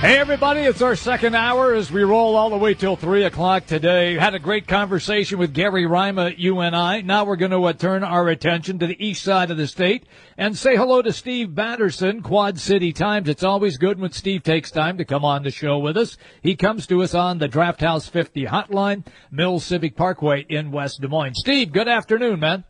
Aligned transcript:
Hey, 0.00 0.16
everybody, 0.16 0.60
it's 0.60 0.80
our 0.80 0.94
second 0.94 1.34
hour 1.34 1.74
as 1.74 1.90
we 1.90 2.04
roll 2.04 2.36
all 2.36 2.50
the 2.50 2.56
way 2.56 2.72
till 2.72 2.94
3 2.94 3.24
o'clock 3.24 3.66
today. 3.66 4.14
Had 4.14 4.32
a 4.32 4.38
great 4.38 4.68
conversation 4.68 5.40
with 5.40 5.52
Gary 5.52 5.86
Rima, 5.86 6.30
you 6.36 6.60
and 6.60 6.76
I. 6.76 7.00
Now 7.00 7.24
we're 7.24 7.34
going 7.34 7.50
to 7.50 7.64
uh, 7.64 7.72
turn 7.72 8.04
our 8.04 8.28
attention 8.28 8.78
to 8.78 8.86
the 8.86 9.04
east 9.04 9.24
side 9.24 9.50
of 9.50 9.56
the 9.56 9.66
state 9.66 10.06
and 10.36 10.56
say 10.56 10.76
hello 10.76 11.02
to 11.02 11.12
Steve 11.12 11.48
Batterson, 11.48 12.22
Quad 12.22 12.60
City 12.60 12.92
Times. 12.92 13.28
It's 13.28 13.42
always 13.42 13.76
good 13.76 13.98
when 13.98 14.12
Steve 14.12 14.44
takes 14.44 14.70
time 14.70 14.98
to 14.98 15.04
come 15.04 15.24
on 15.24 15.42
the 15.42 15.50
show 15.50 15.80
with 15.80 15.96
us. 15.96 16.16
He 16.40 16.54
comes 16.54 16.86
to 16.86 17.02
us 17.02 17.12
on 17.12 17.38
the 17.38 17.48
Draft 17.48 17.80
House 17.80 18.06
50 18.06 18.46
hotline, 18.46 19.04
Mills 19.32 19.64
Civic 19.64 19.96
Parkway 19.96 20.46
in 20.48 20.70
West 20.70 21.00
Des 21.00 21.08
Moines. 21.08 21.34
Steve, 21.34 21.72
good 21.72 21.88
afternoon, 21.88 22.38
man. 22.38 22.62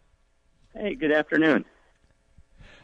Hey, 0.75 0.95
good 0.95 1.13
afternoon. 1.13 1.67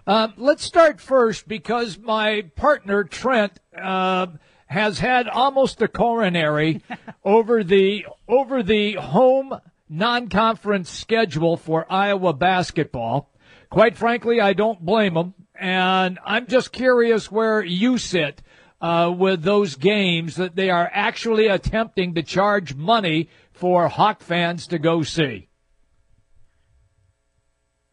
Uh, 0.06 0.28
let's 0.36 0.62
start 0.62 1.00
first 1.00 1.48
because 1.48 1.98
my 1.98 2.42
partner 2.56 3.04
Trent 3.04 3.58
uh, 3.80 4.26
has 4.66 4.98
had 4.98 5.28
almost 5.28 5.80
a 5.80 5.88
coronary 5.88 6.82
over 7.24 7.64
the 7.64 8.04
over 8.28 8.62
the 8.62 8.94
home 8.94 9.58
non-conference 9.88 10.90
schedule 10.90 11.56
for 11.56 11.90
Iowa 11.90 12.34
basketball. 12.34 13.30
Quite 13.70 13.96
frankly, 13.96 14.42
I 14.42 14.52
don't 14.52 14.84
blame 14.84 15.16
him, 15.16 15.34
and 15.58 16.18
I'm 16.24 16.46
just 16.48 16.70
curious 16.70 17.30
where 17.30 17.64
you 17.64 17.96
sit 17.96 18.42
uh, 18.82 19.12
with 19.16 19.42
those 19.42 19.76
games 19.76 20.36
that 20.36 20.54
they 20.54 20.68
are 20.68 20.90
actually 20.92 21.46
attempting 21.46 22.14
to 22.14 22.22
charge 22.22 22.74
money 22.74 23.30
for 23.52 23.88
Hawk 23.88 24.20
fans 24.20 24.66
to 24.66 24.78
go 24.78 25.02
see. 25.02 25.48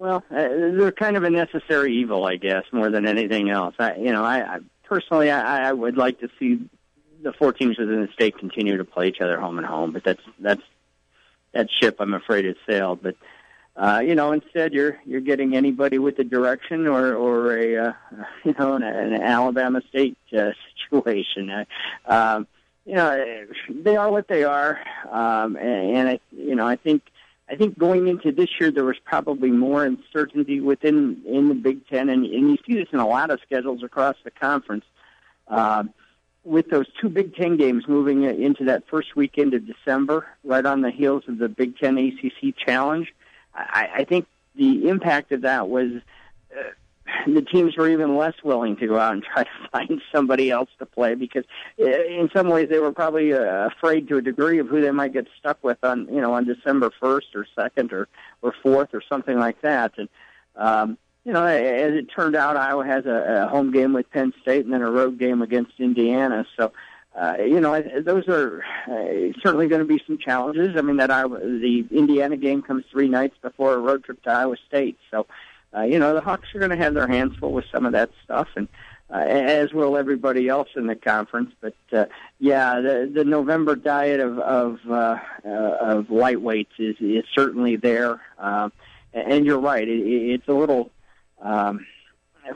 Well, 0.01 0.23
uh, 0.31 0.47
they're 0.79 0.91
kind 0.91 1.15
of 1.15 1.23
a 1.23 1.29
necessary 1.29 1.95
evil, 1.97 2.25
I 2.25 2.35
guess, 2.35 2.63
more 2.71 2.89
than 2.89 3.05
anything 3.05 3.51
else. 3.51 3.75
I, 3.77 3.97
you 3.97 4.11
know, 4.11 4.23
I, 4.23 4.55
I 4.55 4.59
personally, 4.83 5.29
I, 5.29 5.69
I 5.69 5.71
would 5.71 5.95
like 5.95 6.21
to 6.21 6.29
see 6.39 6.59
the 7.21 7.31
four 7.33 7.53
teams 7.53 7.77
within 7.77 8.01
the 8.01 8.07
state 8.11 8.35
continue 8.39 8.77
to 8.77 8.83
play 8.83 9.09
each 9.09 9.21
other 9.21 9.39
home 9.39 9.59
and 9.59 9.67
home, 9.67 9.91
but 9.91 10.03
that's 10.03 10.23
that's 10.39 10.63
that 11.51 11.67
ship, 11.69 11.97
I'm 11.99 12.15
afraid, 12.15 12.45
has 12.45 12.55
sailed. 12.67 13.03
But 13.03 13.15
uh, 13.75 14.01
you 14.03 14.15
know, 14.15 14.31
instead, 14.31 14.73
you're 14.73 14.97
you're 15.05 15.21
getting 15.21 15.55
anybody 15.55 15.99
with 15.99 16.17
a 16.17 16.23
direction 16.23 16.87
or 16.87 17.13
or 17.13 17.55
a 17.55 17.89
uh, 17.89 17.93
you 18.43 18.55
know 18.57 18.73
an, 18.73 18.81
an 18.81 19.21
Alabama 19.21 19.83
State 19.87 20.17
uh, 20.35 20.49
situation. 20.89 21.51
Uh, 21.51 21.65
um, 22.07 22.47
you 22.87 22.95
know, 22.95 23.45
they 23.69 23.97
are 23.97 24.09
what 24.09 24.27
they 24.27 24.45
are, 24.45 24.79
um, 25.11 25.57
and, 25.57 25.95
and 25.95 26.09
I 26.09 26.19
you 26.31 26.55
know 26.55 26.65
I 26.65 26.75
think 26.75 27.03
I 27.51 27.55
think 27.55 27.77
going 27.77 28.07
into 28.07 28.31
this 28.31 28.49
year, 28.59 28.71
there 28.71 28.85
was 28.85 28.95
probably 29.03 29.51
more 29.51 29.83
uncertainty 29.83 30.61
within 30.61 31.21
in 31.25 31.49
the 31.49 31.55
Big 31.55 31.85
Ten, 31.87 32.07
and, 32.07 32.23
and 32.25 32.49
you 32.49 32.57
see 32.65 32.75
this 32.75 32.87
in 32.93 32.99
a 32.99 33.07
lot 33.07 33.29
of 33.29 33.41
schedules 33.41 33.83
across 33.83 34.15
the 34.23 34.31
conference. 34.31 34.85
Uh, 35.49 35.83
with 36.45 36.69
those 36.69 36.85
two 36.99 37.09
Big 37.09 37.35
Ten 37.35 37.57
games 37.57 37.83
moving 37.89 38.23
into 38.23 38.63
that 38.65 38.87
first 38.87 39.17
weekend 39.17 39.53
of 39.53 39.67
December, 39.67 40.25
right 40.45 40.65
on 40.65 40.81
the 40.81 40.91
heels 40.91 41.23
of 41.27 41.39
the 41.39 41.49
Big 41.49 41.77
Ten 41.77 41.97
ACC 41.97 42.55
Challenge, 42.55 43.13
I, 43.53 43.89
I 43.97 44.03
think 44.05 44.27
the 44.55 44.87
impact 44.87 45.33
of 45.33 45.41
that 45.41 45.67
was 45.67 45.91
uh, 46.57 46.63
the 47.27 47.41
teams 47.41 47.75
were 47.77 47.89
even 47.89 48.15
less 48.15 48.33
willing 48.43 48.75
to 48.77 48.87
go 48.87 48.97
out 48.97 49.13
and 49.13 49.23
try 49.23 49.43
to 49.43 49.49
find 49.71 50.01
somebody 50.13 50.51
else 50.51 50.69
to 50.79 50.85
play 50.85 51.15
because 51.15 51.43
uh, 51.79 51.85
in 51.85 52.29
some 52.33 52.49
ways 52.49 52.69
they 52.69 52.79
were 52.79 52.91
probably 52.91 53.33
uh, 53.33 53.67
afraid 53.67 54.07
to 54.07 54.17
a 54.17 54.21
degree 54.21 54.59
of 54.59 54.67
who 54.67 54.81
they 54.81 54.91
might 54.91 55.13
get 55.13 55.27
stuck 55.39 55.63
with 55.63 55.77
on 55.83 56.07
you 56.13 56.21
know 56.21 56.33
on 56.33 56.45
December 56.45 56.91
1st 57.01 57.35
or 57.35 57.47
2nd 57.57 57.91
or 57.91 58.07
or 58.41 58.53
4th 58.63 58.93
or 58.93 59.01
something 59.07 59.37
like 59.37 59.61
that. 59.61 59.93
And 59.97 60.09
um 60.55 60.97
you 61.23 61.33
know 61.33 61.45
as 61.45 61.93
it 61.93 62.07
turned 62.15 62.35
out 62.35 62.57
Iowa 62.57 62.85
has 62.85 63.05
a, 63.05 63.45
a 63.45 63.47
home 63.47 63.71
game 63.71 63.93
with 63.93 64.09
Penn 64.11 64.33
State 64.41 64.65
and 64.65 64.73
then 64.73 64.81
a 64.81 64.91
road 64.91 65.17
game 65.17 65.41
against 65.41 65.79
Indiana. 65.79 66.45
So 66.57 66.71
uh, 67.13 67.35
you 67.45 67.59
know, 67.59 67.81
those 68.05 68.25
are 68.29 68.63
uh, 68.87 69.37
certainly 69.41 69.67
going 69.67 69.81
to 69.81 69.85
be 69.85 70.01
some 70.07 70.17
challenges. 70.17 70.77
I 70.77 70.81
mean, 70.81 70.95
that 70.95 71.11
Iowa, 71.11 71.39
the 71.39 71.85
Indiana 71.91 72.37
game 72.37 72.61
comes 72.61 72.85
three 72.89 73.09
nights 73.09 73.35
before 73.41 73.73
a 73.73 73.79
road 73.79 74.05
trip 74.05 74.23
to 74.23 74.31
Iowa 74.31 74.55
State, 74.69 74.97
so 75.11 75.21
uh, 75.21 75.23
you 75.79 75.99
know, 75.99 76.13
the 76.13 76.21
Hawks 76.21 76.53
are 76.53 76.59
going 76.59 76.71
to 76.71 76.77
have 76.77 76.93
their 76.93 77.07
hands 77.07 77.35
full 77.37 77.53
with 77.53 77.65
some 77.71 77.85
of 77.85 77.93
that 77.93 78.11
stuff, 78.23 78.47
and 78.55 78.67
uh, 79.11 79.17
as 79.17 79.73
will 79.73 79.97
everybody 79.97 80.47
else 80.47 80.69
in 80.75 80.87
the 80.87 80.95
conference. 80.95 81.51
But 81.59 81.75
uh, 81.91 82.05
yeah, 82.39 82.79
the 82.79 83.11
the 83.13 83.25
November 83.25 83.75
diet 83.75 84.19
of 84.19 84.39
of 84.39 84.79
uh, 84.89 85.17
uh, 85.45 85.49
of 85.49 86.07
lightweights 86.07 86.79
is 86.79 86.95
is 86.99 87.25
certainly 87.33 87.75
there, 87.75 88.21
uh, 88.39 88.69
and 89.13 89.45
you're 89.45 89.59
right. 89.59 89.87
It, 89.87 89.99
it's 89.99 90.47
a 90.47 90.53
little. 90.53 90.91
Um, 91.41 91.85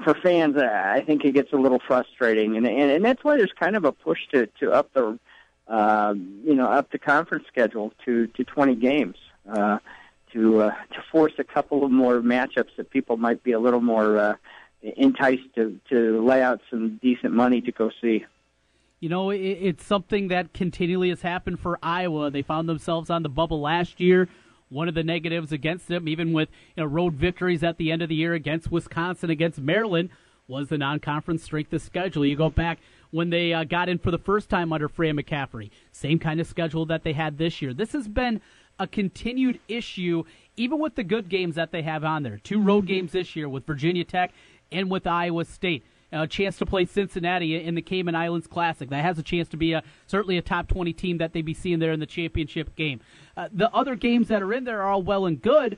for 0.04 0.16
fans, 0.16 0.58
I 0.58 1.04
think 1.06 1.26
it 1.26 1.34
gets 1.34 1.54
a 1.54 1.58
little 1.58 1.80
frustrating, 1.80 2.58
and 2.58 2.66
and, 2.66 2.92
and 2.92 3.06
that's 3.06 3.24
why 3.24 3.38
there's 3.38 3.54
kind 3.58 3.76
of 3.76 3.86
a 3.86 3.92
push 3.92 4.20
to 4.32 4.48
to 4.60 4.72
up 4.72 4.92
the, 4.94 5.20
uh, 5.68 6.14
you 6.16 6.56
know, 6.56 6.68
up 6.68 6.92
the 6.92 7.00
conference 7.00 7.46
schedule 7.48 7.94
to 8.06 8.28
to 8.28 8.44
20 8.44 8.76
games. 8.76 9.18
Uh, 9.48 9.80
to 10.36 10.62
uh, 10.62 10.72
to 10.94 11.02
force 11.12 11.34
a 11.40 11.44
couple 11.44 11.84
of 11.84 11.92
more 11.92 12.22
matchups 12.22 12.76
that 12.78 12.92
people 12.92 13.18
might 13.18 13.42
be 13.44 13.54
a 13.54 13.60
little 13.60 13.82
more 13.82 14.18
uh, 14.18 14.36
enticed 14.98 15.54
to 15.56 15.80
to 15.90 16.24
lay 16.24 16.44
out 16.44 16.62
some 16.70 17.00
decent 17.02 17.34
money 17.34 17.62
to 17.62 17.72
go 17.72 17.90
see. 18.02 18.26
You 19.00 19.10
know, 19.10 19.30
it, 19.32 19.38
it's 19.40 19.86
something 19.86 20.28
that 20.28 20.54
continually 20.54 21.10
has 21.10 21.22
happened 21.22 21.60
for 21.60 21.80
Iowa. 21.82 22.30
They 22.30 22.42
found 22.42 22.70
themselves 22.70 23.10
on 23.10 23.24
the 23.24 23.30
bubble 23.30 23.62
last 23.62 24.00
year. 24.00 24.30
One 24.70 24.88
of 24.88 24.96
the 24.96 25.04
negatives 25.04 25.52
against 25.52 25.88
them, 25.88 26.08
even 26.08 26.34
with 26.34 26.50
you 26.76 26.84
know, 26.84 26.90
road 26.90 27.14
victories 27.14 27.64
at 27.64 27.78
the 27.78 27.92
end 27.92 28.02
of 28.02 28.10
the 28.10 28.16
year 28.16 28.34
against 28.34 28.72
Wisconsin, 28.72 29.30
against 29.30 29.60
Maryland, 29.60 30.10
was 30.48 30.70
the 30.70 30.78
non-conference 30.78 31.44
strength 31.44 31.72
of 31.74 31.82
schedule. 31.82 32.26
You 32.26 32.36
go 32.36 32.50
back 32.50 32.80
when 33.12 33.30
they 33.30 33.54
uh, 33.54 33.64
got 33.64 33.90
in 33.90 34.00
for 34.00 34.12
the 34.12 34.18
first 34.18 34.50
time 34.50 34.74
under 34.74 34.90
Fran 34.90 35.18
McCaffery, 35.18 35.70
same 35.92 36.20
kind 36.20 36.40
of 36.40 36.48
schedule 36.48 36.86
that 36.88 37.04
they 37.04 37.14
had 37.14 37.38
this 37.38 37.62
year. 37.62 37.74
This 37.74 37.94
has 37.94 38.08
been 38.08 38.42
a 38.80 38.88
continued 38.88 39.60
issue, 39.68 40.24
even 40.58 40.80
with 40.80 40.96
the 40.96 41.04
good 41.04 41.30
games 41.30 41.56
that 41.56 41.72
they 41.72 41.82
have 41.82 42.04
on 42.04 42.24
there. 42.24 42.40
Two 42.44 42.62
road 42.62 42.86
games 42.86 43.12
this 43.12 43.36
year 43.36 43.48
with 43.48 43.66
Virginia 43.66 44.04
Tech 44.04 44.32
and 44.72 44.90
with 44.90 45.08
Iowa 45.08 45.46
State. 45.46 45.84
A 46.12 46.28
chance 46.28 46.58
to 46.58 46.66
play 46.66 46.86
Cincinnati 46.86 47.62
in 47.62 47.76
the 47.76 47.82
Cayman 47.82 48.16
Islands 48.16 48.48
Classic. 48.48 48.90
That 48.90 49.04
has 49.04 49.20
a 49.20 49.24
chance 49.24 49.50
to 49.50 49.58
be 49.58 49.74
a 49.74 49.84
certainly 50.08 50.38
a 50.38 50.42
top 50.42 50.68
20 50.68 50.94
team 50.94 51.18
that 51.18 51.34
they 51.34 51.42
be 51.42 51.54
seeing 51.54 51.80
there 51.80 51.92
in 51.92 52.00
the 52.00 52.06
championship 52.06 52.74
game. 52.76 53.02
Uh, 53.36 53.50
the 53.52 53.74
other 53.74 53.96
games 53.96 54.30
that 54.30 54.42
are 54.42 54.54
in 54.54 54.64
there 54.64 54.82
are 54.82 54.92
all 54.92 55.02
well 55.02 55.26
and 55.26 55.42
good, 55.42 55.78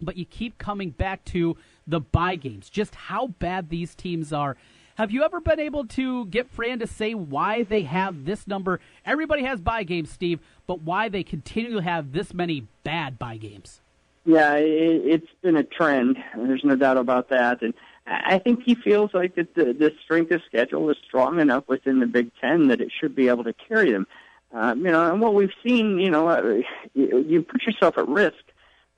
but 0.00 0.16
you 0.16 0.24
keep 0.24 0.56
coming 0.56 0.90
back 0.90 1.24
to 1.26 1.56
the 1.86 2.00
buy 2.00 2.36
games. 2.36 2.70
Just 2.70 2.94
how 2.94 3.26
bad 3.26 3.68
these 3.68 3.94
teams 3.94 4.32
are. 4.32 4.56
Have 4.96 5.10
you 5.10 5.24
ever 5.24 5.40
been 5.40 5.60
able 5.60 5.86
to 5.88 6.24
get 6.24 6.48
Fran 6.48 6.78
to 6.78 6.86
say 6.86 7.12
why 7.12 7.64
they 7.64 7.82
have 7.82 8.24
this 8.24 8.46
number? 8.46 8.80
Everybody 9.04 9.42
has 9.42 9.60
buy 9.60 9.82
games, 9.82 10.10
Steve, 10.10 10.40
but 10.66 10.80
why 10.80 11.10
they 11.10 11.22
continue 11.22 11.74
to 11.74 11.82
have 11.82 12.12
this 12.12 12.32
many 12.32 12.66
bad 12.82 13.18
buy 13.18 13.36
games? 13.36 13.82
Yeah, 14.24 14.54
it, 14.54 15.02
it's 15.04 15.30
been 15.42 15.56
a 15.56 15.64
trend. 15.64 16.16
There's 16.34 16.64
no 16.64 16.76
doubt 16.76 16.96
about 16.96 17.28
that. 17.28 17.60
And 17.60 17.74
I 18.06 18.38
think 18.38 18.62
he 18.62 18.74
feels 18.74 19.12
like 19.12 19.34
that 19.34 19.54
the, 19.54 19.74
the 19.74 19.92
strength 20.02 20.30
of 20.30 20.40
schedule 20.46 20.88
is 20.88 20.96
strong 21.06 21.40
enough 21.40 21.64
within 21.68 22.00
the 22.00 22.06
Big 22.06 22.30
Ten 22.40 22.68
that 22.68 22.80
it 22.80 22.90
should 22.98 23.14
be 23.14 23.28
able 23.28 23.44
to 23.44 23.52
carry 23.52 23.92
them. 23.92 24.06
Um, 24.52 24.78
you 24.82 24.90
know, 24.90 25.12
and 25.12 25.20
what 25.20 25.34
we've 25.34 25.52
seen, 25.62 25.98
you 25.98 26.10
know, 26.10 26.26
uh, 26.28 26.62
you, 26.94 27.18
you 27.28 27.42
put 27.42 27.64
yourself 27.64 27.98
at 27.98 28.08
risk. 28.08 28.42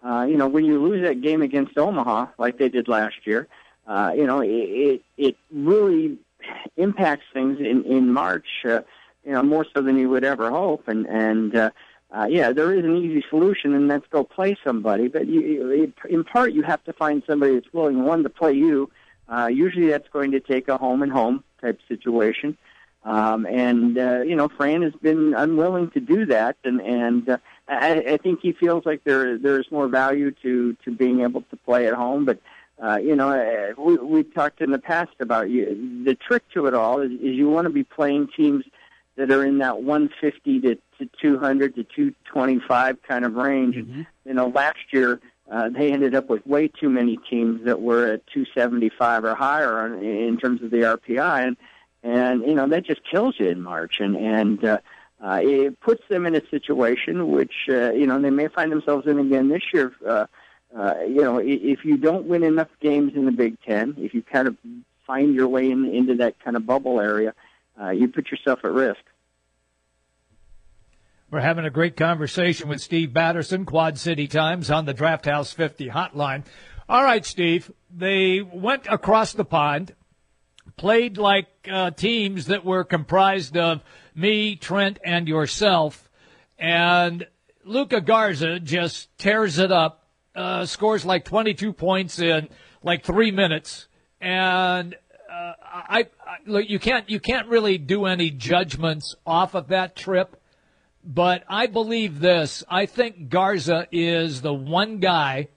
Uh, 0.04 0.26
you 0.28 0.36
know, 0.36 0.46
when 0.46 0.64
you 0.64 0.80
lose 0.80 1.02
that 1.02 1.22
game 1.22 1.42
against 1.42 1.76
Omaha, 1.76 2.28
like 2.38 2.56
they 2.56 2.68
did 2.68 2.86
last 2.86 3.16
year, 3.24 3.48
uh, 3.50 3.54
you 4.16 4.26
know, 4.26 4.40
it, 4.40 5.02
it, 5.16 5.36
really 5.50 6.18
impacts 6.76 7.24
things 7.32 7.58
in, 7.58 7.84
in 7.84 8.12
March, 8.12 8.46
uh, 8.64 8.80
you 9.24 9.32
know, 9.32 9.42
more 9.42 9.66
so 9.74 9.82
than 9.82 9.98
you 9.98 10.08
would 10.08 10.24
ever 10.24 10.50
hope. 10.50 10.88
And, 10.88 11.06
and, 11.06 11.54
uh, 11.54 11.70
uh, 12.10 12.26
yeah, 12.28 12.52
there 12.52 12.72
is 12.72 12.84
an 12.84 12.96
easy 12.96 13.22
solution, 13.28 13.74
and 13.74 13.90
that's 13.90 14.06
go 14.08 14.24
play 14.24 14.56
somebody. 14.64 15.08
But 15.08 15.26
you, 15.26 15.92
in 16.08 16.24
part, 16.24 16.52
you 16.52 16.62
have 16.62 16.82
to 16.84 16.92
find 16.94 17.22
somebody 17.26 17.54
that's 17.54 17.72
willing, 17.72 18.04
one, 18.04 18.22
to 18.22 18.30
play 18.30 18.52
you. 18.52 18.90
Uh, 19.28 19.48
usually, 19.52 19.88
that's 19.88 20.08
going 20.08 20.30
to 20.30 20.40
take 20.40 20.68
a 20.68 20.78
home 20.78 21.02
and 21.02 21.12
home 21.12 21.44
type 21.60 21.78
situation. 21.86 22.56
Um, 23.04 23.46
and 23.46 23.98
uh, 23.98 24.22
you 24.22 24.34
know, 24.34 24.48
Fran 24.48 24.82
has 24.82 24.94
been 24.94 25.34
unwilling 25.34 25.90
to 25.90 26.00
do 26.00 26.26
that, 26.26 26.56
and 26.64 26.80
and 26.80 27.28
uh, 27.28 27.38
I, 27.68 28.02
I 28.08 28.16
think 28.16 28.40
he 28.40 28.52
feels 28.52 28.86
like 28.86 29.04
there 29.04 29.38
there's 29.38 29.70
more 29.70 29.88
value 29.88 30.30
to 30.42 30.74
to 30.84 30.90
being 30.90 31.20
able 31.20 31.42
to 31.42 31.56
play 31.56 31.86
at 31.86 31.94
home. 31.94 32.24
But 32.24 32.40
uh, 32.82 32.96
you 32.96 33.16
know, 33.16 33.30
uh, 33.30 33.80
we 33.80 33.96
we 33.96 34.22
talked 34.22 34.60
in 34.60 34.70
the 34.70 34.78
past 34.78 35.10
about 35.20 35.50
you. 35.50 36.02
The 36.04 36.14
trick 36.14 36.48
to 36.50 36.66
it 36.66 36.74
all 36.74 37.00
is, 37.00 37.10
is 37.12 37.36
you 37.36 37.48
want 37.48 37.66
to 37.66 37.72
be 37.72 37.84
playing 37.84 38.28
teams 38.36 38.64
that 39.16 39.32
are 39.32 39.44
in 39.44 39.58
that 39.58 39.82
150 39.82 40.60
to, 40.60 40.74
to 40.98 41.10
200 41.20 41.74
to 41.74 41.82
225 41.82 43.02
kind 43.02 43.24
of 43.24 43.34
range. 43.34 43.74
Mm-hmm. 43.74 44.02
You 44.24 44.34
know, 44.34 44.46
last 44.46 44.78
year 44.92 45.20
uh, 45.50 45.70
they 45.70 45.92
ended 45.92 46.14
up 46.14 46.28
with 46.28 46.46
way 46.46 46.68
too 46.68 46.88
many 46.88 47.18
teams 47.28 47.64
that 47.64 47.80
were 47.80 48.06
at 48.06 48.26
275 48.28 49.24
or 49.24 49.34
higher 49.34 49.80
on, 49.80 50.02
in 50.02 50.36
terms 50.38 50.62
of 50.62 50.70
the 50.70 50.78
RPI, 50.78 51.46
and 51.46 51.56
and 52.02 52.42
you 52.42 52.54
know 52.54 52.68
that 52.68 52.86
just 52.86 53.00
kills 53.10 53.34
you 53.38 53.48
in 53.48 53.60
March, 53.60 53.98
and 53.98 54.16
and 54.16 54.64
uh, 54.64 54.78
uh, 55.24 55.40
it 55.42 55.80
puts 55.80 56.02
them 56.08 56.26
in 56.26 56.34
a 56.34 56.46
situation 56.48 57.32
which 57.32 57.54
uh, 57.68 57.90
you 57.90 58.06
know 58.06 58.20
they 58.20 58.30
may 58.30 58.48
find 58.48 58.70
themselves 58.70 59.06
in 59.06 59.18
again 59.18 59.48
this 59.48 59.62
year. 59.72 59.92
Uh, 60.06 60.26
uh, 60.76 60.94
you 61.06 61.22
know, 61.22 61.38
if 61.38 61.84
you 61.84 61.96
don't 61.96 62.26
win 62.26 62.42
enough 62.42 62.68
games 62.80 63.12
in 63.14 63.24
the 63.24 63.32
Big 63.32 63.60
Ten, 63.62 63.94
if 63.98 64.14
you 64.14 64.22
kind 64.22 64.48
of 64.48 64.56
find 65.06 65.34
your 65.34 65.48
way 65.48 65.70
in, 65.70 65.86
into 65.86 66.16
that 66.16 66.38
kind 66.40 66.56
of 66.56 66.66
bubble 66.66 67.00
area, 67.00 67.34
uh, 67.80 67.90
you 67.90 68.08
put 68.08 68.30
yourself 68.30 68.60
at 68.64 68.72
risk. 68.72 69.00
We're 71.30 71.40
having 71.40 71.64
a 71.66 71.70
great 71.70 71.96
conversation 71.96 72.68
with 72.68 72.80
Steve 72.80 73.12
Batterson, 73.12 73.66
Quad 73.66 73.98
City 73.98 74.26
Times, 74.26 74.70
on 74.70 74.86
the 74.86 74.94
Draft 74.94 75.26
House 75.26 75.52
50 75.52 75.88
hotline. 75.88 76.44
All 76.88 77.02
right, 77.02 77.24
Steve, 77.24 77.70
they 77.94 78.40
went 78.40 78.86
across 78.88 79.34
the 79.34 79.44
pond, 79.44 79.94
played 80.78 81.18
like 81.18 81.48
uh, 81.70 81.90
teams 81.90 82.46
that 82.46 82.64
were 82.64 82.82
comprised 82.82 83.58
of 83.58 83.82
me, 84.14 84.56
Trent, 84.56 84.98
and 85.04 85.28
yourself, 85.28 86.08
and 86.58 87.26
Luka 87.64 88.00
Garza 88.00 88.58
just 88.58 89.16
tears 89.18 89.58
it 89.58 89.70
up, 89.70 89.97
uh, 90.38 90.66
scores 90.66 91.04
like 91.04 91.24
22 91.24 91.72
points 91.72 92.18
in 92.18 92.48
like 92.82 93.04
three 93.04 93.30
minutes, 93.30 93.88
and 94.20 94.94
uh, 95.30 95.52
I, 95.62 96.06
I 96.26 96.36
look, 96.46 96.68
you 96.70 96.78
can't 96.78 97.10
you 97.10 97.20
can't 97.20 97.48
really 97.48 97.78
do 97.78 98.06
any 98.06 98.30
judgments 98.30 99.16
off 99.26 99.54
of 99.54 99.68
that 99.68 99.96
trip 99.96 100.36
but 101.08 101.42
I 101.48 101.66
believe 101.66 102.20
this. 102.20 102.62
I 102.68 102.84
think 102.84 103.30
Garza 103.30 103.86
is 103.90 104.42
the 104.42 104.52
one 104.52 104.98
guy 104.98 105.48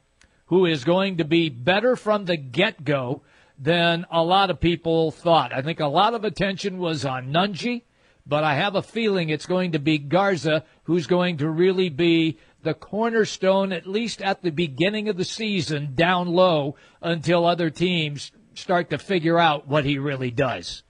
who 0.45 0.65
is 0.65 0.85
going 0.85 1.17
to 1.17 1.25
be 1.25 1.49
better 1.49 1.97
from 1.97 2.23
the 2.23 2.37
get 2.37 2.85
go 2.85 3.21
than 3.59 4.05
a 4.09 4.23
lot 4.23 4.49
of 4.49 4.61
people 4.61 5.11
thought. 5.11 5.53
I 5.53 5.61
think 5.61 5.81
a 5.81 5.87
lot 5.87 6.13
of 6.13 6.23
attention 6.23 6.77
was 6.77 7.05
on 7.05 7.33
Nunge, 7.33 7.81
but 8.25 8.45
I 8.45 8.55
have 8.55 8.75
a 8.75 8.81
feeling 8.81 9.29
it's 9.29 9.45
going 9.45 9.73
to 9.73 9.79
be 9.79 9.97
Garza 9.97 10.63
who's 10.83 11.05
going 11.05 11.37
to 11.37 11.49
really 11.49 11.89
be 11.89 12.37
the 12.63 12.73
cornerstone, 12.73 13.71
at 13.71 13.87
least 13.87 14.21
at 14.21 14.41
the 14.41 14.51
beginning 14.51 15.09
of 15.09 15.17
the 15.17 15.25
season, 15.25 15.93
down 15.95 16.27
low 16.27 16.75
until 17.01 17.45
other 17.45 17.69
teams 17.69 18.31
start 18.53 18.89
to 18.89 18.97
figure 18.97 19.39
out 19.39 19.67
what 19.67 19.85
he 19.85 19.97
really 19.97 20.31
does. 20.31 20.83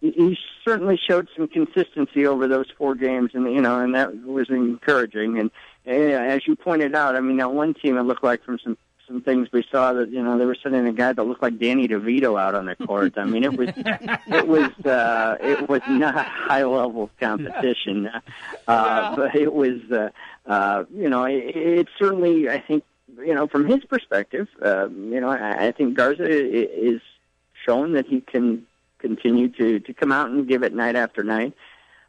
He 0.00 0.36
certainly 0.64 0.98
showed 1.08 1.28
some 1.36 1.48
consistency 1.48 2.26
over 2.26 2.46
those 2.46 2.66
four 2.76 2.94
games, 2.94 3.32
and 3.34 3.52
you 3.52 3.60
know, 3.60 3.80
and 3.80 3.94
that 3.94 4.22
was 4.24 4.48
encouraging. 4.48 5.38
And, 5.38 5.50
and 5.84 6.12
as 6.12 6.46
you 6.46 6.54
pointed 6.54 6.94
out, 6.94 7.16
I 7.16 7.20
mean, 7.20 7.38
that 7.38 7.52
one 7.52 7.74
team 7.74 7.96
it 7.96 8.02
looked 8.02 8.22
like 8.22 8.44
from 8.44 8.58
some 8.62 8.76
some 9.08 9.22
things 9.22 9.48
we 9.52 9.64
saw 9.72 9.94
that 9.94 10.10
you 10.10 10.22
know 10.22 10.38
they 10.38 10.44
were 10.44 10.56
sending 10.62 10.86
a 10.86 10.92
guy 10.92 11.12
that 11.12 11.22
looked 11.24 11.42
like 11.42 11.58
Danny 11.58 11.88
DeVito 11.88 12.38
out 12.38 12.54
on 12.54 12.66
the 12.66 12.76
court. 12.76 13.14
I 13.16 13.24
mean, 13.24 13.42
it 13.42 13.56
was 13.56 13.70
it 13.76 14.46
was 14.46 14.70
uh, 14.86 15.36
it 15.40 15.68
was 15.68 15.80
not 15.88 16.26
high 16.26 16.64
level 16.64 17.10
competition, 17.18 18.10
uh, 18.68 19.16
but 19.16 19.34
it 19.34 19.52
was 19.52 19.80
uh, 19.90 20.10
uh, 20.48 20.84
you 20.94 21.08
know 21.08 21.24
it, 21.24 21.54
it 21.54 21.88
certainly 21.98 22.48
I 22.48 22.58
think 22.58 22.84
you 23.18 23.34
know 23.34 23.46
from 23.46 23.66
his 23.66 23.84
perspective, 23.84 24.48
uh, 24.64 24.88
you 24.88 25.20
know 25.20 25.28
I, 25.28 25.68
I 25.68 25.72
think 25.72 25.96
Garza 25.96 26.24
is 26.28 27.00
shown 27.66 27.92
that 27.92 28.06
he 28.06 28.20
can 28.20 28.66
continue 28.98 29.48
to 29.50 29.78
to 29.80 29.94
come 29.94 30.10
out 30.10 30.30
and 30.30 30.48
give 30.48 30.62
it 30.62 30.74
night 30.74 30.96
after 30.96 31.22
night. 31.22 31.54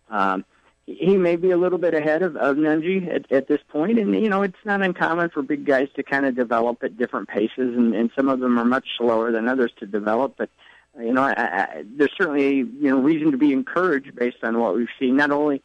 Um, 0.10 0.46
he 0.86 1.18
may 1.18 1.36
be 1.36 1.52
a 1.52 1.58
little 1.58 1.78
bit 1.78 1.94
ahead 1.94 2.24
of, 2.24 2.36
of 2.36 2.56
Nunge 2.58 3.08
at, 3.14 3.32
at 3.32 3.48
this 3.48 3.62
point, 3.70 4.00
and 4.00 4.16
you 4.16 4.30
know 4.30 4.42
it's 4.42 4.66
not 4.66 4.82
uncommon 4.82 5.30
for 5.30 5.42
big 5.42 5.66
guys 5.66 5.88
to 5.96 6.04
kind 6.04 6.26
of 6.26 6.36
develop 6.36 6.84
at 6.84 6.98
different 6.98 7.28
paces, 7.28 7.76
and, 7.76 7.94
and 7.94 8.10
some 8.16 8.30
of 8.30 8.40
them 8.40 8.58
are 8.58 8.66
much 8.66 8.88
slower 8.98 9.32
than 9.32 9.48
others 9.48 9.72
to 9.80 9.86
develop. 9.86 10.36
But 10.38 10.50
you 10.98 11.14
know, 11.14 11.24
I, 11.24 11.34
I, 11.38 11.84
there's 11.86 12.14
certainly 12.18 12.56
you 12.56 12.90
know 12.90 13.00
reason 13.00 13.32
to 13.32 13.38
be 13.38 13.54
encouraged 13.54 14.16
based 14.16 14.44
on 14.44 14.60
what 14.60 14.76
we've 14.76 14.88
seen, 14.98 15.18
not 15.18 15.32
only 15.32 15.58
uh, 15.58 15.60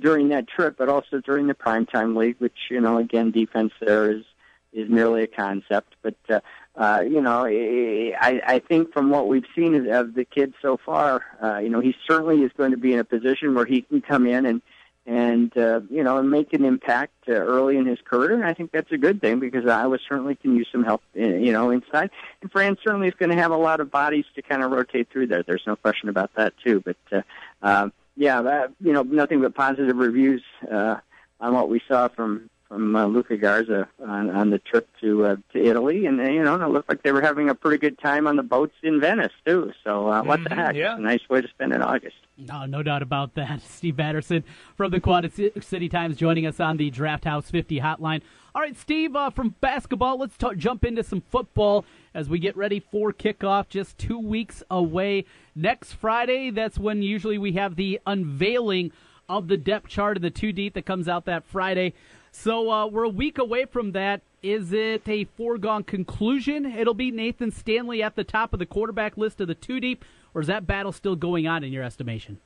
during 0.00 0.28
that 0.28 0.48
trip, 0.48 0.76
but 0.78 0.88
also 0.88 1.20
during 1.20 1.46
the 1.46 1.54
primetime 1.54 2.16
league, 2.16 2.36
which 2.38 2.56
you 2.70 2.80
know 2.80 2.98
again 2.98 3.30
defense 3.30 3.72
there 3.80 4.10
is 4.10 4.24
is 4.72 4.88
merely 4.88 5.22
a 5.22 5.26
concept. 5.26 5.94
But 6.02 6.16
uh, 6.28 6.40
uh, 6.76 7.02
you 7.02 7.20
know, 7.20 7.44
I, 7.46 8.40
I 8.46 8.58
think 8.60 8.92
from 8.92 9.10
what 9.10 9.28
we've 9.28 9.46
seen 9.54 9.88
of 9.90 10.14
the 10.14 10.24
kid 10.24 10.54
so 10.62 10.76
far, 10.76 11.24
uh, 11.42 11.58
you 11.58 11.68
know, 11.68 11.80
he 11.80 11.94
certainly 12.08 12.42
is 12.42 12.52
going 12.56 12.70
to 12.70 12.76
be 12.76 12.92
in 12.92 12.98
a 12.98 13.04
position 13.04 13.54
where 13.54 13.66
he 13.66 13.82
can 13.82 14.00
come 14.00 14.26
in 14.26 14.46
and 14.46 14.62
and 15.06 15.56
uh, 15.56 15.80
you 15.88 16.04
know 16.04 16.22
make 16.22 16.52
an 16.52 16.66
impact 16.66 17.14
uh, 17.28 17.32
early 17.32 17.78
in 17.78 17.86
his 17.86 17.98
career. 18.04 18.34
And 18.34 18.44
I 18.44 18.52
think 18.52 18.72
that's 18.72 18.92
a 18.92 18.98
good 18.98 19.20
thing 19.20 19.40
because 19.40 19.66
Iowa 19.66 19.98
certainly 20.06 20.36
can 20.36 20.54
use 20.54 20.68
some 20.70 20.84
help, 20.84 21.02
uh, 21.16 21.20
you 21.20 21.50
know, 21.50 21.70
inside. 21.70 22.10
And 22.42 22.52
Fran 22.52 22.76
certainly 22.84 23.08
is 23.08 23.14
going 23.14 23.30
to 23.30 23.36
have 23.36 23.50
a 23.50 23.56
lot 23.56 23.80
of 23.80 23.90
bodies 23.90 24.26
to 24.34 24.42
kind 24.42 24.62
of 24.62 24.70
rotate 24.70 25.08
through 25.10 25.28
there. 25.28 25.42
There's 25.42 25.64
no 25.66 25.76
question 25.76 26.10
about 26.10 26.34
that 26.36 26.52
too. 26.62 26.82
But 26.84 26.96
uh, 27.10 27.22
uh, 27.62 27.88
yeah, 28.18 28.42
that, 28.42 28.72
you 28.80 28.92
know, 28.92 29.02
nothing 29.02 29.40
but 29.40 29.54
positive 29.54 29.96
reviews 29.96 30.42
uh, 30.70 30.96
on 31.40 31.54
what 31.54 31.68
we 31.68 31.80
saw 31.88 32.08
from 32.08 32.50
from 32.68 32.94
uh, 32.94 33.06
Luka 33.06 33.38
Garza 33.38 33.88
on, 33.98 34.28
on 34.28 34.50
the 34.50 34.58
trip 34.58 34.88
to 35.00 35.24
uh, 35.24 35.36
to 35.54 35.64
Italy, 35.64 36.04
and 36.04 36.18
you 36.18 36.42
know 36.42 36.54
it 36.54 36.68
looked 36.68 36.88
like 36.88 37.02
they 37.02 37.12
were 37.12 37.22
having 37.22 37.48
a 37.48 37.54
pretty 37.54 37.78
good 37.78 37.98
time 37.98 38.26
on 38.26 38.36
the 38.36 38.42
boats 38.42 38.74
in 38.82 39.00
Venice 39.00 39.32
too. 39.46 39.72
So 39.84 40.08
uh, 40.08 40.22
what 40.22 40.40
mm-hmm, 40.40 40.54
the 40.54 40.54
heck? 40.54 40.74
Yeah. 40.74 40.92
It's 40.92 40.98
a 40.98 41.02
nice 41.02 41.26
way 41.30 41.40
to 41.40 41.48
spend 41.48 41.72
an 41.72 41.80
August. 41.80 42.16
No, 42.36 42.66
no 42.66 42.82
doubt 42.82 43.02
about 43.02 43.34
that. 43.34 43.62
Steve 43.66 43.96
Batterson 43.96 44.44
from 44.76 44.90
the 44.90 45.00
Quad 45.00 45.32
City 45.32 45.88
Times 45.88 46.16
joining 46.16 46.44
us 46.44 46.60
on 46.60 46.76
the 46.76 46.90
Draft 46.90 47.24
House 47.24 47.50
50 47.50 47.80
hotline. 47.80 48.20
All 48.54 48.62
right, 48.62 48.76
Steve, 48.76 49.14
uh, 49.14 49.30
from 49.30 49.54
basketball, 49.60 50.18
let's 50.18 50.36
t- 50.36 50.48
jump 50.56 50.84
into 50.84 51.02
some 51.02 51.20
football 51.20 51.84
as 52.12 52.28
we 52.28 52.38
get 52.38 52.56
ready 52.56 52.80
for 52.80 53.12
kickoff 53.12 53.68
just 53.68 53.98
two 53.98 54.18
weeks 54.18 54.62
away. 54.70 55.24
Next 55.60 55.94
Friday, 55.94 56.50
that's 56.50 56.78
when 56.78 57.02
usually 57.02 57.36
we 57.36 57.54
have 57.54 57.74
the 57.74 57.98
unveiling 58.06 58.92
of 59.28 59.48
the 59.48 59.56
depth 59.56 59.88
chart 59.88 60.16
of 60.16 60.22
the 60.22 60.30
two 60.30 60.52
deep 60.52 60.74
that 60.74 60.86
comes 60.86 61.08
out 61.08 61.24
that 61.24 61.42
Friday. 61.42 61.94
So 62.30 62.70
uh, 62.70 62.86
we're 62.86 63.02
a 63.02 63.08
week 63.08 63.38
away 63.38 63.64
from 63.64 63.90
that. 63.90 64.20
Is 64.40 64.72
it 64.72 65.08
a 65.08 65.24
foregone 65.24 65.82
conclusion? 65.82 66.64
It'll 66.64 66.94
be 66.94 67.10
Nathan 67.10 67.50
Stanley 67.50 68.04
at 68.04 68.14
the 68.14 68.22
top 68.22 68.52
of 68.52 68.60
the 68.60 68.66
quarterback 68.66 69.16
list 69.16 69.40
of 69.40 69.48
the 69.48 69.56
two 69.56 69.80
deep, 69.80 70.04
or 70.32 70.42
is 70.42 70.46
that 70.46 70.64
battle 70.64 70.92
still 70.92 71.16
going 71.16 71.48
on 71.48 71.64
in 71.64 71.72
your 71.72 71.82
estimation? 71.82 72.38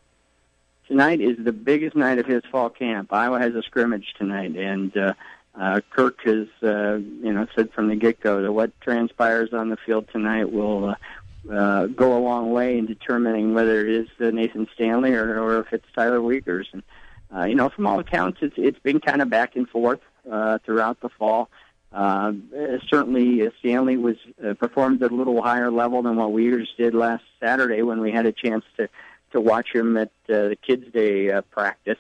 Tonight 0.89 1.21
is 1.21 1.37
the 1.39 1.53
biggest 1.53 1.95
night 1.95 2.19
of 2.19 2.25
his 2.25 2.43
fall 2.51 2.71
camp. 2.71 3.13
Iowa 3.13 3.39
has 3.39 3.55
a 3.55 3.63
scrimmage 3.63 4.15
tonight, 4.17 4.57
and 4.57 4.97
uh, 4.97 5.13
uh, 5.55 5.81
Kirk 5.91 6.23
has, 6.25 6.49
uh, 6.63 6.95
you 6.95 7.35
know, 7.35 7.47
said 7.55 7.75
from 7.75 7.89
the 7.89 7.95
get-go 7.95 8.41
that 8.41 8.53
what 8.53 8.73
transpires 8.81 9.53
on 9.53 9.69
the 9.69 9.77
field 9.77 10.09
tonight 10.11 10.51
will 10.51 10.89
uh, 10.89 10.95
uh, 11.51 11.87
go 11.87 12.17
a 12.17 12.21
long 12.21 12.53
way 12.53 12.79
in 12.79 12.87
determining 12.87 13.55
whether 13.55 13.87
it 13.87 13.93
is 13.93 14.09
uh, 14.21 14.31
Nathan 14.31 14.69
Stanley 14.75 15.15
or, 15.15 15.43
or 15.43 15.61
if 15.61 15.73
it's 15.73 15.87
Tyler 15.95 16.21
Wiegers. 16.21 16.67
And 16.73 16.83
uh, 17.35 17.45
you 17.45 17.55
know, 17.55 17.69
from 17.69 17.87
all 17.87 17.99
accounts, 17.99 18.39
it's 18.43 18.55
it's 18.57 18.79
been 18.79 19.01
kind 19.01 19.23
of 19.23 19.31
back 19.31 19.57
and 19.57 19.69
forth 19.69 20.01
uh, 20.31 20.59
throughout 20.65 21.01
the 21.01 21.09
fall. 21.09 21.49
Uh, 21.93 22.33
certainly, 22.89 23.47
uh, 23.47 23.51
Stanley 23.59 23.97
was 23.97 24.17
uh, 24.45 24.55
performed 24.55 25.03
at 25.03 25.11
a 25.11 25.15
little 25.15 25.43
higher 25.43 25.71
level 25.71 26.03
than 26.03 26.17
what 26.17 26.31
Wiegers 26.31 26.69
did 26.79 26.95
last 26.95 27.25
Saturday 27.39 27.83
when 27.83 28.01
we 28.01 28.11
had 28.11 28.27
a 28.27 28.33
chance 28.33 28.65
to 28.77 28.89
to 29.33 29.41
watch 29.41 29.75
him 29.75 29.97
at 29.97 30.11
uh, 30.29 30.49
the 30.49 30.59
Kids 30.61 30.91
Day 30.93 31.31
uh, 31.31 31.43
practice. 31.43 31.99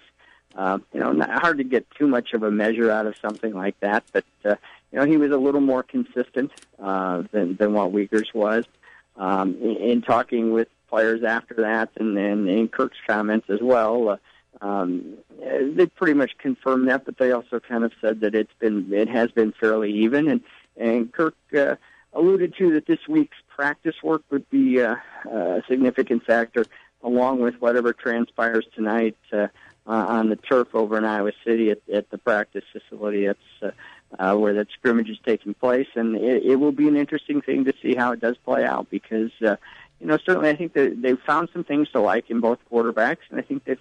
Uh, 0.54 0.78
you 0.92 1.00
know, 1.00 1.12
not 1.12 1.30
hard 1.40 1.58
to 1.58 1.64
get 1.64 1.90
too 1.92 2.06
much 2.06 2.34
of 2.34 2.42
a 2.42 2.50
measure 2.50 2.90
out 2.90 3.06
of 3.06 3.16
something 3.16 3.54
like 3.54 3.78
that, 3.80 4.04
but 4.12 4.24
uh, 4.44 4.54
you 4.90 4.98
know, 4.98 5.06
he 5.06 5.16
was 5.16 5.30
a 5.30 5.38
little 5.38 5.62
more 5.62 5.82
consistent 5.82 6.52
uh, 6.78 7.22
than 7.32 7.56
than 7.56 7.72
what 7.72 7.92
Wiegers 7.92 8.34
was. 8.34 8.66
Um, 9.16 9.56
in, 9.60 9.76
in 9.76 10.02
talking 10.02 10.52
with 10.52 10.68
players 10.88 11.22
after 11.22 11.54
that, 11.54 11.90
and, 11.96 12.16
and 12.18 12.48
in 12.48 12.68
Kirk's 12.68 12.98
comments 13.06 13.48
as 13.48 13.60
well. 13.60 14.08
Uh, 14.10 14.16
um, 14.60 15.18
they 15.38 15.86
pretty 15.86 16.14
much 16.14 16.32
confirmed 16.38 16.88
that, 16.88 17.04
but 17.04 17.18
they 17.18 17.32
also 17.32 17.58
kind 17.60 17.84
of 17.84 17.92
said 18.00 18.20
that 18.20 18.34
it's 18.34 18.52
been 18.58 18.92
it 18.92 19.08
has 19.08 19.30
been 19.30 19.52
fairly 19.52 19.92
even. 19.92 20.28
And 20.28 20.40
and 20.76 21.12
Kirk 21.12 21.34
uh, 21.56 21.76
alluded 22.12 22.54
to 22.58 22.74
that 22.74 22.86
this 22.86 23.00
week's 23.08 23.38
practice 23.48 23.96
work 24.02 24.22
would 24.30 24.48
be 24.50 24.80
uh, 24.80 24.96
a 25.30 25.62
significant 25.68 26.24
factor, 26.24 26.64
along 27.02 27.40
with 27.40 27.60
whatever 27.60 27.92
transpires 27.92 28.66
tonight 28.74 29.16
uh, 29.32 29.48
uh, 29.86 29.90
on 29.90 30.28
the 30.28 30.36
turf 30.36 30.68
over 30.74 30.96
in 30.98 31.04
Iowa 31.04 31.32
City 31.44 31.70
at, 31.70 31.80
at 31.92 32.10
the 32.10 32.18
practice 32.18 32.64
facility. 32.72 33.26
That's 33.26 33.38
uh, 33.62 33.70
uh, 34.18 34.36
where 34.36 34.54
that 34.54 34.68
scrimmage 34.72 35.08
is 35.08 35.18
taking 35.24 35.54
place, 35.54 35.88
and 35.94 36.16
it, 36.16 36.44
it 36.44 36.56
will 36.56 36.72
be 36.72 36.88
an 36.88 36.96
interesting 36.96 37.40
thing 37.40 37.64
to 37.64 37.72
see 37.82 37.94
how 37.94 38.12
it 38.12 38.20
does 38.20 38.36
play 38.44 38.64
out 38.64 38.88
because. 38.90 39.30
Uh, 39.44 39.56
you 40.00 40.08
know, 40.08 40.18
certainly, 40.26 40.50
I 40.50 40.56
think 40.56 40.72
that 40.72 41.00
they've 41.00 41.20
found 41.20 41.48
some 41.52 41.62
things 41.62 41.88
to 41.90 42.00
like 42.00 42.28
in 42.28 42.40
both 42.40 42.58
quarterbacks, 42.72 43.18
and 43.30 43.38
I 43.38 43.42
think 43.42 43.64
they've 43.64 43.78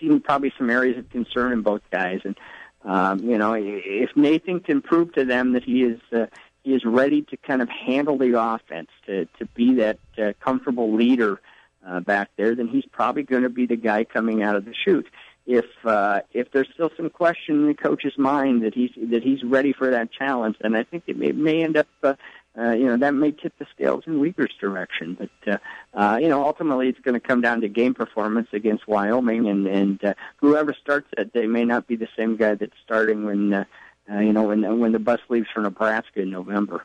seen 0.00 0.20
probably 0.20 0.52
some 0.56 0.70
areas 0.70 0.98
of 0.98 1.10
concern 1.10 1.52
in 1.52 1.62
both 1.62 1.82
guys. 1.90 2.20
And 2.24 2.38
um, 2.84 3.18
you 3.20 3.38
know, 3.38 3.54
if 3.54 4.10
Nathan 4.16 4.60
can 4.60 4.82
prove 4.82 5.12
to 5.14 5.24
them 5.24 5.52
that 5.52 5.64
he 5.64 5.82
is 5.82 6.00
uh, 6.12 6.26
he 6.62 6.74
is 6.74 6.84
ready 6.84 7.22
to 7.22 7.36
kind 7.36 7.62
of 7.62 7.68
handle 7.68 8.18
the 8.18 8.38
offense, 8.38 8.88
to 9.06 9.26
to 9.38 9.46
be 9.54 9.74
that 9.74 9.98
uh, 10.18 10.32
comfortable 10.40 10.92
leader 10.92 11.40
uh, 11.86 12.00
back 12.00 12.30
there, 12.36 12.54
then 12.54 12.68
he's 12.68 12.84
probably 12.86 13.22
going 13.22 13.42
to 13.42 13.48
be 13.48 13.66
the 13.66 13.76
guy 13.76 14.04
coming 14.04 14.42
out 14.42 14.56
of 14.56 14.64
the 14.64 14.74
chute. 14.74 15.06
If 15.44 15.66
uh, 15.84 16.20
if 16.32 16.52
there's 16.52 16.68
still 16.72 16.90
some 16.96 17.10
question 17.10 17.62
in 17.62 17.66
the 17.66 17.74
coach's 17.74 18.16
mind 18.16 18.62
that 18.62 18.74
he's 18.74 18.92
that 19.10 19.22
he's 19.22 19.42
ready 19.42 19.72
for 19.72 19.90
that 19.90 20.12
challenge, 20.12 20.56
then 20.60 20.76
I 20.76 20.84
think 20.84 21.04
it 21.08 21.18
may, 21.18 21.32
may 21.32 21.64
end 21.64 21.76
up 21.76 21.88
uh, 22.02 22.14
uh, 22.56 22.72
you 22.72 22.84
know, 22.84 22.96
that 22.98 23.14
may 23.14 23.30
tip 23.30 23.54
the 23.58 23.66
scales 23.74 24.04
in 24.06 24.20
Wiegers' 24.20 24.50
direction. 24.60 25.16
But, 25.18 25.52
uh, 25.52 25.98
uh, 25.98 26.18
you 26.18 26.28
know, 26.28 26.44
ultimately 26.44 26.88
it's 26.88 27.00
going 27.00 27.18
to 27.18 27.26
come 27.26 27.40
down 27.40 27.62
to 27.62 27.68
game 27.68 27.94
performance 27.94 28.48
against 28.52 28.86
Wyoming, 28.86 29.48
and, 29.48 29.66
and 29.66 30.04
uh, 30.04 30.14
whoever 30.36 30.74
starts 30.74 31.08
that 31.16 31.32
day 31.32 31.46
may 31.46 31.64
not 31.64 31.86
be 31.86 31.96
the 31.96 32.08
same 32.16 32.36
guy 32.36 32.54
that's 32.54 32.76
starting 32.84 33.24
when, 33.24 33.54
uh, 33.54 33.64
uh, 34.10 34.18
you 34.18 34.32
know, 34.32 34.42
when, 34.42 34.80
when 34.80 34.92
the 34.92 34.98
bus 34.98 35.20
leaves 35.30 35.48
for 35.52 35.60
Nebraska 35.60 36.20
in 36.20 36.30
November. 36.30 36.84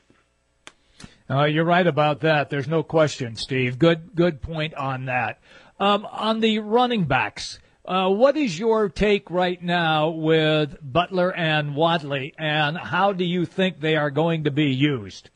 Uh, 1.30 1.44
you're 1.44 1.66
right 1.66 1.86
about 1.86 2.22
that. 2.22 2.50
There's 2.50 2.70
no 2.70 2.84
question, 2.84 3.36
Steve. 3.36 3.78
Good, 3.78 4.16
good 4.16 4.42
point 4.42 4.74
on 4.76 5.06
that. 5.06 5.40
Um, 5.80 6.08
on 6.10 6.40
the 6.40 6.60
running 6.60 7.04
backs, 7.04 7.60
uh, 7.88 8.10
what 8.10 8.36
is 8.36 8.60
your 8.60 8.90
take 8.90 9.32
right 9.32 9.62
now 9.62 10.10
with 10.10 10.78
Butler 10.82 11.34
and 11.34 11.76
Wadley, 11.76 12.34
and 12.38 12.78
how 12.78 13.14
do 13.14 13.24
you 13.24 13.46
think 13.46 13.80
they 13.80 13.96
are 13.96 14.12
going 14.12 14.44
to 14.44 14.52
be 14.52 14.74
used? 14.74 15.30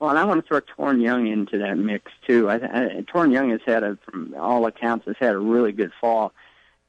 Well, 0.00 0.10
and 0.10 0.18
I 0.18 0.24
want 0.24 0.42
to 0.44 0.48
throw 0.48 0.60
Toren 0.60 1.02
Young 1.02 1.26
into 1.26 1.58
that 1.58 1.76
mix 1.76 2.10
too. 2.26 2.48
I, 2.48 2.54
I, 2.54 3.04
Toren 3.12 3.32
Young 3.32 3.50
has 3.50 3.60
had 3.64 3.84
a, 3.84 3.98
from 4.04 4.34
all 4.36 4.66
accounts, 4.66 5.06
has 5.06 5.16
had 5.18 5.34
a 5.34 5.38
really 5.38 5.72
good 5.72 5.92
fall, 6.00 6.32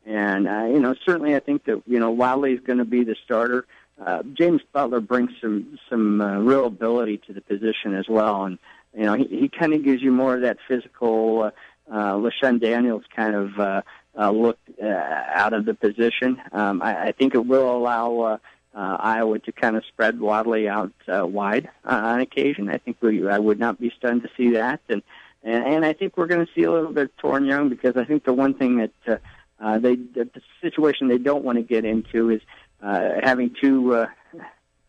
and 0.06 0.48
uh, 0.48 0.66
you 0.66 0.80
know 0.80 0.96
certainly 1.06 1.36
I 1.36 1.42
think 1.42 1.66
that 1.66 1.84
you 1.86 2.00
know 2.00 2.10
Wadley 2.12 2.54
is 2.54 2.62
going 2.62 2.80
to 2.80 2.86
be 2.86 3.04
the 3.04 3.16
starter. 3.24 3.68
Uh, 4.04 4.24
James 4.34 4.62
Butler 4.74 5.02
brings 5.02 5.32
some 5.42 5.78
some 5.90 6.22
uh, 6.22 6.40
real 6.40 6.66
ability 6.66 7.22
to 7.28 7.34
the 7.34 7.42
position 7.42 7.94
as 7.94 8.08
well, 8.10 8.46
and 8.46 8.58
you 8.98 9.04
know 9.04 9.14
he, 9.14 9.26
he 9.26 9.50
kind 9.50 9.74
of 9.74 9.84
gives 9.84 10.02
you 10.02 10.12
more 10.12 10.34
of 10.36 10.42
that 10.42 10.58
physical, 10.68 11.44
uh, 11.44 11.52
uh, 11.94 12.14
LeShun 12.14 12.62
Daniels 12.62 13.04
kind 13.16 13.36
of 13.36 13.60
uh, 13.60 13.82
uh, 14.18 14.32
look 14.32 14.58
uh, 14.82 14.88
out 14.88 15.54
of 15.54 15.66
the 15.66 15.74
position. 15.74 16.42
Um, 16.52 16.82
I, 16.82 17.08
I 17.08 17.12
think 17.12 17.36
it 17.36 17.46
will 17.46 17.76
allow. 17.76 18.20
Uh, 18.20 18.38
uh, 18.74 18.96
Iowa 19.02 19.38
to 19.40 19.52
kind 19.52 19.76
of 19.76 19.84
spread 19.86 20.22
Wadley 20.22 20.70
out 20.70 20.94
uh, 21.06 21.28
wide 21.28 21.70
uh, 21.84 21.90
on 21.90 22.22
occasion. 22.22 22.70
I 22.70 22.78
think 22.78 22.96
we, 23.02 23.28
I 23.28 23.38
would 23.38 23.60
not 23.60 23.82
be 23.82 23.92
stunned 23.98 24.24
to 24.24 24.30
see 24.38 24.52
that, 24.52 24.80
and 24.88 25.02
and, 25.44 25.66
and 25.66 25.86
I 25.86 25.94
think 25.94 26.18
we're 26.18 26.28
going 26.28 26.46
to 26.46 26.52
see 26.54 26.64
a 26.64 26.72
little 26.72 26.94
bit 26.94 27.06
of 27.06 27.18
Toren 27.18 27.48
Young 27.48 27.70
because 27.70 27.98
I 27.98 28.06
think 28.06 28.24
the 28.24 28.34
one 28.34 28.54
thing 28.54 28.78
that 28.78 28.92
uh, 29.08 29.18
uh, 29.60 29.78
they 29.80 29.96
the, 29.96 30.30
the 30.34 30.42
situation 30.62 31.08
they 31.08 31.18
don't 31.18 31.44
want 31.44 31.58
to 31.58 31.64
get 31.64 31.86
into 31.86 32.30
is 32.30 32.42
uh, 32.82 33.16
having 33.22 33.56
two 33.60 33.96
uh, 33.96 34.08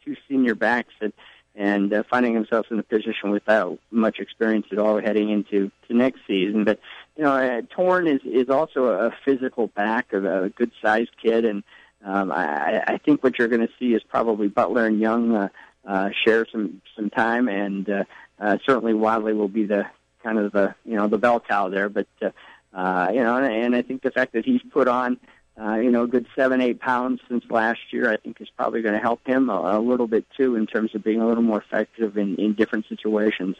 two 0.04 0.16
senior 0.28 0.54
backs 0.54 0.94
and 1.00 1.12
and 1.54 1.92
uh, 1.92 2.02
finding 2.08 2.34
themselves 2.34 2.68
in 2.70 2.78
a 2.78 2.82
position 2.82 3.30
without 3.30 3.78
much 3.90 4.18
experience 4.18 4.66
at 4.72 4.78
all 4.78 5.00
heading 5.00 5.28
into 5.28 5.70
to 5.86 5.94
next 5.94 6.20
season. 6.26 6.64
But 6.64 6.80
you 7.16 7.24
know, 7.24 7.32
uh, 7.32 7.62
Toren 7.62 8.08
is 8.08 8.20
is 8.24 8.48
also 8.48 8.86
a 8.86 9.12
physical 9.24 9.66
back, 9.68 10.12
a, 10.12 10.44
a 10.44 10.48
good 10.48 10.70
sized 10.80 11.10
kid, 11.22 11.44
and 11.44 11.62
um, 12.04 12.32
I, 12.32 12.82
I 12.86 12.98
think 12.98 13.22
what 13.22 13.38
you're 13.38 13.48
going 13.48 13.66
to 13.66 13.72
see 13.78 13.94
is 13.94 14.02
probably 14.02 14.48
Butler 14.48 14.86
and 14.86 14.98
Young 14.98 15.34
uh, 15.34 15.48
uh, 15.86 16.10
share 16.24 16.46
some 16.50 16.80
some 16.96 17.10
time, 17.10 17.48
and 17.48 17.88
uh, 17.88 18.04
uh, 18.40 18.58
certainly 18.64 18.94
Wadley 18.94 19.34
will 19.34 19.48
be 19.48 19.64
the 19.64 19.86
kind 20.22 20.38
of 20.38 20.52
the 20.52 20.74
you 20.84 20.96
know 20.96 21.08
the 21.08 21.18
bell 21.18 21.40
cow 21.40 21.68
there. 21.68 21.88
But 21.88 22.06
uh, 22.22 22.30
uh, 22.72 23.10
you 23.12 23.22
know, 23.22 23.36
and 23.36 23.76
I 23.76 23.82
think 23.82 24.02
the 24.02 24.10
fact 24.10 24.32
that 24.32 24.44
he's 24.44 24.62
put 24.70 24.88
on 24.88 25.18
uh, 25.60 25.74
you 25.74 25.90
know 25.90 26.04
a 26.04 26.08
good 26.08 26.26
seven 26.34 26.60
eight 26.60 26.80
pounds 26.80 27.20
since 27.28 27.44
last 27.50 27.80
year, 27.90 28.10
I 28.10 28.16
think 28.16 28.40
is 28.40 28.48
probably 28.56 28.82
going 28.82 28.94
to 28.94 29.00
help 29.00 29.26
him 29.26 29.50
a, 29.50 29.78
a 29.78 29.80
little 29.80 30.06
bit 30.06 30.26
too 30.36 30.56
in 30.56 30.66
terms 30.66 30.94
of 30.94 31.04
being 31.04 31.20
a 31.20 31.26
little 31.26 31.42
more 31.42 31.60
effective 31.60 32.16
in 32.16 32.36
in 32.36 32.54
different 32.54 32.86
situations. 32.88 33.56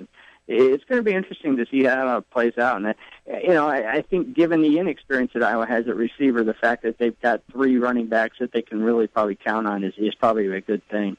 It's 0.48 0.82
going 0.84 0.98
to 0.98 1.04
be 1.04 1.14
interesting 1.14 1.56
to 1.58 1.66
see 1.70 1.84
how 1.84 2.18
it 2.18 2.30
plays 2.30 2.58
out. 2.58 2.76
And, 2.76 2.88
I, 2.88 2.94
you 3.42 3.50
know, 3.50 3.68
I, 3.68 3.98
I 3.98 4.02
think 4.02 4.34
given 4.34 4.60
the 4.60 4.78
inexperience 4.80 5.30
that 5.34 5.42
Iowa 5.44 5.66
has 5.66 5.86
at 5.86 5.94
receiver, 5.94 6.42
the 6.42 6.52
fact 6.52 6.82
that 6.82 6.98
they've 6.98 7.18
got 7.20 7.42
three 7.52 7.78
running 7.78 8.08
backs 8.08 8.38
that 8.40 8.52
they 8.52 8.60
can 8.60 8.82
really 8.82 9.06
probably 9.06 9.36
count 9.36 9.68
on 9.68 9.84
is, 9.84 9.94
is 9.96 10.16
probably 10.16 10.52
a 10.52 10.60
good 10.60 10.82
thing. 10.88 11.16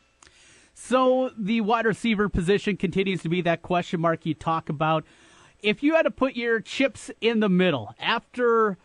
So 0.73 1.31
the 1.37 1.61
wide 1.61 1.85
receiver 1.85 2.27
position 2.27 2.75
continues 2.75 3.21
to 3.21 3.29
be 3.29 3.41
that 3.41 3.61
question 3.61 4.01
mark 4.01 4.25
you 4.25 4.33
talk 4.33 4.67
about. 4.67 5.05
If 5.61 5.81
you 5.81 5.95
had 5.95 6.03
to 6.03 6.11
put 6.11 6.35
your 6.35 6.59
chips 6.59 7.09
in 7.21 7.39
the 7.39 7.49
middle 7.49 7.95
after 7.99 8.77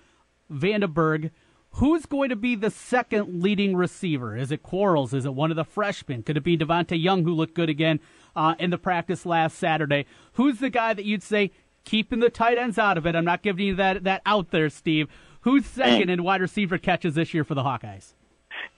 VandeBerg, 0.52 1.32
who's 1.78 2.06
going 2.06 2.28
to 2.28 2.36
be 2.36 2.54
the 2.54 2.70
second 2.70 3.42
leading 3.42 3.74
receiver? 3.74 4.36
Is 4.36 4.52
it 4.52 4.62
Quarles? 4.62 5.14
Is 5.14 5.24
it 5.24 5.34
one 5.34 5.50
of 5.50 5.56
the 5.56 5.64
freshmen? 5.64 6.22
Could 6.22 6.36
it 6.36 6.44
be 6.44 6.56
Devontae 6.56 7.02
Young, 7.02 7.24
who 7.24 7.32
looked 7.32 7.54
good 7.54 7.68
again 7.68 8.00
uh, 8.38 8.54
in 8.58 8.70
the 8.70 8.78
practice 8.78 9.26
last 9.26 9.58
Saturday. 9.58 10.06
Who's 10.34 10.60
the 10.60 10.70
guy 10.70 10.94
that 10.94 11.04
you'd 11.04 11.24
say 11.24 11.50
keeping 11.84 12.20
the 12.20 12.30
tight 12.30 12.56
ends 12.56 12.78
out 12.78 12.96
of 12.96 13.06
it? 13.06 13.16
I'm 13.16 13.24
not 13.24 13.42
giving 13.42 13.66
you 13.66 13.74
that 13.74 14.04
that 14.04 14.22
out 14.24 14.50
there, 14.52 14.70
Steve. 14.70 15.08
Who's 15.40 15.66
second 15.66 16.08
in 16.08 16.22
wide 16.22 16.40
receiver 16.40 16.78
catches 16.78 17.14
this 17.14 17.34
year 17.34 17.44
for 17.44 17.54
the 17.54 17.62
Hawkeyes? 17.62 18.14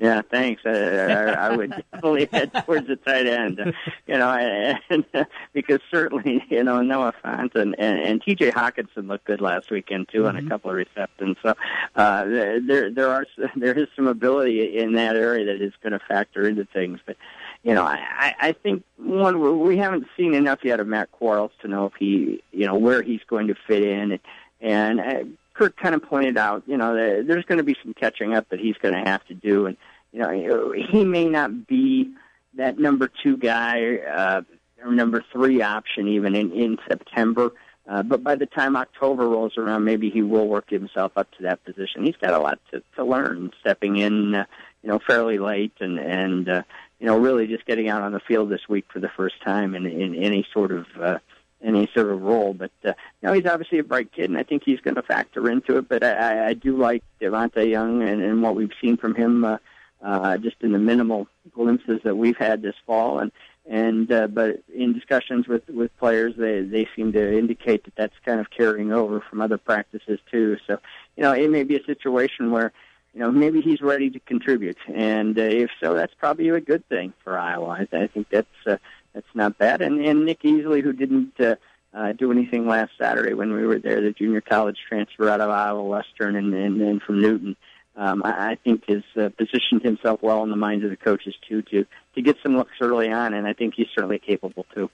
Yeah, 0.00 0.22
thanks. 0.30 0.62
I, 0.64 0.70
I, 0.70 1.48
I 1.48 1.56
would 1.56 1.70
definitely 1.92 2.26
head 2.32 2.50
towards 2.64 2.86
the 2.86 2.96
tight 2.96 3.26
end, 3.26 3.60
you 4.06 4.16
know, 4.16 4.30
and, 4.30 5.04
because 5.52 5.80
certainly, 5.90 6.42
you 6.48 6.64
know, 6.64 6.80
Noah 6.80 7.12
Fant 7.22 7.54
and, 7.54 7.78
and, 7.78 8.00
and 8.00 8.22
T.J. 8.22 8.50
Hockenson 8.52 9.08
looked 9.08 9.26
good 9.26 9.42
last 9.42 9.70
weekend 9.70 10.08
too 10.08 10.22
mm-hmm. 10.22 10.38
on 10.38 10.46
a 10.46 10.48
couple 10.48 10.70
of 10.70 10.76
receptions. 10.76 11.36
So 11.42 11.54
uh, 11.96 12.24
there 12.24 12.90
there 12.90 13.10
are 13.10 13.26
there 13.56 13.78
is 13.78 13.88
some 13.94 14.06
ability 14.06 14.78
in 14.78 14.94
that 14.94 15.16
area 15.16 15.44
that 15.44 15.62
is 15.62 15.74
going 15.82 15.92
to 15.92 16.00
factor 16.00 16.48
into 16.48 16.64
things, 16.64 16.98
but 17.04 17.16
you 17.62 17.74
know, 17.74 17.84
I, 17.84 18.34
I 18.40 18.52
think 18.52 18.84
one 18.96 19.60
we 19.60 19.76
haven't 19.76 20.06
seen 20.16 20.32
enough 20.32 20.60
yet 20.64 20.80
of 20.80 20.86
Matt 20.86 21.12
Quarles 21.12 21.52
to 21.60 21.68
know 21.68 21.84
if 21.84 21.92
he, 21.98 22.42
you 22.52 22.66
know, 22.66 22.74
where 22.74 23.02
he's 23.02 23.20
going 23.28 23.48
to 23.48 23.54
fit 23.66 23.82
in. 23.82 24.18
And 24.62 25.00
uh, 25.00 25.24
Kirk 25.60 25.76
kind 25.76 25.94
of 25.94 26.02
pointed 26.02 26.38
out, 26.38 26.62
you 26.66 26.78
know, 26.78 26.94
there's 26.94 27.44
going 27.44 27.58
to 27.58 27.64
be 27.64 27.76
some 27.82 27.92
catching 27.92 28.32
up 28.32 28.48
that 28.48 28.60
he's 28.60 28.76
going 28.78 28.94
to 28.94 29.10
have 29.10 29.22
to 29.26 29.34
do, 29.34 29.66
and 29.66 29.76
you 30.10 30.20
know, 30.20 30.72
he 30.72 31.04
may 31.04 31.26
not 31.26 31.66
be 31.66 32.14
that 32.54 32.78
number 32.78 33.10
two 33.22 33.36
guy 33.36 33.96
uh, 33.96 34.40
or 34.82 34.90
number 34.90 35.22
three 35.30 35.60
option 35.60 36.08
even 36.08 36.34
in 36.34 36.50
in 36.52 36.78
September. 36.88 37.52
Uh, 37.86 38.02
but 38.02 38.24
by 38.24 38.36
the 38.36 38.46
time 38.46 38.74
October 38.74 39.28
rolls 39.28 39.58
around, 39.58 39.84
maybe 39.84 40.08
he 40.08 40.22
will 40.22 40.48
work 40.48 40.70
himself 40.70 41.12
up 41.16 41.30
to 41.32 41.42
that 41.42 41.62
position. 41.64 42.06
He's 42.06 42.16
got 42.16 42.32
a 42.32 42.38
lot 42.38 42.58
to, 42.70 42.82
to 42.96 43.04
learn, 43.04 43.50
stepping 43.60 43.96
in, 43.96 44.34
uh, 44.34 44.44
you 44.82 44.88
know, 44.88 44.98
fairly 45.06 45.36
late, 45.36 45.74
and 45.80 45.98
and 45.98 46.48
uh, 46.48 46.62
you 47.00 47.06
know, 47.06 47.18
really 47.18 47.46
just 47.46 47.66
getting 47.66 47.90
out 47.90 48.00
on 48.00 48.12
the 48.12 48.20
field 48.20 48.48
this 48.48 48.66
week 48.66 48.86
for 48.90 49.00
the 49.00 49.10
first 49.14 49.34
time 49.44 49.74
in, 49.74 49.84
in 49.84 50.14
any 50.14 50.46
sort 50.54 50.72
of 50.72 50.86
uh, 50.98 51.18
any 51.62 51.88
sort 51.94 52.10
of 52.10 52.22
role. 52.22 52.54
But 52.54 52.72
uh, 52.84 52.92
you 53.22 53.28
know, 53.28 53.32
he's 53.32 53.46
obviously 53.46 53.78
a 53.78 53.84
bright 53.84 54.12
kid, 54.12 54.30
and 54.30 54.38
I 54.38 54.42
think 54.42 54.62
he's 54.64 54.80
going 54.80 54.96
to 54.96 55.02
factor 55.02 55.50
into 55.50 55.76
it. 55.78 55.88
But 55.88 56.02
I, 56.02 56.48
I 56.48 56.54
do 56.54 56.76
like 56.76 57.02
Devontae 57.20 57.70
Young 57.70 58.02
and, 58.02 58.22
and 58.22 58.42
what 58.42 58.54
we've 58.54 58.72
seen 58.80 58.96
from 58.96 59.14
him, 59.14 59.44
uh, 59.44 59.58
uh, 60.02 60.36
just 60.38 60.56
in 60.60 60.72
the 60.72 60.78
minimal 60.78 61.26
glimpses 61.52 62.00
that 62.04 62.16
we've 62.16 62.36
had 62.36 62.62
this 62.62 62.76
fall. 62.86 63.18
And 63.18 63.32
and 63.66 64.10
uh, 64.10 64.26
but 64.26 64.62
in 64.74 64.92
discussions 64.92 65.46
with 65.46 65.68
with 65.68 65.96
players, 65.98 66.34
they 66.36 66.62
they 66.62 66.88
seem 66.96 67.12
to 67.12 67.38
indicate 67.38 67.84
that 67.84 67.96
that's 67.96 68.16
kind 68.24 68.40
of 68.40 68.50
carrying 68.50 68.92
over 68.92 69.20
from 69.20 69.40
other 69.40 69.58
practices 69.58 70.18
too. 70.30 70.56
So 70.66 70.78
you 71.16 71.22
know, 71.22 71.32
it 71.32 71.50
may 71.50 71.64
be 71.64 71.76
a 71.76 71.84
situation 71.84 72.50
where 72.50 72.72
you 73.14 73.20
know, 73.20 73.30
maybe 73.30 73.60
he's 73.60 73.80
ready 73.80 74.10
to 74.10 74.20
contribute. 74.20 74.78
And 74.92 75.38
uh, 75.38 75.42
if 75.42 75.70
so, 75.82 75.94
that's 75.94 76.14
probably 76.14 76.48
a 76.50 76.60
good 76.60 76.88
thing 76.88 77.12
for 77.24 77.38
Iowa. 77.38 77.86
I, 77.92 77.96
I 77.96 78.06
think 78.06 78.28
that's 78.30 78.46
uh, 78.66 78.76
that's 79.12 79.34
not 79.34 79.58
bad. 79.58 79.82
And, 79.82 80.04
and 80.04 80.24
Nick 80.24 80.42
Easley, 80.42 80.82
who 80.82 80.92
didn't 80.92 81.38
uh, 81.40 81.56
uh, 81.92 82.12
do 82.12 82.30
anything 82.30 82.66
last 82.66 82.92
Saturday 82.98 83.34
when 83.34 83.52
we 83.52 83.66
were 83.66 83.78
there, 83.78 84.00
the 84.00 84.12
junior 84.12 84.40
college 84.40 84.78
transfer 84.88 85.28
out 85.28 85.40
of 85.40 85.50
Iowa 85.50 85.82
Western 85.82 86.36
and 86.36 86.54
and, 86.54 86.80
and 86.80 87.02
from 87.02 87.20
Newton, 87.20 87.56
um, 87.96 88.22
I, 88.24 88.52
I 88.52 88.54
think 88.62 88.84
has 88.88 89.02
uh, 89.16 89.30
positioned 89.36 89.82
himself 89.82 90.22
well 90.22 90.42
in 90.42 90.50
the 90.50 90.56
minds 90.56 90.84
of 90.84 90.90
the 90.90 90.96
coaches 90.96 91.34
too 91.48 91.62
to 91.62 91.86
to 92.14 92.22
get 92.22 92.36
some 92.42 92.56
looks 92.56 92.72
early 92.80 93.10
on, 93.10 93.34
and 93.34 93.46
I 93.46 93.52
think 93.52 93.74
he's 93.74 93.88
certainly 93.94 94.18
capable 94.18 94.66
too. 94.74 94.90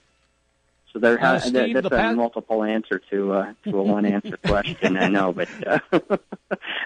So 0.96 1.00
there, 1.00 1.22
uh, 1.22 1.38
Steve, 1.40 1.52
that, 1.52 1.82
that's 1.82 1.88
the 1.90 2.08
a 2.08 2.14
multiple 2.14 2.64
answer 2.64 3.02
to 3.10 3.32
uh, 3.34 3.52
to 3.64 3.78
a 3.78 3.82
one 3.82 4.06
answer 4.06 4.38
question. 4.38 4.96
I 4.96 5.08
know, 5.08 5.30
but 5.30 5.46
uh, 5.66 5.78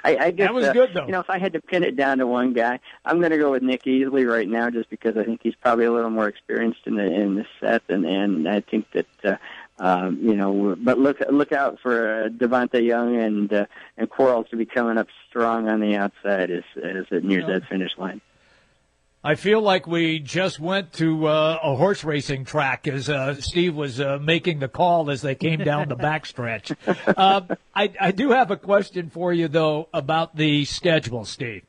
I, 0.02 0.17
I 0.17 0.31
guess 0.33 0.49
that 0.49 0.55
was 0.55 0.64
uh, 0.64 0.73
good 0.73 0.90
though. 0.93 1.07
You 1.07 1.12
know, 1.12 1.21
if 1.21 1.31
I 1.31 1.38
had 1.38 1.52
to 1.52 1.61
pin 1.61 1.85
it 1.85 1.95
down 1.95 2.19
to 2.19 2.26
one 2.26 2.52
guy, 2.52 2.81
I'm 3.05 3.21
going 3.21 3.31
to 3.31 3.38
go 3.38 3.52
with 3.52 3.62
Nick 3.62 3.85
Easley 3.85 4.29
right 4.29 4.49
now, 4.49 4.69
just 4.69 4.90
because 4.90 5.17
I 5.17 5.23
think 5.23 5.43
he's 5.45 5.55
probably 5.55 5.85
a 5.85 5.93
little 5.93 6.11
more 6.11 6.26
experienced 6.26 6.81
in 6.87 6.97
the 6.97 7.05
in 7.05 7.37
the 7.37 7.47
set, 7.61 7.83
and 7.88 8.05
and 8.05 8.49
I 8.49 8.62
think 8.62 8.87
that. 8.95 9.07
Uh, 9.23 9.37
um, 9.83 10.19
you 10.21 10.37
know, 10.37 10.76
but 10.79 10.99
look 10.99 11.21
look 11.31 11.52
out 11.52 11.79
for 11.81 12.25
uh, 12.25 12.29
Devontae 12.29 12.85
Young 12.85 13.17
and 13.17 13.50
uh, 13.50 13.64
and 13.97 14.11
Quarles 14.11 14.47
to 14.50 14.57
be 14.57 14.67
coming 14.67 14.99
up 14.99 15.07
strong 15.31 15.71
on 15.71 15.81
the 15.81 15.97
outside 15.97 16.50
as 16.50 16.64
as 16.76 17.07
it 17.11 17.25
nears 17.25 17.47
that 17.47 17.67
finish 17.67 17.93
line. 17.97 18.21
I 19.23 19.35
feel 19.35 19.61
like 19.61 19.87
we 19.87 20.19
just 20.19 20.59
went 20.59 20.95
to 20.95 21.27
uh, 21.27 21.59
a 21.62 21.77
horse 21.77 22.05
racing 22.05 22.47
track 22.47 22.89
as 22.89 23.11
uh, 23.11 23.35
Steve 23.35 23.75
was 23.75 24.00
uh, 24.00 24.19
making 24.19 24.61
the 24.61 24.69
call 24.69 25.11
as 25.11 25.21
they 25.21 25.35
came 25.35 25.59
down 25.62 25.89
the 25.89 25.97
backstretch. 25.97 26.75
Uh, 27.21 27.43
I, 27.75 27.93
I 28.00 28.12
do 28.12 28.31
have 28.31 28.50
a 28.50 28.57
question 28.57 29.11
for 29.11 29.33
you, 29.33 29.49
though, 29.49 29.89
about 29.93 30.37
the 30.37 30.65
schedule, 30.65 31.25
Steve. 31.25 31.65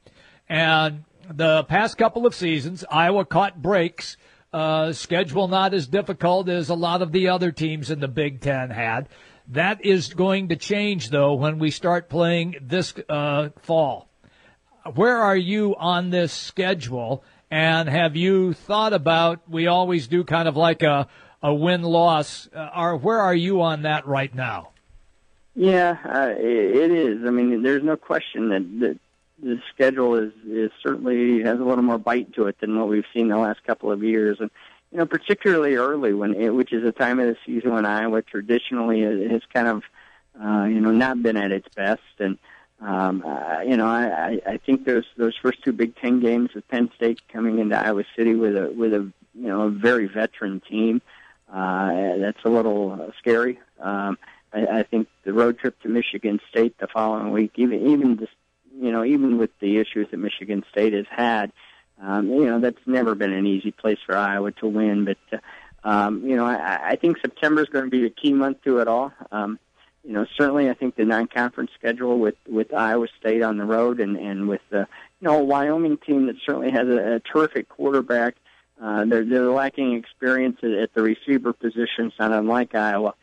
And 0.47 1.03
the 1.29 1.63
past 1.63 1.97
couple 1.97 2.25
of 2.25 2.33
seasons, 2.35 2.85
Iowa 2.89 3.25
caught 3.25 3.61
breaks. 3.61 4.17
Uh, 4.53 4.93
schedule 4.93 5.47
not 5.47 5.73
as 5.73 5.87
difficult 5.87 6.47
as 6.47 6.69
a 6.69 6.75
lot 6.75 7.01
of 7.01 7.11
the 7.11 7.29
other 7.29 7.51
teams 7.51 7.91
in 7.91 7.99
the 7.99 8.07
Big 8.07 8.39
Ten 8.39 8.69
had. 8.69 9.09
That 9.47 9.83
is 9.83 10.13
going 10.13 10.49
to 10.49 10.55
change, 10.55 11.09
though, 11.09 11.33
when 11.33 11.59
we 11.59 11.71
start 11.71 12.07
playing 12.07 12.55
this 12.61 12.93
uh, 13.09 13.49
fall. 13.61 14.07
Where 14.93 15.17
are 15.17 15.37
you 15.37 15.75
on 15.75 16.11
this 16.11 16.31
schedule? 16.31 17.23
And 17.51 17.89
have 17.89 18.15
you 18.15 18.53
thought 18.53 18.93
about, 18.93 19.41
we 19.49 19.67
always 19.67 20.07
do 20.07 20.23
kind 20.23 20.47
of 20.47 20.55
like 20.55 20.83
a, 20.83 21.07
a 21.43 21.53
win 21.53 21.81
loss. 21.81 22.47
Uh, 22.55 22.59
are 22.59 22.95
where 22.95 23.19
are 23.19 23.35
you 23.35 23.61
on 23.61 23.81
that 23.81 24.07
right 24.07 24.33
now? 24.33 24.69
Yeah, 25.53 25.97
uh, 26.05 26.29
it, 26.29 26.91
is. 26.91 27.25
I 27.25 27.29
mean, 27.29 27.61
there's 27.61 27.83
no 27.83 27.97
question 27.97 28.49
that, 28.49 28.79
that 28.79 28.99
the 29.43 29.61
schedule 29.73 30.15
is 30.15 30.31
is 30.47 30.71
certainly 30.81 31.41
has 31.41 31.59
a 31.59 31.63
little 31.63 31.83
more 31.83 31.97
bite 31.97 32.33
to 32.35 32.47
it 32.47 32.59
than 32.61 32.79
what 32.79 32.87
we've 32.87 33.03
seen 33.13 33.27
the 33.27 33.37
last 33.37 33.61
couple 33.65 33.91
of 33.91 34.01
years, 34.01 34.37
and 34.39 34.49
you 34.91 34.99
know, 34.99 35.05
particularly 35.05 35.75
early 35.75 36.13
when 36.13 36.35
it, 36.35 36.51
which 36.51 36.71
is 36.71 36.85
a 36.85 36.93
time 36.93 37.19
of 37.19 37.27
the 37.27 37.37
season 37.45 37.73
when 37.73 37.85
Iowa 37.85 38.21
traditionally 38.21 39.01
has 39.01 39.41
kind 39.53 39.67
of 39.67 39.83
uh, 40.41 40.65
you 40.65 40.79
know 40.79 40.91
not 40.91 41.21
been 41.21 41.35
at 41.35 41.51
its 41.51 41.67
best, 41.75 42.01
and 42.19 42.37
um, 42.81 43.23
uh, 43.25 43.61
you 43.61 43.77
know, 43.77 43.85
I, 43.85 44.41
I 44.45 44.57
think 44.57 44.85
those 44.85 45.05
those 45.17 45.35
first 45.35 45.63
two 45.63 45.71
Big 45.71 45.95
Ten 45.95 46.19
games 46.19 46.53
with 46.53 46.67
Penn 46.67 46.89
State 46.95 47.21
coming 47.31 47.59
into 47.59 47.77
Iowa 47.77 48.03
City 48.15 48.35
with 48.35 48.55
a 48.55 48.71
with 48.71 48.93
a 48.93 49.09
you 49.33 49.47
know 49.47 49.61
a 49.63 49.69
very 49.69 50.07
veteran 50.07 50.61
team, 50.61 51.01
uh, 51.51 52.17
that's 52.17 52.43
a 52.43 52.49
little 52.49 52.91
uh, 52.93 53.11
scary. 53.19 53.59
Um, 53.79 54.17
I, 54.53 54.79
I 54.79 54.83
think 54.83 55.07
the 55.23 55.33
road 55.33 55.59
trip 55.59 55.79
to 55.81 55.89
Michigan 55.89 56.39
State 56.49 56.77
the 56.79 56.87
following 56.87 57.31
week, 57.31 57.53
even 57.55 57.87
even 57.87 58.17
just 58.17 58.33
you 58.79 58.91
know, 58.91 59.03
even 59.03 59.37
with 59.37 59.51
the 59.59 59.77
issues 59.77 60.07
that 60.11 60.17
Michigan 60.17 60.63
State 60.71 60.93
has 60.93 61.05
had, 61.09 61.51
um, 62.01 62.29
you 62.29 62.45
know, 62.45 62.59
that's 62.59 62.79
never 62.85 63.15
been 63.15 63.33
an 63.33 63.45
easy 63.45 63.71
place 63.71 63.99
for 64.05 64.17
Iowa 64.17 64.51
to 64.53 64.67
win. 64.67 65.05
But, 65.05 65.17
uh, 65.31 65.87
um, 65.87 66.23
you 66.25 66.35
know, 66.35 66.45
I, 66.45 66.91
I 66.91 66.95
think 66.95 67.17
September 67.19 67.61
is 67.61 67.69
going 67.69 67.85
to 67.85 67.91
be 67.91 68.05
a 68.05 68.09
key 68.09 68.33
month 68.33 68.63
to 68.63 68.79
it 68.79 68.87
all. 68.87 69.13
Um, 69.31 69.59
you 70.03 70.13
know, 70.13 70.25
certainly 70.35 70.69
I 70.69 70.73
think 70.73 70.95
the 70.95 71.05
non-conference 71.05 71.71
schedule 71.77 72.19
with 72.19 72.35
with 72.47 72.73
Iowa 72.73 73.07
State 73.19 73.41
on 73.43 73.57
the 73.57 73.65
road 73.65 73.99
and 73.99 74.17
and 74.17 74.47
with 74.47 74.61
the 74.69 74.87
you 75.19 75.27
know 75.27 75.39
Wyoming 75.39 75.97
team 75.97 76.25
that 76.27 76.37
certainly 76.45 76.71
has 76.71 76.87
a, 76.87 77.15
a 77.15 77.19
terrific 77.19 77.69
quarterback. 77.69 78.35
Uh, 78.81 79.05
they're 79.05 79.23
they're 79.23 79.51
lacking 79.51 79.93
experience 79.93 80.57
at, 80.63 80.93
the 80.93 81.03
receiver 81.03 81.53
positions, 81.53 82.13
not 82.19 82.31
unlike 82.31 82.73
Iowa, 82.73 83.13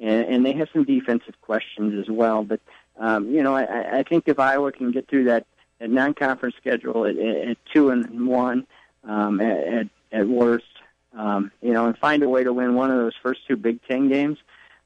and, 0.00 0.26
and 0.26 0.46
they 0.46 0.52
have 0.52 0.68
some 0.72 0.84
defensive 0.84 1.40
questions 1.40 1.98
as 1.98 2.08
well. 2.08 2.44
But 2.44 2.60
um, 2.98 3.28
you 3.30 3.42
know, 3.42 3.56
I, 3.56 3.98
I 3.98 4.02
think 4.04 4.24
if 4.26 4.38
Iowa 4.38 4.70
can 4.70 4.92
get 4.92 5.08
through 5.08 5.24
that, 5.24 5.46
that 5.80 5.90
non-conference 5.90 6.54
schedule 6.56 7.04
at, 7.04 7.16
at 7.16 7.56
two 7.72 7.90
and 7.90 8.28
one 8.28 8.64
um, 9.02 9.40
at, 9.40 9.88
at 10.12 10.28
worst, 10.28 10.66
um, 11.16 11.50
you 11.62 11.72
know, 11.72 11.86
and 11.86 11.98
find 11.98 12.22
a 12.22 12.28
way 12.28 12.44
to 12.44 12.52
win 12.52 12.74
one 12.74 12.92
of 12.92 12.98
those 12.98 13.14
first 13.20 13.40
two 13.48 13.56
Big 13.56 13.80
Ten 13.88 14.08
games, 14.08 14.38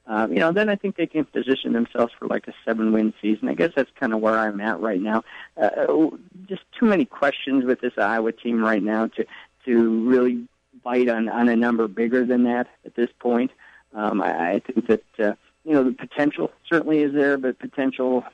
um, 0.07 0.33
you 0.33 0.41
know, 0.41 0.53
then 0.53 0.69
I 0.69 0.77
think 0.77 0.97
they 0.97 1.07
can 1.07 1.25
position 1.25 1.73
themselves 1.73 2.13
for 2.19 2.27
like 2.27 2.49
a 2.49 2.55
seven-win 2.65 3.15
season. 3.23 3.49
I 3.49 3.55
guess 3.55 3.71
that's 3.75 3.91
kind 3.99 4.13
of 4.13 4.21
where 4.21 4.39
I'm 4.39 4.61
at 4.61 4.81
right 4.81 5.01
now. 5.01 5.23
Uh, 5.57 6.09
just 6.49 6.63
too 6.79 6.87
many 6.87 7.05
questions 7.05 7.65
with 7.65 7.81
this 7.81 7.93
Iowa 7.97 8.33
team 8.33 8.63
right 8.63 8.83
now 8.83 9.07
to 9.09 9.27
to 9.65 10.09
really 10.09 10.47
bite 10.83 11.09
on 11.09 11.29
on 11.29 11.49
a 11.49 11.57
number 11.57 11.87
bigger 11.89 12.25
than 12.25 12.45
that 12.45 12.67
at 12.85 12.95
this 12.95 13.11
point. 13.19 13.51
Um, 13.95 14.23
I, 14.23 14.55
I 14.55 14.59
think 14.61 14.87
that. 14.89 15.05
Uh, 15.19 15.35
you 15.65 15.75
know, 15.75 15.85
the 15.85 15.93
potential 15.93 16.51
certainly 16.69 17.03
is 17.03 17.13
there, 17.13 17.39
but 17.39 17.59
potential 17.59 18.25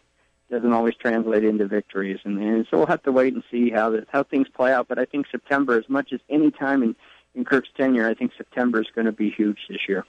doesn't 0.51 0.73
always 0.73 0.95
translate 0.95 1.45
into 1.45 1.67
victories, 1.67 2.19
and, 2.25 2.39
and 2.39 2.67
so 2.71 2.79
we'll 2.79 2.87
have 2.87 3.03
to 3.03 3.13
wait 3.13 3.35
and 3.35 3.43
see 3.51 3.71
how 3.71 3.91
the, 3.91 4.07
how 4.11 4.23
things 4.23 4.49
play 4.49 4.73
out. 4.73 4.89
But 4.89 4.99
I 4.99 5.05
think 5.05 5.27
September, 5.31 5.79
as 5.79 5.89
much 5.89 6.13
as 6.13 6.21
any 6.31 6.51
time 6.51 6.83
in 6.83 6.97
in 7.35 7.45
Kirk's 7.45 7.69
tenure, 7.77 8.09
I 8.09 8.15
think 8.15 8.33
September 8.37 8.81
is 8.81 8.89
going 8.95 9.05
to 9.05 9.13
be 9.13 9.31
huge 9.31 9.59
this 9.69 9.87
year. 9.87 10.05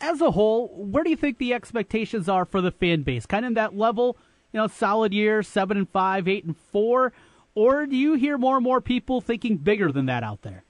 As 0.00 0.20
a 0.20 0.30
whole, 0.30 0.68
where 0.68 1.04
do 1.04 1.10
you 1.10 1.16
think 1.16 1.38
the 1.38 1.52
expectations 1.52 2.28
are 2.28 2.44
for 2.44 2.60
the 2.60 2.70
fan 2.70 3.02
base? 3.02 3.26
Kind 3.26 3.44
of 3.44 3.54
that 3.54 3.76
level, 3.76 4.16
you 4.52 4.58
know, 4.58 4.66
solid 4.66 5.12
year, 5.12 5.42
seven 5.42 5.76
and 5.76 5.88
five, 5.88 6.26
eight 6.26 6.44
and 6.44 6.56
four, 6.56 7.12
or 7.54 7.86
do 7.86 7.96
you 7.96 8.14
hear 8.14 8.38
more 8.38 8.56
and 8.56 8.64
more 8.64 8.80
people 8.80 9.20
thinking 9.20 9.56
bigger 9.56 9.92
than 9.92 10.06
that 10.06 10.22
out 10.22 10.42
there? 10.42 10.64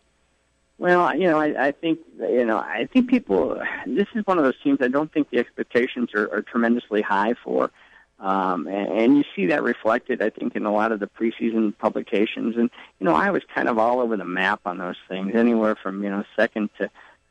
Well, 0.78 1.14
you 1.14 1.28
know, 1.28 1.38
I, 1.38 1.66
I 1.66 1.72
think 1.72 2.00
you 2.18 2.44
know, 2.44 2.56
I 2.58 2.88
think 2.90 3.10
people. 3.10 3.60
This 3.86 4.08
is 4.14 4.26
one 4.26 4.38
of 4.38 4.44
those 4.44 4.58
teams. 4.64 4.78
I 4.80 4.88
don't 4.88 5.12
think 5.12 5.28
the 5.28 5.38
expectations 5.38 6.08
are, 6.14 6.32
are 6.32 6.40
tremendously 6.40 7.02
high 7.02 7.34
for, 7.44 7.70
um, 8.18 8.66
and, 8.66 8.88
and 8.88 9.16
you 9.18 9.24
see 9.36 9.46
that 9.48 9.62
reflected, 9.62 10.22
I 10.22 10.30
think, 10.30 10.56
in 10.56 10.64
a 10.64 10.72
lot 10.72 10.90
of 10.90 10.98
the 10.98 11.06
preseason 11.06 11.76
publications. 11.76 12.56
And 12.56 12.70
you 12.98 13.04
know, 13.04 13.14
I 13.14 13.30
was 13.30 13.42
kind 13.54 13.68
of 13.68 13.78
all 13.78 14.00
over 14.00 14.16
the 14.16 14.24
map 14.24 14.62
on 14.64 14.78
those 14.78 14.96
things, 15.06 15.34
anywhere 15.34 15.76
from 15.76 16.02
you 16.02 16.08
know 16.08 16.24
second 16.34 16.70
to 16.78 16.90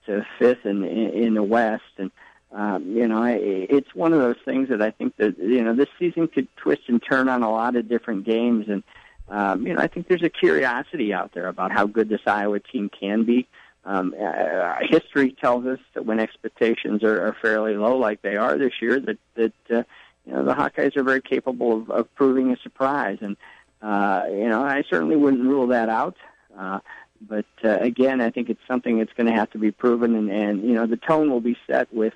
to 0.09 0.25
fifth 0.37 0.65
in 0.65 0.83
in, 0.83 1.33
the 1.33 1.43
West, 1.43 1.83
and 1.97 2.11
um, 2.51 2.95
you 2.95 3.07
know, 3.07 3.23
it's 3.23 3.93
one 3.93 4.13
of 4.13 4.19
those 4.19 4.37
things 4.43 4.69
that 4.69 4.81
I 4.81 4.91
think 4.91 5.15
that 5.17 5.37
you 5.37 5.63
know 5.63 5.73
this 5.73 5.89
season 5.97 6.27
could 6.27 6.47
twist 6.57 6.83
and 6.87 7.01
turn 7.01 7.29
on 7.29 7.43
a 7.43 7.51
lot 7.51 7.75
of 7.75 7.87
different 7.87 8.25
games 8.25 8.65
and 8.67 8.83
um, 9.29 9.65
you 9.67 9.73
know, 9.73 9.81
I 9.81 9.87
think 9.87 10.07
there's 10.07 10.23
a 10.23 10.29
curiosity 10.29 11.13
out 11.13 11.33
there 11.33 11.47
about 11.47 11.71
how 11.71 11.85
good 11.85 12.09
this 12.09 12.21
Iowa 12.25 12.59
team 12.59 12.89
can 12.89 13.23
be. 13.23 13.47
Um, 13.85 14.13
uh, 14.19 14.75
history 14.81 15.31
tells 15.31 15.65
us 15.65 15.79
that 15.93 16.05
when 16.05 16.19
expectations 16.19 17.03
are, 17.03 17.27
are 17.27 17.35
fairly 17.41 17.75
low, 17.75 17.97
like 17.97 18.21
they 18.21 18.35
are 18.35 18.57
this 18.57 18.73
year, 18.81 18.99
that 18.99 19.17
that 19.35 19.53
uh, 19.71 19.83
you 20.25 20.33
know 20.33 20.43
the 20.43 20.53
Hawkeyes 20.53 20.97
are 20.97 21.03
very 21.03 21.21
capable 21.21 21.77
of, 21.77 21.89
of 21.89 22.15
proving 22.15 22.51
a 22.51 22.57
surprise, 22.57 23.19
and 23.21 23.37
uh, 23.81 24.23
you 24.29 24.49
know 24.49 24.61
I 24.61 24.83
certainly 24.89 25.15
wouldn't 25.15 25.43
rule 25.43 25.67
that 25.67 25.89
out. 25.89 26.17
Uh, 26.57 26.79
but 27.21 27.45
uh, 27.63 27.77
again, 27.79 28.21
I 28.21 28.29
think 28.29 28.49
it's 28.49 28.61
something 28.67 28.99
that's 28.99 29.13
going 29.13 29.27
to 29.27 29.33
have 29.33 29.51
to 29.51 29.57
be 29.57 29.71
proven, 29.71 30.15
and, 30.15 30.29
and 30.31 30.63
you 30.63 30.73
know 30.73 30.85
the 30.85 30.97
tone 30.97 31.29
will 31.29 31.41
be 31.41 31.57
set 31.67 31.93
with 31.93 32.13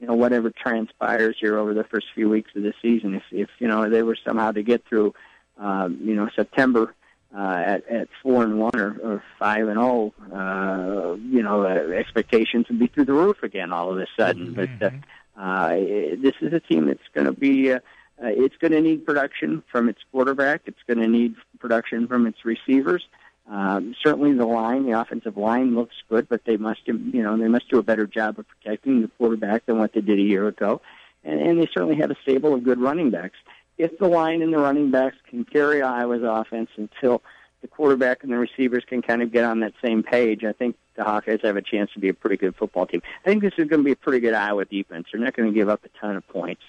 you 0.00 0.06
know 0.06 0.14
whatever 0.14 0.50
transpires 0.50 1.36
here 1.40 1.58
over 1.58 1.74
the 1.74 1.84
first 1.84 2.06
few 2.14 2.28
weeks 2.28 2.50
of 2.56 2.62
the 2.62 2.72
season. 2.80 3.14
If 3.14 3.22
if 3.32 3.48
you 3.58 3.68
know 3.68 3.88
they 3.88 4.02
were 4.02 4.16
somehow 4.24 4.52
to 4.52 4.62
get 4.62 4.84
through 4.86 5.14
um, 5.58 5.98
you 6.02 6.14
know, 6.14 6.28
September 6.34 6.94
uh, 7.36 7.62
at 7.66 7.88
at 7.88 8.08
four 8.22 8.42
and 8.42 8.58
one 8.58 8.78
or, 8.78 8.98
or 9.02 9.22
five 9.38 9.68
and 9.68 9.78
zero, 9.78 10.12
oh, 10.32 10.36
uh, 10.36 11.14
you 11.14 11.42
know, 11.42 11.62
uh, 11.62 11.92
expectations 11.92 12.66
would 12.68 12.78
be 12.78 12.86
through 12.86 13.04
the 13.04 13.12
roof 13.12 13.42
again 13.42 13.72
all 13.72 13.90
of 13.90 13.98
a 13.98 14.06
sudden. 14.18 14.54
Mm-hmm. 14.54 14.78
But 14.78 14.92
uh, 15.40 15.40
uh, 15.40 15.70
this 16.18 16.34
is 16.40 16.52
a 16.52 16.60
team 16.60 16.86
that's 16.86 17.08
going 17.14 17.26
to 17.26 17.32
be. 17.32 17.72
Uh, 17.72 17.80
uh, 18.22 18.28
it's 18.28 18.56
going 18.56 18.72
to 18.72 18.80
need 18.80 19.04
production 19.04 19.62
from 19.70 19.90
its 19.90 19.98
quarterback. 20.10 20.62
It's 20.64 20.82
going 20.86 21.00
to 21.00 21.08
need 21.08 21.34
production 21.58 22.08
from 22.08 22.26
its 22.26 22.46
receivers. 22.46 23.06
Um, 23.48 23.94
certainly, 24.02 24.32
the 24.32 24.46
line, 24.46 24.86
the 24.86 25.00
offensive 25.00 25.36
line, 25.36 25.74
looks 25.74 25.94
good, 26.08 26.28
but 26.28 26.44
they 26.44 26.56
must, 26.56 26.80
you 26.86 27.22
know, 27.22 27.36
they 27.36 27.48
must 27.48 27.68
do 27.68 27.78
a 27.78 27.82
better 27.82 28.06
job 28.06 28.38
of 28.38 28.46
protecting 28.48 29.02
the 29.02 29.08
quarterback 29.18 29.66
than 29.66 29.78
what 29.78 29.92
they 29.92 30.00
did 30.00 30.18
a 30.18 30.22
year 30.22 30.48
ago. 30.48 30.80
And, 31.24 31.40
and 31.40 31.62
they 31.62 31.68
certainly 31.72 31.96
have 31.96 32.10
a 32.10 32.16
stable 32.22 32.54
of 32.54 32.64
good 32.64 32.80
running 32.80 33.10
backs 33.10 33.38
if 33.78 33.98
the 33.98 34.08
line 34.08 34.42
and 34.42 34.52
the 34.52 34.58
running 34.58 34.90
backs 34.90 35.16
can 35.28 35.44
carry 35.44 35.82
Iowa's 35.82 36.22
offense 36.22 36.70
until 36.76 37.22
the 37.62 37.68
quarterback 37.68 38.22
and 38.22 38.32
the 38.32 38.36
receivers 38.36 38.84
can 38.86 39.02
kind 39.02 39.22
of 39.22 39.32
get 39.32 39.44
on 39.44 39.60
that 39.60 39.72
same 39.84 40.02
page, 40.02 40.44
I 40.44 40.52
think 40.52 40.76
the 40.94 41.02
Hawkeyes 41.02 41.44
have 41.44 41.56
a 41.56 41.62
chance 41.62 41.90
to 41.92 42.00
be 42.00 42.08
a 42.08 42.14
pretty 42.14 42.36
good 42.36 42.54
football 42.56 42.86
team. 42.86 43.02
I 43.24 43.28
think 43.28 43.42
this 43.42 43.52
is 43.58 43.68
going 43.68 43.80
to 43.80 43.84
be 43.84 43.92
a 43.92 43.96
pretty 43.96 44.20
good 44.20 44.34
Iowa 44.34 44.64
defense. 44.64 45.08
They're 45.12 45.20
not 45.20 45.34
going 45.34 45.48
to 45.48 45.54
give 45.54 45.68
up 45.68 45.84
a 45.84 45.88
ton 46.00 46.16
of 46.16 46.26
points, 46.28 46.62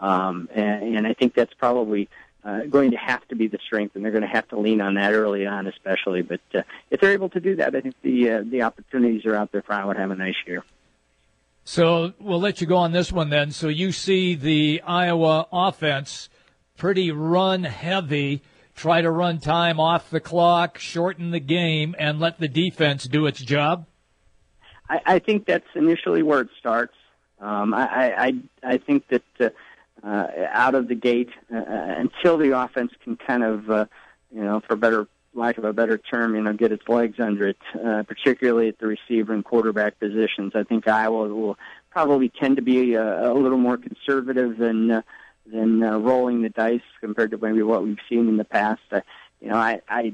um, 0.00 0.48
and, 0.54 0.96
and 0.96 1.06
I 1.06 1.14
think 1.14 1.34
that's 1.34 1.54
probably 1.54 2.08
uh, 2.44 2.60
going 2.64 2.92
to 2.92 2.96
have 2.96 3.26
to 3.28 3.36
be 3.36 3.48
the 3.48 3.58
strength, 3.64 3.96
and 3.96 4.04
they're 4.04 4.12
going 4.12 4.22
to 4.22 4.28
have 4.28 4.48
to 4.48 4.58
lean 4.58 4.80
on 4.80 4.94
that 4.94 5.12
early 5.12 5.46
on, 5.46 5.66
especially. 5.66 6.22
But 6.22 6.40
uh, 6.54 6.62
if 6.90 7.00
they're 7.00 7.12
able 7.12 7.28
to 7.30 7.40
do 7.40 7.56
that, 7.56 7.74
I 7.74 7.80
think 7.80 7.94
the 8.02 8.30
uh, 8.30 8.42
the 8.44 8.62
opportunities 8.62 9.26
are 9.26 9.34
out 9.34 9.52
there 9.52 9.62
for 9.62 9.74
Iowa 9.74 9.94
to 9.94 10.00
have 10.00 10.10
a 10.10 10.16
nice 10.16 10.36
year. 10.46 10.64
So 11.64 12.14
we'll 12.18 12.40
let 12.40 12.60
you 12.60 12.66
go 12.66 12.76
on 12.76 12.92
this 12.92 13.12
one 13.12 13.30
then. 13.30 13.50
So 13.50 13.68
you 13.68 13.92
see 13.92 14.34
the 14.34 14.82
Iowa 14.84 15.46
offense 15.52 16.28
pretty 16.76 17.10
run 17.10 17.64
heavy, 17.64 18.42
try 18.74 19.02
to 19.02 19.10
run 19.10 19.38
time 19.38 19.78
off 19.78 20.08
the 20.08 20.20
clock, 20.20 20.78
shorten 20.78 21.30
the 21.30 21.40
game, 21.40 21.94
and 21.98 22.18
let 22.18 22.40
the 22.40 22.48
defense 22.48 23.04
do 23.04 23.26
its 23.26 23.40
job? 23.40 23.86
I, 24.88 25.00
I 25.04 25.18
think 25.18 25.44
that's 25.44 25.68
initially 25.74 26.22
where 26.22 26.40
it 26.40 26.48
starts. 26.58 26.94
Um, 27.38 27.72
I, 27.74 28.14
I, 28.16 28.32
I 28.62 28.78
think 28.78 29.06
that 29.08 29.22
uh, 29.38 29.48
uh, 30.02 30.26
out 30.50 30.74
of 30.74 30.88
the 30.88 30.94
gate, 30.94 31.30
uh, 31.52 31.62
until 31.66 32.38
the 32.38 32.58
offense 32.58 32.92
can 33.04 33.16
kind 33.16 33.42
of, 33.42 33.70
uh, 33.70 33.86
you 34.34 34.42
know, 34.42 34.60
for 34.66 34.76
better 34.76 35.06
lack 35.34 35.58
of 35.58 35.64
a 35.64 35.72
better 35.72 35.96
term, 35.96 36.34
you 36.34 36.42
know, 36.42 36.52
get 36.52 36.72
its 36.72 36.88
legs 36.88 37.20
under 37.20 37.48
it, 37.48 37.58
uh, 37.74 38.02
particularly 38.02 38.68
at 38.68 38.78
the 38.78 38.86
receiver 38.86 39.32
and 39.32 39.44
quarterback 39.44 39.98
positions. 40.00 40.52
I 40.54 40.64
think 40.64 40.88
Iowa 40.88 41.28
will 41.28 41.56
probably 41.90 42.28
tend 42.28 42.56
to 42.56 42.62
be 42.62 42.94
a, 42.94 43.32
a 43.32 43.34
little 43.34 43.58
more 43.58 43.76
conservative 43.76 44.56
than 44.56 44.90
uh, 44.90 45.02
than 45.46 45.82
uh, 45.82 45.98
rolling 45.98 46.42
the 46.42 46.48
dice 46.48 46.80
compared 47.00 47.30
to 47.32 47.38
maybe 47.38 47.62
what 47.62 47.82
we've 47.82 47.98
seen 48.08 48.28
in 48.28 48.36
the 48.36 48.44
past. 48.44 48.82
Uh, 48.92 49.00
you 49.40 49.48
know, 49.48 49.56
I, 49.56 49.80
I 49.88 50.12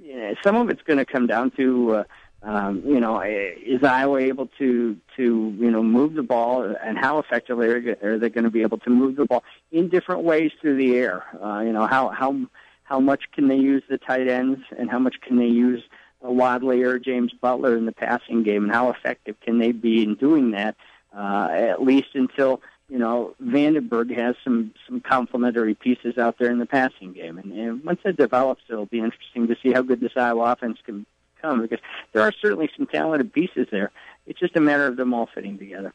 you 0.00 0.16
know, 0.16 0.34
some 0.42 0.56
of 0.56 0.70
it's 0.70 0.82
going 0.82 0.98
to 0.98 1.04
come 1.04 1.26
down 1.26 1.50
to, 1.52 1.96
uh, 1.96 2.04
um, 2.42 2.82
you 2.86 3.00
know, 3.00 3.20
is 3.20 3.82
Iowa 3.82 4.20
able 4.20 4.48
to 4.58 4.96
to 5.16 5.56
you 5.58 5.70
know 5.70 5.82
move 5.82 6.14
the 6.14 6.22
ball, 6.22 6.62
and 6.62 6.96
how 6.96 7.18
effectively 7.18 7.66
are 7.66 8.18
they 8.18 8.28
going 8.28 8.44
to 8.44 8.50
be 8.50 8.62
able 8.62 8.78
to 8.78 8.90
move 8.90 9.16
the 9.16 9.24
ball 9.24 9.42
in 9.72 9.88
different 9.88 10.22
ways 10.22 10.52
through 10.60 10.76
the 10.76 10.94
air? 10.96 11.24
Uh, 11.42 11.60
you 11.60 11.72
know, 11.72 11.86
how 11.86 12.08
how 12.10 12.36
how 12.84 13.00
much 13.00 13.24
can 13.32 13.48
they 13.48 13.56
use 13.56 13.82
the 13.88 13.98
tight 13.98 14.28
ends, 14.28 14.60
and 14.78 14.88
how 14.88 15.00
much 15.00 15.20
can 15.20 15.36
they 15.36 15.46
use 15.46 15.82
a 16.22 16.32
Wadley 16.32 16.82
or 16.82 16.98
James 16.98 17.32
Butler 17.32 17.76
in 17.76 17.86
the 17.86 17.92
passing 17.92 18.44
game, 18.44 18.64
and 18.64 18.72
how 18.72 18.90
effective 18.90 19.38
can 19.40 19.58
they 19.58 19.72
be 19.72 20.02
in 20.04 20.14
doing 20.14 20.52
that? 20.52 20.76
Uh, 21.16 21.48
at 21.50 21.82
least 21.82 22.08
until 22.14 22.60
you 22.88 22.98
know, 22.98 23.34
VandeBerg 23.42 24.16
has 24.16 24.36
some 24.44 24.72
some 24.86 25.00
complementary 25.00 25.74
pieces 25.74 26.16
out 26.16 26.38
there 26.38 26.50
in 26.50 26.58
the 26.58 26.66
passing 26.66 27.12
game, 27.12 27.36
and, 27.36 27.52
and 27.52 27.84
once 27.84 28.00
that 28.04 28.16
develops, 28.16 28.62
it'll 28.68 28.86
be 28.86 29.00
interesting 29.00 29.48
to 29.48 29.56
see 29.62 29.72
how 29.72 29.82
good 29.82 30.00
this 30.00 30.12
Iowa 30.16 30.52
offense 30.52 30.78
can 30.84 31.04
come 31.40 31.62
because 31.62 31.80
there 32.12 32.22
are 32.22 32.32
certainly 32.40 32.70
some 32.76 32.86
talented 32.86 33.32
pieces 33.32 33.66
there. 33.70 33.90
it's 34.26 34.38
just 34.38 34.56
a 34.56 34.60
matter 34.60 34.86
of 34.86 34.96
them 34.96 35.14
all 35.14 35.28
fitting 35.34 35.58
together. 35.58 35.92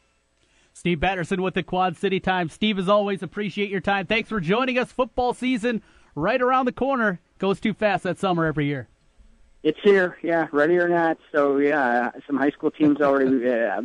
Steve 0.72 0.98
Batterson 0.98 1.40
with 1.40 1.54
the 1.54 1.62
Quad 1.62 1.96
City 1.96 2.18
Times. 2.18 2.52
Steve, 2.52 2.78
as 2.78 2.88
always, 2.88 3.22
appreciate 3.22 3.70
your 3.70 3.80
time. 3.80 4.06
Thanks 4.06 4.28
for 4.28 4.40
joining 4.40 4.76
us. 4.76 4.90
Football 4.90 5.32
season 5.32 5.82
right 6.16 6.42
around 6.42 6.66
the 6.66 6.72
corner. 6.72 7.20
Goes 7.38 7.60
too 7.60 7.72
fast 7.72 8.02
that 8.02 8.18
summer 8.18 8.44
every 8.44 8.66
year. 8.66 8.88
It's 9.62 9.78
here, 9.82 10.18
yeah, 10.22 10.48
ready 10.52 10.76
or 10.76 10.88
not. 10.88 11.16
So 11.32 11.58
yeah, 11.58 12.10
some 12.26 12.36
high 12.36 12.50
school 12.50 12.70
teams 12.70 13.00
already 13.00 13.48
uh, 13.48 13.80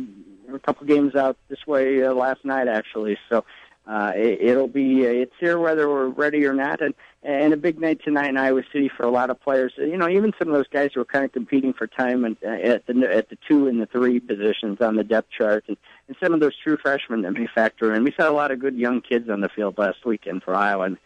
a 0.52 0.58
couple 0.58 0.86
games 0.86 1.14
out 1.14 1.36
this 1.48 1.66
way 1.66 2.04
uh, 2.04 2.12
last 2.12 2.44
night 2.44 2.68
actually. 2.68 3.16
So 3.30 3.44
uh, 3.90 4.12
it, 4.14 4.40
it'll 4.40 4.68
be 4.68 5.04
uh, 5.04 5.10
it's 5.10 5.34
here 5.40 5.58
whether 5.58 5.88
we're 5.88 6.06
ready 6.06 6.46
or 6.46 6.52
not, 6.52 6.80
and 6.80 6.94
and 7.24 7.52
a 7.52 7.56
big 7.56 7.80
night 7.80 8.00
tonight 8.04 8.28
in 8.28 8.36
Iowa 8.36 8.62
City 8.72 8.88
for 8.88 9.02
a 9.02 9.10
lot 9.10 9.30
of 9.30 9.40
players. 9.40 9.72
You 9.76 9.96
know, 9.96 10.08
even 10.08 10.32
some 10.38 10.46
of 10.46 10.54
those 10.54 10.68
guys 10.68 10.92
who 10.94 11.00
are 11.00 11.04
kind 11.04 11.24
of 11.24 11.32
competing 11.32 11.72
for 11.72 11.88
time 11.88 12.24
and 12.24 12.36
uh, 12.46 12.50
at 12.50 12.86
the 12.86 13.12
at 13.12 13.30
the 13.30 13.38
two 13.48 13.66
and 13.66 13.82
the 13.82 13.86
three 13.86 14.20
positions 14.20 14.80
on 14.80 14.94
the 14.94 15.02
depth 15.02 15.30
chart, 15.36 15.64
and, 15.66 15.76
and 16.06 16.16
some 16.22 16.32
of 16.32 16.38
those 16.38 16.56
true 16.62 16.76
freshmen 16.76 17.22
that 17.22 17.32
may 17.32 17.48
factor 17.52 17.92
in. 17.92 18.04
We 18.04 18.12
saw 18.12 18.30
a 18.30 18.32
lot 18.32 18.52
of 18.52 18.60
good 18.60 18.76
young 18.76 19.00
kids 19.00 19.28
on 19.28 19.40
the 19.40 19.48
field 19.48 19.76
last 19.76 20.04
weekend 20.04 20.44
for 20.44 20.54
Iowa, 20.54 20.84
and 20.84 20.96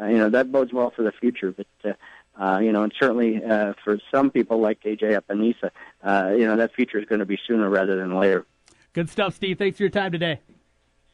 uh, 0.00 0.06
you 0.06 0.18
know 0.18 0.28
that 0.30 0.50
bodes 0.50 0.72
well 0.72 0.90
for 0.90 1.02
the 1.02 1.12
future. 1.12 1.52
But 1.52 1.66
uh, 1.84 2.42
uh, 2.44 2.58
you 2.58 2.72
know, 2.72 2.82
and 2.82 2.92
certainly 2.98 3.40
uh, 3.44 3.74
for 3.84 4.00
some 4.12 4.32
people 4.32 4.58
like 4.58 4.82
AJ 4.82 5.16
Epenesa, 5.16 5.70
uh, 6.02 6.34
you 6.34 6.44
know 6.44 6.56
that 6.56 6.74
future 6.74 6.98
is 6.98 7.04
going 7.04 7.20
to 7.20 7.26
be 7.26 7.38
sooner 7.46 7.70
rather 7.70 7.94
than 7.94 8.18
later. 8.18 8.46
Good 8.94 9.08
stuff, 9.08 9.36
Steve. 9.36 9.58
Thanks 9.58 9.76
for 9.76 9.84
your 9.84 9.90
time 9.90 10.10
today. 10.10 10.40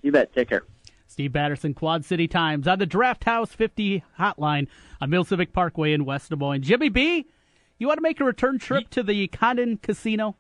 You 0.00 0.10
bet. 0.10 0.32
Take 0.32 0.48
care. 0.48 0.62
Steve 1.18 1.33
Batterson, 1.33 1.74
Quad 1.74 2.04
City 2.04 2.28
Times, 2.28 2.68
on 2.68 2.78
the 2.78 2.87
Draft 2.87 3.24
House 3.24 3.52
50 3.52 4.04
hotline 4.20 4.68
on 5.00 5.11
Mills 5.11 5.26
Civic 5.26 5.52
Parkway 5.52 5.92
in 5.92 6.04
West 6.04 6.31
Des 6.31 6.37
Moines. 6.37 6.62
Jimmy 6.62 6.90
B, 6.90 7.26
you 7.76 7.88
want 7.88 7.98
to 7.98 8.02
make 8.02 8.20
a 8.20 8.24
return 8.24 8.61
trip 8.61 8.88
to 8.90 9.02
the 9.02 9.26
Condon 9.26 9.78
Casino? 9.78 10.37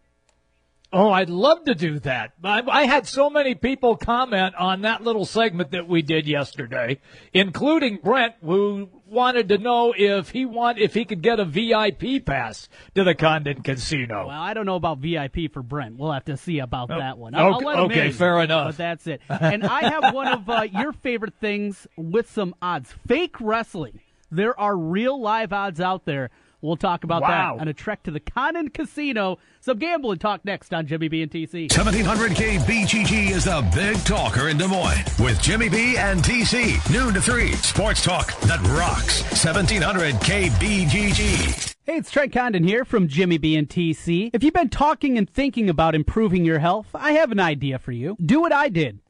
Oh, 0.92 1.10
I'd 1.10 1.30
love 1.30 1.64
to 1.64 1.74
do 1.74 1.98
that. 1.98 2.34
I, 2.44 2.62
I, 2.62 2.84
had 2.84 3.08
so 3.08 3.28
many 3.28 3.56
people 3.56 3.96
comment 3.96 4.54
on 4.54 4.82
that 4.82 5.02
little 5.02 5.24
segment 5.24 5.72
that 5.72 5.88
we 5.88 6.00
did 6.00 6.28
yesterday, 6.28 7.00
including 7.32 7.98
Brent, 8.00 8.34
who 8.40 8.88
wanted 9.10 9.48
to 9.48 9.58
know 9.58 9.94
if 9.96 10.30
he 10.30 10.46
want 10.46 10.78
if 10.78 10.94
he 10.94 11.04
could 11.04 11.22
get 11.22 11.40
a 11.40 11.44
VIP 11.44 12.24
pass 12.24 12.68
to 12.94 13.04
the 13.04 13.14
Condon 13.14 13.62
Casino. 13.62 14.26
Well, 14.28 14.40
I 14.40 14.54
don't 14.54 14.66
know 14.66 14.76
about 14.76 14.98
VIP 14.98 15.52
for 15.52 15.62
Brent. 15.62 15.98
We'll 15.98 16.12
have 16.12 16.24
to 16.26 16.36
see 16.36 16.58
about 16.58 16.90
oh, 16.90 16.98
that 16.98 17.18
one. 17.18 17.34
I'll, 17.34 17.56
okay, 17.56 17.66
I'll 17.66 17.84
okay 17.86 18.06
in, 18.06 18.12
fair 18.12 18.40
enough. 18.40 18.68
But 18.68 18.76
that's 18.76 19.06
it. 19.06 19.20
And 19.28 19.64
I 19.64 19.88
have 19.88 20.14
one 20.14 20.28
of 20.28 20.48
uh, 20.48 20.66
your 20.70 20.92
favorite 20.92 21.34
things 21.40 21.86
with 21.96 22.30
some 22.30 22.54
odds: 22.60 22.94
fake 23.06 23.40
wrestling. 23.40 24.00
There 24.30 24.58
are 24.58 24.76
real 24.76 25.20
live 25.20 25.52
odds 25.52 25.80
out 25.80 26.04
there 26.04 26.30
We'll 26.60 26.76
talk 26.76 27.04
about 27.04 27.22
wow. 27.22 27.54
that 27.56 27.60
on 27.60 27.68
a 27.68 27.72
trek 27.72 28.02
to 28.04 28.10
the 28.10 28.20
Condon 28.20 28.70
Casino. 28.70 29.38
Some 29.60 29.78
gambling 29.78 30.18
talk 30.18 30.44
next 30.44 30.74
on 30.74 30.86
Jimmy 30.86 31.08
B 31.08 31.22
and 31.22 31.30
TC. 31.30 31.70
1700 31.70 32.32
KBGG 32.32 33.30
is 33.30 33.44
the 33.44 33.68
big 33.74 33.96
talker 34.04 34.48
in 34.48 34.58
Des 34.58 34.66
Moines 34.66 35.04
with 35.20 35.40
Jimmy 35.40 35.68
B 35.68 35.96
and 35.96 36.20
TC. 36.20 36.92
Noon 36.92 37.14
to 37.14 37.20
3. 37.20 37.52
Sports 37.52 38.02
talk 38.02 38.38
that 38.40 38.60
rocks. 38.68 39.22
1700 39.44 40.14
KBGG. 40.16 41.74
Hey, 41.84 41.96
it's 41.96 42.10
Trent 42.10 42.32
Condon 42.32 42.64
here 42.64 42.84
from 42.84 43.08
Jimmy 43.08 43.38
B 43.38 43.56
and 43.56 43.68
TC. 43.68 44.30
If 44.34 44.42
you've 44.42 44.52
been 44.52 44.68
talking 44.68 45.16
and 45.16 45.30
thinking 45.30 45.70
about 45.70 45.94
improving 45.94 46.44
your 46.44 46.58
health, 46.58 46.88
I 46.92 47.12
have 47.12 47.32
an 47.32 47.40
idea 47.40 47.78
for 47.78 47.92
you. 47.92 48.16
Do 48.20 48.40
what 48.40 48.52
I 48.52 48.68
did. 48.68 48.98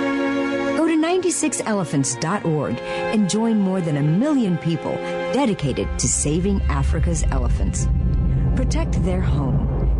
96elephants.org 1.25 2.79
and 2.79 3.27
join 3.29 3.59
more 3.59 3.81
than 3.81 3.97
a 3.97 4.03
million 4.03 4.57
people 4.59 4.93
dedicated 5.33 5.87
to 5.97 6.07
saving 6.07 6.61
Africa's 6.63 7.23
elephants. 7.31 7.87
Protect 8.55 9.03
their 9.03 9.21
home. 9.21 9.74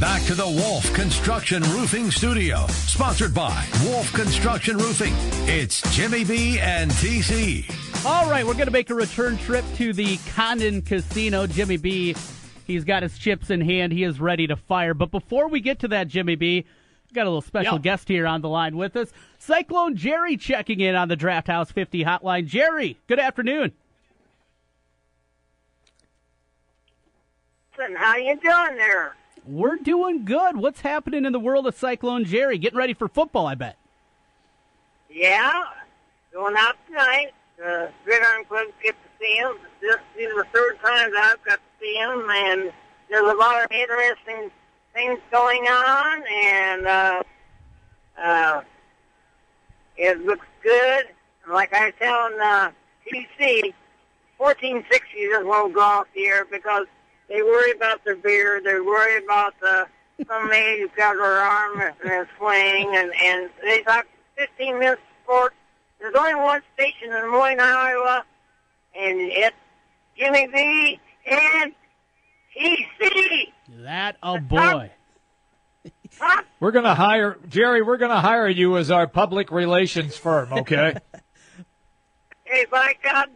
Back 0.00 0.22
to 0.24 0.34
the 0.34 0.46
Wolf 0.46 0.92
Construction 0.92 1.62
Roofing 1.62 2.10
Studio, 2.10 2.66
sponsored 2.68 3.32
by 3.32 3.66
Wolf 3.84 4.12
Construction 4.12 4.76
Roofing. 4.76 5.14
It's 5.48 5.80
Jimmy 5.94 6.24
B 6.24 6.58
and 6.58 6.90
TC. 6.90 7.64
All 8.04 8.28
right, 8.28 8.44
we're 8.46 8.54
going 8.54 8.66
to 8.66 8.72
make 8.72 8.90
a 8.90 8.94
return 8.94 9.38
trip 9.38 9.64
to 9.76 9.92
the 9.92 10.18
Condon 10.34 10.82
Casino. 10.82 11.46
Jimmy 11.46 11.76
B, 11.78 12.14
he's 12.66 12.84
got 12.84 13.02
his 13.02 13.16
chips 13.16 13.50
in 13.50 13.60
hand. 13.62 13.92
He 13.92 14.02
is 14.04 14.20
ready 14.20 14.46
to 14.46 14.56
fire. 14.56 14.92
But 14.94 15.10
before 15.10 15.48
we 15.48 15.60
get 15.60 15.78
to 15.80 15.88
that, 15.88 16.08
Jimmy 16.08 16.34
B, 16.34 16.64
we've 17.06 17.14
got 17.14 17.22
a 17.22 17.30
little 17.30 17.40
special 17.40 17.74
Yep. 17.74 17.82
guest 17.82 18.08
here 18.08 18.26
on 18.26 18.42
the 18.42 18.48
line 18.48 18.76
with 18.76 18.96
us. 18.96 19.10
Cyclone 19.38 19.96
Jerry 19.96 20.36
checking 20.36 20.80
in 20.80 20.94
on 20.96 21.08
the 21.08 21.16
Draft 21.16 21.46
House 21.46 21.70
50 21.70 22.04
hotline. 22.04 22.46
Jerry, 22.46 22.98
good 23.06 23.20
afternoon. 23.20 23.72
Listen, 27.78 27.96
how 27.96 28.16
you 28.16 28.36
doing 28.40 28.76
there? 28.76 29.14
We're 29.46 29.76
doing 29.76 30.24
good. 30.24 30.56
What's 30.56 30.80
happening 30.80 31.26
in 31.26 31.32
the 31.32 31.40
world 31.40 31.66
of 31.66 31.76
Cyclone 31.76 32.24
Jerry? 32.24 32.56
Getting 32.56 32.78
ready 32.78 32.94
for 32.94 33.08
football, 33.08 33.46
I 33.46 33.54
bet. 33.54 33.76
Yeah, 35.10 35.64
going 36.32 36.54
out 36.56 36.76
tonight. 36.88 37.32
Uh, 37.62 37.86
Gridiron 38.04 38.44
Club 38.46 38.68
get 38.82 38.94
to 38.94 39.08
see 39.20 39.34
him. 39.36 39.52
This 39.80 39.96
is 40.18 40.34
the 40.34 40.46
third 40.52 40.80
time 40.80 41.10
that 41.12 41.36
I've 41.36 41.44
got 41.44 41.56
to 41.56 41.60
see 41.80 41.94
him, 41.94 42.28
and 42.30 42.72
there's 43.10 43.30
a 43.30 43.36
lot 43.36 43.62
of 43.62 43.70
interesting 43.70 44.50
things 44.94 45.20
going 45.30 45.62
on, 45.64 46.22
and 46.32 46.86
uh, 46.86 47.22
uh, 48.20 48.62
it 49.96 50.24
looks 50.24 50.46
good. 50.62 51.06
Like 51.48 51.74
I 51.74 51.86
was 51.86 51.94
telling 51.98 52.40
uh, 52.40 52.70
TC, 53.06 53.74
1460 54.38 55.28
doesn't 55.28 55.46
want 55.46 55.68
to 55.68 55.74
go 55.74 55.80
off 55.80 56.06
the 56.14 56.26
air 56.26 56.46
because 56.46 56.86
they 57.28 57.42
worry 57.42 57.72
about 57.72 58.04
their 58.04 58.16
beer. 58.16 58.60
they 58.62 58.80
worry 58.80 59.22
about 59.24 59.54
the 59.60 59.86
some 60.28 60.48
lady 60.48 60.82
who's 60.82 60.90
got 60.96 61.16
her 61.16 61.22
arm 61.22 61.80
in 62.04 62.10
a 62.10 62.26
sling, 62.38 62.96
and 62.96 63.12
and 63.20 63.50
they 63.62 63.82
talk 63.82 64.06
15 64.36 64.78
minutes 64.78 65.00
of 65.00 65.24
sports. 65.24 65.54
There's 65.98 66.14
only 66.14 66.34
one 66.34 66.60
station 66.74 67.08
in 67.08 67.20
Des 67.20 67.26
Moines, 67.26 67.60
Iowa, 67.60 68.24
and 68.94 69.20
it's 69.20 69.56
Jimmy 70.16 70.46
B 70.52 71.00
and 71.26 71.72
TC. 72.56 73.52
That 73.82 74.16
oh, 74.22 74.36
a 74.36 74.40
boy. 74.40 74.90
We're 76.60 76.70
going 76.70 76.84
to 76.84 76.94
hire, 76.94 77.36
Jerry, 77.48 77.82
we're 77.82 77.96
going 77.96 78.12
to 78.12 78.20
hire 78.20 78.48
you 78.48 78.76
as 78.76 78.90
our 78.90 79.06
public 79.06 79.50
relations 79.50 80.16
firm, 80.16 80.52
okay? 80.52 80.96
Hey, 82.46 82.66
by 82.70 82.94
God, 83.02 83.30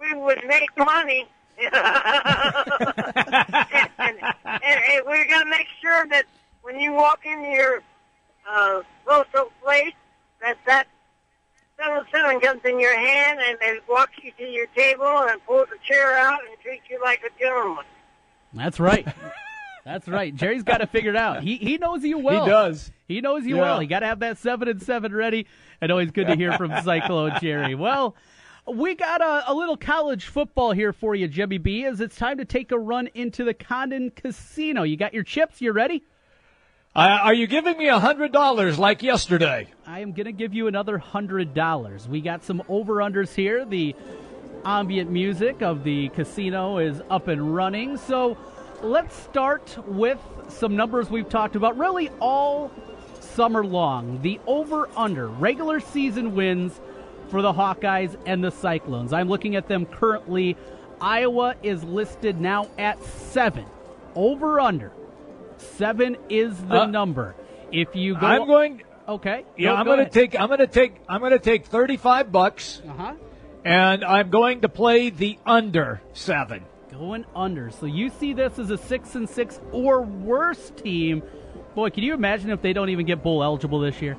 we 0.00 0.14
would 0.14 0.40
make 0.46 0.76
money. 0.76 1.28
and, 1.62 1.74
and, 3.98 4.16
and, 4.44 4.80
and 4.90 5.06
we're 5.06 5.26
going 5.28 5.42
to 5.42 5.50
make 5.50 5.66
sure 5.80 6.06
that 6.08 6.24
when 6.62 6.78
you 6.78 6.92
walk 6.92 7.24
in 7.24 7.50
your 7.52 7.82
uh, 8.50 8.82
social 9.08 9.50
place, 9.62 9.92
that 10.40 10.56
that 10.66 10.86
seven 11.78 12.04
seven 12.12 12.40
comes 12.40 12.60
in 12.64 12.78
your 12.80 12.96
hand 12.96 13.40
and 13.42 13.58
then 13.60 13.78
walks 13.88 14.12
you 14.22 14.32
to 14.38 14.44
your 14.44 14.66
table 14.76 15.04
and 15.06 15.44
pulls 15.46 15.68
a 15.74 15.86
chair 15.86 16.16
out 16.18 16.40
and 16.48 16.58
treats 16.62 16.84
you 16.90 17.00
like 17.02 17.20
a 17.24 17.40
gentleman. 17.40 17.84
That's 18.52 18.80
right. 18.80 19.06
That's 19.84 20.08
right. 20.08 20.34
Jerry's 20.34 20.64
got 20.64 20.78
to 20.78 20.86
figure 20.86 21.10
it 21.10 21.14
figured 21.14 21.16
out. 21.16 21.42
He 21.42 21.56
he 21.56 21.78
knows 21.78 22.02
you 22.02 22.18
well. 22.18 22.44
He 22.44 22.50
does. 22.50 22.90
He 23.06 23.20
knows 23.20 23.46
you 23.46 23.56
Yeah. 23.56 23.62
well. 23.62 23.80
He 23.80 23.86
got 23.86 24.00
to 24.00 24.06
have 24.06 24.18
that 24.20 24.38
seven 24.38 24.66
and 24.68 24.82
seven 24.82 25.14
ready. 25.14 25.46
And 25.80 25.92
always 25.92 26.10
good 26.10 26.26
to 26.26 26.34
hear 26.36 26.52
from 26.54 26.72
Cyclone 26.84 27.34
Jerry. 27.40 27.74
Well, 27.74 28.16
we 28.66 28.94
got 28.94 29.20
a, 29.20 29.50
a 29.50 29.54
little 29.54 29.76
college 29.76 30.26
football 30.26 30.72
here 30.72 30.92
for 30.92 31.14
you, 31.14 31.28
Jimmy 31.28 31.58
B. 31.58 31.84
As 31.84 32.00
it's 32.00 32.16
time 32.16 32.38
to 32.38 32.44
take 32.44 32.72
a 32.72 32.78
run 32.78 33.08
into 33.14 33.44
the 33.44 33.54
Condon 33.54 34.10
Casino. 34.10 34.82
You 34.82 34.96
got 34.96 35.14
your 35.14 35.22
chips. 35.22 35.60
You 35.60 35.72
ready? 35.72 36.02
Uh, 36.94 37.18
are 37.22 37.34
you 37.34 37.46
giving 37.46 37.76
me 37.76 37.88
a 37.88 37.98
hundred 37.98 38.32
dollars 38.32 38.78
like 38.78 39.02
yesterday? 39.02 39.68
I 39.86 40.00
am 40.00 40.12
going 40.12 40.26
to 40.26 40.32
give 40.32 40.54
you 40.54 40.66
another 40.66 40.98
hundred 40.98 41.54
dollars. 41.54 42.08
We 42.08 42.20
got 42.20 42.42
some 42.42 42.62
over 42.68 42.96
unders 42.96 43.34
here. 43.34 43.64
The 43.64 43.94
ambient 44.64 45.10
music 45.10 45.62
of 45.62 45.84
the 45.84 46.08
casino 46.08 46.78
is 46.78 47.00
up 47.08 47.28
and 47.28 47.54
running. 47.54 47.98
So 47.98 48.36
let's 48.82 49.14
start 49.14 49.76
with 49.86 50.18
some 50.48 50.74
numbers 50.74 51.08
we've 51.08 51.28
talked 51.28 51.54
about 51.54 51.78
really 51.78 52.08
all 52.20 52.72
summer 53.20 53.64
long. 53.64 54.22
The 54.22 54.40
over 54.46 54.88
under 54.96 55.28
regular 55.28 55.78
season 55.78 56.34
wins 56.34 56.80
for 57.28 57.42
the 57.42 57.52
Hawkeyes 57.52 58.16
and 58.26 58.42
the 58.42 58.50
Cyclones. 58.50 59.12
I'm 59.12 59.28
looking 59.28 59.56
at 59.56 59.68
them 59.68 59.86
currently. 59.86 60.56
Iowa 61.00 61.54
is 61.62 61.82
listed 61.84 62.40
now 62.40 62.68
at 62.78 63.02
seven. 63.02 63.64
Over 64.14 64.60
under. 64.60 64.92
Seven 65.58 66.16
is 66.28 66.56
the 66.64 66.82
Uh, 66.82 66.86
number. 66.86 67.34
If 67.72 67.94
you 67.94 68.14
go, 68.14 68.26
I'm 68.26 68.46
going. 68.46 68.82
Okay. 69.08 69.44
Yeah, 69.56 69.70
Go- 69.70 69.76
I'm 69.76 69.84
go 69.84 69.94
going 69.96 70.04
to 70.06 70.10
take. 70.10 70.38
I'm 70.40 70.48
going 70.48 70.58
to 70.60 70.66
take. 70.66 70.94
I'm 71.08 71.20
going 71.20 71.32
to 71.32 71.38
take 71.38 71.66
thirty-five 71.66 72.30
bucks, 72.32 72.82
Uh-huh. 72.88 73.12
and 73.64 74.04
I'm 74.04 74.30
going 74.30 74.60
to 74.62 74.68
play 74.68 75.10
the 75.10 75.38
under 75.46 76.00
seven. 76.12 76.64
Going 76.90 77.24
under. 77.34 77.70
So 77.70 77.86
you 77.86 78.08
see 78.10 78.32
this 78.32 78.58
as 78.58 78.70
a 78.70 78.78
six 78.78 79.14
and 79.14 79.28
six 79.28 79.60
or 79.72 80.00
worse 80.02 80.70
team. 80.76 81.22
Boy, 81.74 81.90
can 81.90 82.04
you 82.04 82.14
imagine 82.14 82.50
if 82.50 82.62
they 82.62 82.72
don't 82.72 82.88
even 82.88 83.04
get 83.04 83.22
bowl 83.22 83.42
eligible 83.44 83.80
this 83.80 84.00
year? 84.00 84.16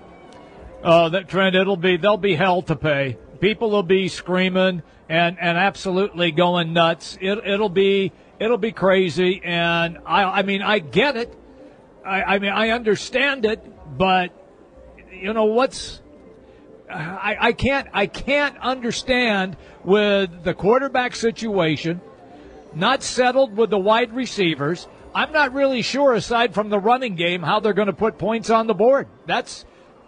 Oh, 0.84 1.10
that 1.10 1.28
trend. 1.28 1.56
It'll 1.56 1.78
be. 1.78 1.98
They'll 1.98 2.18
be 2.18 2.36
hell 2.36 2.62
to 2.64 2.76
pay. 2.76 3.18
People 3.40 3.70
will 3.70 3.84
be 3.84 4.08
screaming 4.08 4.84
and 5.10 5.38
and 5.40 5.58
absolutely 5.58 6.32
going 6.32 6.74
nuts. 6.74 7.18
It, 7.20 7.40
it'll 7.46 7.70
be. 7.70 8.12
It'll 8.40 8.58
be 8.58 8.72
crazy. 8.72 9.42
And 9.44 9.98
I. 10.06 10.24
I 10.24 10.42
mean, 10.44 10.62
I 10.62 10.80
get 10.80 11.18
it. 11.18 11.34
I, 12.06 12.24
I 12.24 12.40
mean, 12.40 12.52
I 12.52 12.70
understand 12.70 13.46
it, 13.46 13.62
but 13.98 14.32
you 15.12 15.34
know 15.34 15.46
what's 15.46 16.02
I, 16.90 17.38
I 17.40 17.52
can't 17.54 17.88
I 17.94 18.08
can't 18.08 18.58
understand 18.60 19.58
with 19.84 20.44
the 20.44 20.54
quarterback 20.54 21.16
situation, 21.16 22.02
not 22.74 23.04
settled 23.04 23.58
with 23.58 23.70
the 23.70 23.80
wide 23.80 24.14
receivers. 24.14 24.88
I'm 25.14 25.32
not 25.32 25.54
really 25.54 25.82
sure, 25.82 26.14
aside 26.14 26.54
from 26.54 26.70
the 26.70 26.80
running 26.80 27.16
game, 27.16 27.42
how 27.42 27.60
they're 27.60 27.74
going 27.74 27.88
to 27.88 27.94
put 27.94 28.18
points 28.18 28.50
on 28.50 28.68
the 28.68 28.74
board. 28.74 29.08
That's, 29.26 29.66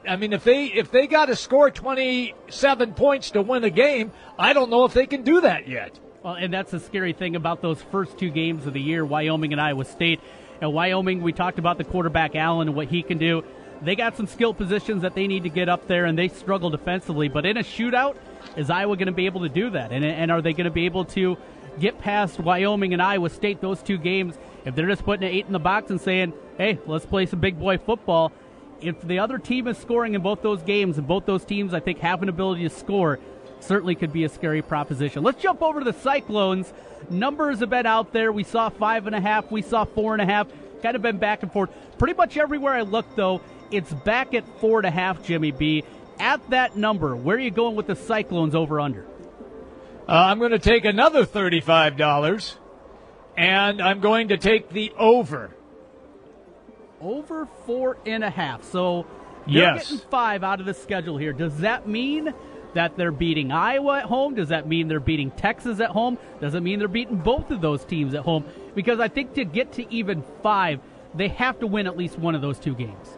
I 0.10 0.16
mean, 0.16 0.34
if 0.34 0.44
they 0.44 0.66
if 0.66 0.90
they 0.90 1.06
got 1.06 1.28
to 1.28 1.36
score 1.36 1.70
27 1.70 2.94
points 2.96 3.30
to 3.32 3.44
win 3.44 3.64
a 3.64 3.70
game, 3.70 4.12
I 4.40 4.54
don't 4.54 4.72
know 4.72 4.86
if 4.86 4.94
they 4.94 5.06
can 5.06 5.22
do 5.22 5.42
that 5.42 5.68
yet. 5.68 6.00
Well, 6.24 6.34
and 6.34 6.52
that's 6.52 6.72
the 6.72 6.80
scary 6.80 7.14
thing 7.14 7.36
about 7.36 7.62
those 7.62 7.80
first 7.84 8.18
two 8.18 8.32
games 8.32 8.66
of 8.66 8.74
the 8.74 8.82
year, 8.82 9.06
Wyoming 9.06 9.52
and 9.54 9.62
Iowa 9.62 9.86
State. 9.86 10.20
And 10.62 10.74
Wyoming, 10.74 11.22
we 11.22 11.32
talked 11.32 11.60
about 11.60 11.78
the 11.78 11.84
quarterback 11.84 12.36
Allen 12.36 12.70
and 12.70 12.76
what 12.76 12.88
he 12.88 13.04
can 13.04 13.20
do. 13.20 13.44
They 13.84 13.96
got 13.96 14.18
some 14.18 14.26
skill 14.26 14.54
positions 14.54 15.04
that 15.04 15.14
they 15.14 15.28
need 15.28 15.44
to 15.44 15.50
get 15.50 15.70
up 15.70 15.88
there, 15.88 16.06
and 16.06 16.18
they 16.18 16.28
struggle 16.28 16.72
defensively. 16.72 17.30
But 17.30 17.46
in 17.46 17.56
a 17.56 17.64
shootout, 17.64 18.18
is 18.58 18.72
Iowa 18.72 18.98
going 18.98 19.06
to 19.06 19.14
be 19.14 19.28
able 19.28 19.42
to 19.42 19.50
do 19.50 19.70
that? 19.70 19.92
And, 19.92 20.04
and 20.04 20.32
are 20.32 20.42
they 20.42 20.54
going 20.54 20.66
to 20.66 20.72
be 20.72 20.86
able 20.86 21.06
to 21.06 21.38
get 21.80 22.00
past 22.00 22.40
Wyoming 22.40 22.94
and 22.94 23.02
Iowa 23.02 23.30
State, 23.30 23.62
those 23.62 23.82
two 23.84 23.98
games, 23.98 24.38
if 24.66 24.76
they're 24.76 24.88
just 24.88 25.06
putting 25.06 25.30
an 25.30 25.34
eight 25.34 25.46
in 25.46 25.54
the 25.54 25.60
box 25.60 25.92
and 25.92 26.02
saying, 26.02 26.34
hey, 26.58 26.80
let's 26.88 27.06
play 27.06 27.28
some 27.28 27.40
big 27.40 27.58
boy 27.58 27.78
football? 27.78 28.34
If 28.82 29.02
the 29.02 29.20
other 29.20 29.38
team 29.38 29.68
is 29.68 29.78
scoring 29.78 30.14
in 30.14 30.22
both 30.22 30.42
those 30.42 30.62
games, 30.62 30.98
and 30.98 31.08
both 31.08 31.26
those 31.26 31.44
teams, 31.44 31.74
I 31.74 31.80
think, 31.80 32.00
have 32.00 32.24
an 32.24 32.30
ability 32.30 32.64
to 32.64 32.70
score, 32.70 33.20
certainly 33.60 33.96
could 33.96 34.14
be 34.14 34.24
a 34.24 34.30
scary 34.30 34.62
proposition. 34.62 35.24
Let's 35.24 35.42
jump 35.42 35.62
over 35.62 35.80
to 35.80 35.86
the 35.86 36.00
Cyclones. 36.00 36.72
Numbers 37.10 37.60
have 37.60 37.70
been 37.70 37.86
out 37.86 38.14
there. 38.14 38.32
We 38.32 38.44
saw 38.44 38.70
five 38.70 39.08
and 39.08 39.16
a 39.16 39.22
half, 39.22 39.52
we 39.52 39.62
saw 39.62 39.86
four 39.86 40.14
and 40.14 40.22
a 40.22 40.26
half, 40.26 40.48
kind 40.82 40.96
of 40.96 41.02
been 41.02 41.18
back 41.18 41.44
and 41.44 41.52
forth. 41.52 41.70
Pretty 41.98 42.14
much 42.14 42.38
everywhere 42.38 42.74
I 42.74 42.82
look, 42.82 43.16
though, 43.16 43.42
it's 43.72 43.92
back 43.92 44.34
at 44.34 44.46
four 44.60 44.80
and 44.80 44.88
a 44.88 44.92
half, 44.92 45.24
Jimmy 45.24 45.52
B. 45.52 45.84
At 46.20 46.50
that 46.50 46.76
number, 46.76 47.16
where 47.16 47.38
are 47.38 47.40
you 47.40 47.52
going 47.52 47.76
with 47.76 47.88
the 47.88 47.96
Cyclones 47.96 48.56
over 48.56 48.80
under? 48.80 49.06
Uh, 50.08 50.14
I'm 50.14 50.40
going 50.40 50.52
to 50.52 50.60
take 50.60 50.86
another 50.86 51.26
$35, 51.26 52.56
and 53.38 53.82
I'm 53.82 54.00
going 54.00 54.30
to 54.30 54.38
take 54.38 54.70
the 54.70 54.92
over. 54.98 55.56
Over 57.02 57.48
four 57.66 57.98
and 58.06 58.24
a 58.24 58.30
half. 58.30 58.64
So 58.64 59.06
you're 59.46 59.64
Yes. 59.64 59.90
getting 59.90 60.08
five 60.10 60.44
out 60.44 60.60
of 60.60 60.66
the 60.66 60.74
schedule 60.74 61.18
here. 61.18 61.34
Does 61.34 61.58
that 61.60 61.88
mean 61.88 62.34
that 62.74 62.98
they're 62.98 63.12
beating 63.12 63.52
Iowa 63.52 64.00
at 64.00 64.06
home? 64.06 64.36
Does 64.36 64.50
that 64.50 64.68
mean 64.68 64.88
they're 64.88 65.00
beating 65.00 65.32
Texas 65.32 65.80
at 65.80 65.90
home? 65.90 66.18
Does 66.40 66.54
it 66.56 66.62
mean 66.62 66.80
they're 66.80 66.88
beating 66.88 67.18
both 67.18 67.50
of 67.52 67.62
those 67.62 67.84
teams 67.84 68.14
at 68.14 68.22
home? 68.22 68.46
Because 68.76 69.00
I 69.00 69.08
think 69.08 69.34
to 69.36 69.46
get 69.46 69.72
to 69.74 69.92
even 69.94 70.24
five, 70.44 70.80
they 71.16 71.30
have 71.30 71.60
to 71.60 71.68
win 71.68 71.88
at 71.88 71.98
least 71.98 72.20
one 72.20 72.36
of 72.36 72.42
those 72.42 72.60
two 72.60 72.76
games. 72.76 73.18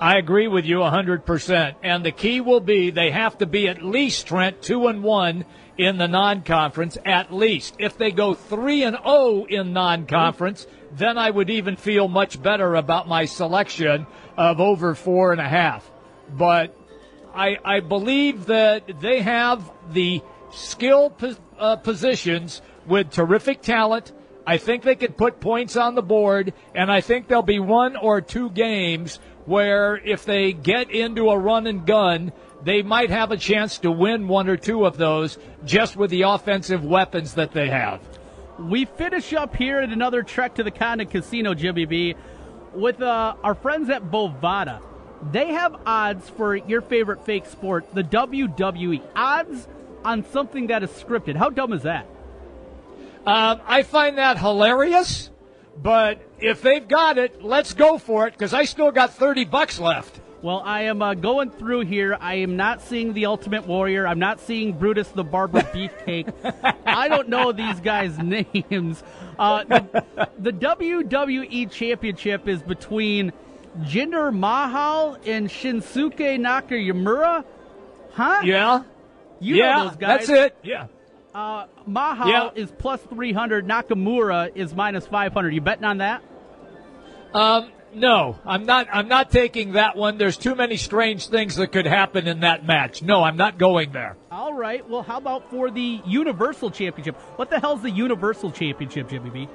I 0.00 0.16
agree 0.16 0.48
with 0.48 0.64
you 0.64 0.78
100%. 0.78 1.74
And 1.82 2.04
the 2.04 2.10
key 2.10 2.40
will 2.40 2.60
be 2.60 2.90
they 2.90 3.10
have 3.10 3.36
to 3.38 3.46
be 3.46 3.68
at 3.68 3.82
least, 3.82 4.26
Trent, 4.26 4.62
2 4.62 4.86
and 4.86 5.02
1 5.02 5.44
in 5.76 5.98
the 5.98 6.08
non 6.08 6.42
conference, 6.42 6.96
at 7.04 7.32
least. 7.32 7.74
If 7.78 7.98
they 7.98 8.10
go 8.10 8.32
3 8.32 8.84
and 8.84 8.96
0 8.96 9.44
in 9.44 9.74
non 9.74 10.06
conference, 10.06 10.66
then 10.92 11.18
I 11.18 11.30
would 11.30 11.50
even 11.50 11.76
feel 11.76 12.08
much 12.08 12.42
better 12.42 12.74
about 12.74 13.08
my 13.08 13.26
selection 13.26 14.06
of 14.38 14.58
over 14.58 14.94
four 14.94 15.32
and 15.32 15.40
a 15.40 15.48
half. 15.48 15.90
But 16.36 16.74
I, 17.34 17.58
I 17.62 17.80
believe 17.80 18.46
that 18.46 19.00
they 19.00 19.20
have 19.20 19.70
the 19.92 20.22
skill 20.52 21.14
uh, 21.58 21.76
positions 21.76 22.62
with 22.86 23.10
terrific 23.10 23.60
talent. 23.60 24.12
I 24.46 24.56
think 24.56 24.82
they 24.82 24.96
could 24.96 25.16
put 25.16 25.40
points 25.40 25.76
on 25.76 25.94
the 25.94 26.02
board, 26.02 26.54
and 26.74 26.90
I 26.90 27.02
think 27.02 27.28
there'll 27.28 27.42
be 27.42 27.60
one 27.60 27.96
or 27.96 28.20
two 28.20 28.50
games 28.50 29.20
where 29.50 29.96
if 30.04 30.24
they 30.24 30.52
get 30.52 30.92
into 30.92 31.28
a 31.28 31.36
run 31.36 31.66
and 31.66 31.84
gun, 31.84 32.32
they 32.62 32.82
might 32.82 33.10
have 33.10 33.32
a 33.32 33.36
chance 33.36 33.78
to 33.78 33.90
win 33.90 34.28
one 34.28 34.48
or 34.48 34.56
two 34.56 34.86
of 34.86 34.96
those 34.96 35.38
just 35.64 35.96
with 35.96 36.08
the 36.10 36.22
offensive 36.22 36.84
weapons 36.84 37.34
that 37.34 37.50
they 37.50 37.68
have. 37.68 38.00
We 38.60 38.84
finish 38.84 39.32
up 39.32 39.56
here 39.56 39.80
at 39.80 39.88
another 39.88 40.22
trek 40.22 40.54
to 40.54 40.62
the 40.62 40.70
Condon 40.70 41.08
Casino, 41.08 41.52
Jimmy 41.54 41.84
B, 41.84 42.14
with 42.74 43.02
uh, 43.02 43.34
our 43.42 43.56
friends 43.56 43.90
at 43.90 44.04
Bovada. 44.04 44.80
They 45.32 45.48
have 45.48 45.80
odds 45.84 46.30
for 46.30 46.54
your 46.54 46.80
favorite 46.80 47.26
fake 47.26 47.46
sport, 47.46 47.92
the 47.92 48.04
WWE. 48.04 49.02
Odds 49.16 49.66
on 50.04 50.24
something 50.26 50.68
that 50.68 50.84
is 50.84 50.90
scripted. 50.90 51.34
How 51.34 51.50
dumb 51.50 51.72
is 51.72 51.82
that? 51.82 52.06
Um, 53.26 53.60
I 53.66 53.82
find 53.82 54.16
that 54.16 54.38
hilarious, 54.38 55.28
but 55.76 56.20
if 56.40 56.62
they've 56.62 56.86
got 56.86 57.18
it, 57.18 57.42
let's 57.42 57.74
go 57.74 57.98
for 57.98 58.26
it 58.26 58.32
because 58.34 58.54
I 58.54 58.64
still 58.64 58.90
got 58.90 59.12
30 59.14 59.44
bucks 59.44 59.78
left. 59.78 60.20
Well, 60.42 60.62
I 60.64 60.82
am 60.84 61.02
uh, 61.02 61.12
going 61.14 61.50
through 61.50 61.80
here. 61.80 62.16
I 62.18 62.36
am 62.36 62.56
not 62.56 62.80
seeing 62.80 63.12
the 63.12 63.26
Ultimate 63.26 63.66
Warrior. 63.66 64.06
I'm 64.06 64.18
not 64.18 64.40
seeing 64.40 64.72
Brutus 64.72 65.08
the 65.08 65.22
Barber 65.24 65.60
Beefcake. 65.74 66.32
I 66.86 67.08
don't 67.08 67.28
know 67.28 67.52
these 67.52 67.78
guys' 67.80 68.18
names. 68.22 69.02
Uh, 69.38 69.64
the, 69.64 70.04
the 70.38 70.52
WWE 70.52 71.70
Championship 71.70 72.48
is 72.48 72.62
between 72.62 73.32
Jinder 73.80 74.34
Mahal 74.34 75.18
and 75.26 75.48
Shinsuke 75.48 76.38
Nakamura. 76.40 77.44
Huh? 78.12 78.40
Yeah. 78.42 78.82
You 79.40 79.56
yeah, 79.56 79.74
know 79.74 79.88
those 79.88 79.96
guys. 79.96 80.26
that's 80.26 80.28
it. 80.30 80.56
Yeah. 80.62 80.86
Uh, 81.34 81.66
Mahal 81.86 82.28
Yeah. 82.28 82.50
is 82.54 82.70
plus 82.78 83.00
300. 83.02 83.66
Nakamura 83.68 84.50
is 84.54 84.74
minus 84.74 85.06
500. 85.06 85.54
You 85.54 85.60
betting 85.60 85.84
on 85.84 85.98
that? 85.98 86.22
Um, 87.34 87.70
no, 87.94 88.38
I'm 88.44 88.66
not. 88.66 88.88
I'm 88.92 89.08
not 89.08 89.30
taking 89.30 89.72
that 89.72 89.96
one. 89.96 90.18
There's 90.18 90.36
too 90.36 90.54
many 90.54 90.76
strange 90.76 91.28
things 91.28 91.56
that 91.56 91.72
could 91.72 91.86
happen 91.86 92.26
in 92.26 92.40
that 92.40 92.64
match. 92.64 93.02
No, 93.02 93.22
I'm 93.22 93.36
not 93.36 93.58
going 93.58 93.92
there. 93.92 94.16
All 94.30 94.52
right. 94.52 94.88
Well, 94.88 95.02
how 95.02 95.18
about 95.18 95.50
for 95.50 95.70
the 95.70 96.00
Universal 96.06 96.70
Championship? 96.70 97.16
What 97.36 97.50
the 97.50 97.58
hell's 97.58 97.82
the 97.82 97.90
Universal 97.90 98.52
Championship, 98.52 99.08
Jimmy 99.08 99.30
B? 99.30 99.48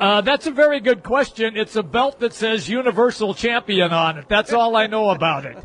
Uh, 0.00 0.20
that's 0.20 0.46
a 0.46 0.52
very 0.52 0.78
good 0.78 1.02
question. 1.02 1.56
It's 1.56 1.74
a 1.74 1.82
belt 1.82 2.20
that 2.20 2.32
says 2.32 2.68
Universal 2.68 3.34
Champion 3.34 3.92
on 3.92 4.18
it. 4.18 4.28
That's 4.28 4.52
all 4.52 4.76
I 4.76 4.86
know 4.86 5.10
about 5.10 5.44
it. 5.44 5.56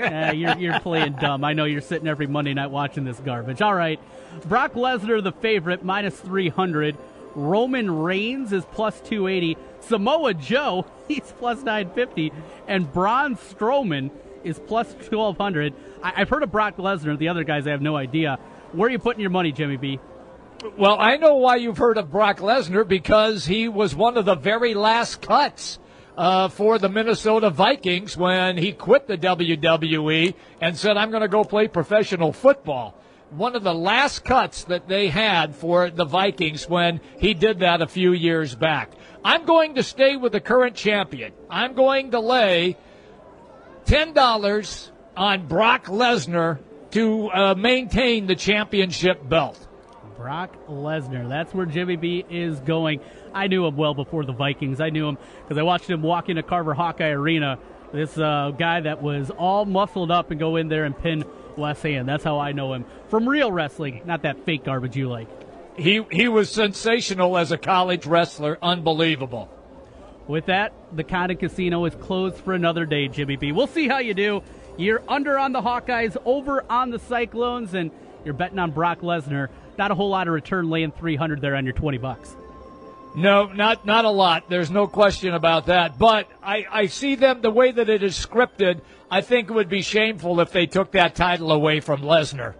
uh, 0.00 0.32
you're, 0.32 0.56
you're 0.56 0.80
playing 0.80 1.16
dumb. 1.20 1.44
I 1.44 1.52
know 1.52 1.66
you're 1.66 1.82
sitting 1.82 2.08
every 2.08 2.26
Monday 2.26 2.54
night 2.54 2.70
watching 2.70 3.04
this 3.04 3.20
garbage. 3.20 3.60
All 3.60 3.74
right. 3.74 4.00
Brock 4.46 4.72
Lesnar, 4.72 5.22
the 5.22 5.32
favorite, 5.32 5.84
minus 5.84 6.18
300. 6.18 6.96
Roman 7.34 7.90
Reigns 7.90 8.54
is 8.54 8.64
plus 8.72 8.98
280. 9.02 9.58
Samoa 9.86 10.34
Joe, 10.34 10.86
he's 11.08 11.32
plus 11.38 11.62
950. 11.62 12.32
And 12.66 12.92
Braun 12.92 13.36
Strowman 13.36 14.10
is 14.42 14.58
plus 14.58 14.92
1200. 14.92 15.74
I, 16.02 16.12
I've 16.16 16.28
heard 16.28 16.42
of 16.42 16.50
Brock 16.50 16.76
Lesnar. 16.76 17.18
The 17.18 17.28
other 17.28 17.44
guys, 17.44 17.66
I 17.66 17.70
have 17.70 17.82
no 17.82 17.96
idea. 17.96 18.38
Where 18.72 18.88
are 18.88 18.92
you 18.92 18.98
putting 18.98 19.20
your 19.20 19.30
money, 19.30 19.52
Jimmy 19.52 19.76
B? 19.76 20.00
Well, 20.78 20.96
I 20.98 21.16
know 21.16 21.36
why 21.36 21.56
you've 21.56 21.78
heard 21.78 21.98
of 21.98 22.10
Brock 22.10 22.38
Lesnar 22.38 22.86
because 22.86 23.44
he 23.44 23.68
was 23.68 23.94
one 23.94 24.16
of 24.16 24.24
the 24.24 24.34
very 24.34 24.74
last 24.74 25.20
cuts 25.20 25.78
uh, 26.16 26.48
for 26.48 26.78
the 26.78 26.88
Minnesota 26.88 27.50
Vikings 27.50 28.16
when 28.16 28.56
he 28.56 28.72
quit 28.72 29.06
the 29.06 29.18
WWE 29.18 30.34
and 30.60 30.76
said, 30.76 30.96
I'm 30.96 31.10
going 31.10 31.22
to 31.22 31.28
go 31.28 31.44
play 31.44 31.68
professional 31.68 32.32
football. 32.32 32.94
One 33.36 33.56
of 33.56 33.64
the 33.64 33.74
last 33.74 34.24
cuts 34.24 34.62
that 34.64 34.86
they 34.86 35.08
had 35.08 35.56
for 35.56 35.90
the 35.90 36.04
Vikings 36.04 36.68
when 36.68 37.00
he 37.18 37.34
did 37.34 37.58
that 37.60 37.82
a 37.82 37.86
few 37.88 38.12
years 38.12 38.54
back. 38.54 38.92
I'm 39.24 39.44
going 39.44 39.74
to 39.74 39.82
stay 39.82 40.16
with 40.16 40.30
the 40.30 40.40
current 40.40 40.76
champion. 40.76 41.32
I'm 41.50 41.74
going 41.74 42.12
to 42.12 42.20
lay 42.20 42.76
$10 43.86 44.90
on 45.16 45.48
Brock 45.48 45.86
Lesnar 45.86 46.60
to 46.92 47.28
uh, 47.28 47.54
maintain 47.56 48.28
the 48.28 48.36
championship 48.36 49.28
belt. 49.28 49.58
Brock 50.16 50.56
Lesnar. 50.68 51.28
That's 51.28 51.52
where 51.52 51.66
Jimmy 51.66 51.96
B 51.96 52.24
is 52.30 52.60
going. 52.60 53.00
I 53.34 53.48
knew 53.48 53.66
him 53.66 53.76
well 53.76 53.94
before 53.94 54.24
the 54.24 54.32
Vikings. 54.32 54.80
I 54.80 54.90
knew 54.90 55.08
him 55.08 55.18
because 55.42 55.58
I 55.58 55.64
watched 55.64 55.90
him 55.90 56.02
walk 56.02 56.28
into 56.28 56.44
Carver 56.44 56.72
Hawkeye 56.72 57.08
Arena. 57.08 57.58
This 57.92 58.16
uh, 58.16 58.52
guy 58.56 58.80
that 58.82 59.02
was 59.02 59.30
all 59.30 59.64
muscled 59.64 60.12
up 60.12 60.30
and 60.30 60.38
go 60.38 60.54
in 60.54 60.68
there 60.68 60.84
and 60.84 60.96
pin 60.96 61.24
Wes 61.56 61.80
Hand. 61.82 62.08
That's 62.08 62.24
how 62.24 62.38
I 62.38 62.52
know 62.52 62.74
him 62.74 62.84
from 63.08 63.28
real 63.28 63.50
wrestling, 63.50 64.02
not 64.04 64.22
that 64.22 64.44
fake 64.44 64.64
garbage 64.64 64.96
you 64.96 65.08
like. 65.08 65.28
He 65.76 66.02
he 66.10 66.28
was 66.28 66.50
sensational 66.50 67.36
as 67.36 67.50
a 67.50 67.58
college 67.58 68.06
wrestler, 68.06 68.58
unbelievable. 68.62 69.48
With 70.26 70.46
that, 70.46 70.72
the 70.92 71.04
Condon 71.04 71.36
Casino 71.36 71.84
is 71.84 71.94
closed 71.96 72.36
for 72.36 72.54
another 72.54 72.86
day, 72.86 73.08
Jimmy 73.08 73.36
B. 73.36 73.52
We'll 73.52 73.66
see 73.66 73.88
how 73.88 73.98
you 73.98 74.14
do. 74.14 74.42
You're 74.76 75.02
under 75.08 75.38
on 75.38 75.52
the 75.52 75.60
Hawkeyes, 75.60 76.16
over 76.24 76.64
on 76.70 76.90
the 76.90 76.98
Cyclones, 76.98 77.74
and 77.74 77.90
you're 78.24 78.34
betting 78.34 78.58
on 78.58 78.70
Brock 78.70 79.00
Lesnar. 79.00 79.48
Not 79.76 79.90
a 79.90 79.94
whole 79.94 80.08
lot 80.08 80.26
of 80.26 80.34
return, 80.34 80.70
laying 80.70 80.92
300 80.92 81.40
there 81.40 81.56
on 81.56 81.64
your 81.64 81.74
20 81.74 81.98
bucks. 81.98 82.36
No, 83.16 83.46
not 83.46 83.86
not 83.86 84.04
a 84.04 84.10
lot. 84.10 84.48
There's 84.48 84.70
no 84.70 84.86
question 84.88 85.34
about 85.34 85.66
that. 85.66 85.98
But 85.98 86.28
I, 86.42 86.66
I 86.70 86.86
see 86.86 87.14
them 87.14 87.42
the 87.42 87.50
way 87.50 87.70
that 87.70 87.88
it 87.88 88.02
is 88.02 88.14
scripted. 88.14 88.80
I 89.10 89.20
think 89.20 89.50
it 89.50 89.52
would 89.52 89.68
be 89.68 89.82
shameful 89.82 90.40
if 90.40 90.50
they 90.50 90.66
took 90.66 90.92
that 90.92 91.14
title 91.14 91.52
away 91.52 91.78
from 91.80 92.02
Lesnar. 92.02 92.54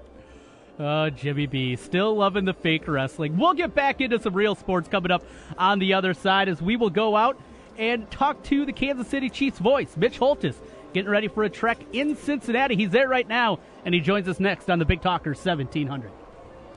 Uh, 0.79 1.11
Jimmy 1.11 1.47
B, 1.47 1.77
still 1.77 2.17
loving 2.17 2.45
the 2.45 2.53
fake 2.53 2.87
wrestling. 2.87 3.37
We'll 3.37 3.55
get 3.55 3.75
back 3.75 4.01
into 4.01 4.19
some 4.21 4.35
real 4.35 4.55
sports 4.55 4.89
coming 4.89 5.11
up 5.11 5.25
on 5.59 5.79
the 5.79 5.95
other 5.95 6.15
side 6.15 6.49
as 6.49 6.61
we 6.63 6.77
will 6.77 6.91
go 6.91 7.17
out 7.17 7.41
and 7.77 8.09
talk 8.11 8.43
to 8.45 8.65
the 8.65 8.73
Kansas 8.73 9.09
City 9.09 9.31
Chiefs 9.31 9.59
voice, 9.59 9.97
Mitch 9.97 10.19
Holthus. 10.19 10.57
getting 10.93 11.11
ready 11.11 11.29
for 11.29 11.43
a 11.43 11.51
trek 11.51 11.79
in 11.93 12.15
Cincinnati. 12.17 12.77
He's 12.77 12.91
there 12.91 13.09
right 13.09 13.27
now, 13.27 13.59
and 13.85 13.95
he 13.95 14.01
joins 14.01 14.29
us 14.29 14.39
next 14.39 14.71
on 14.71 14.79
the 14.79 14.85
Big 14.85 15.01
Talker 15.03 15.31
1700. 15.31 16.11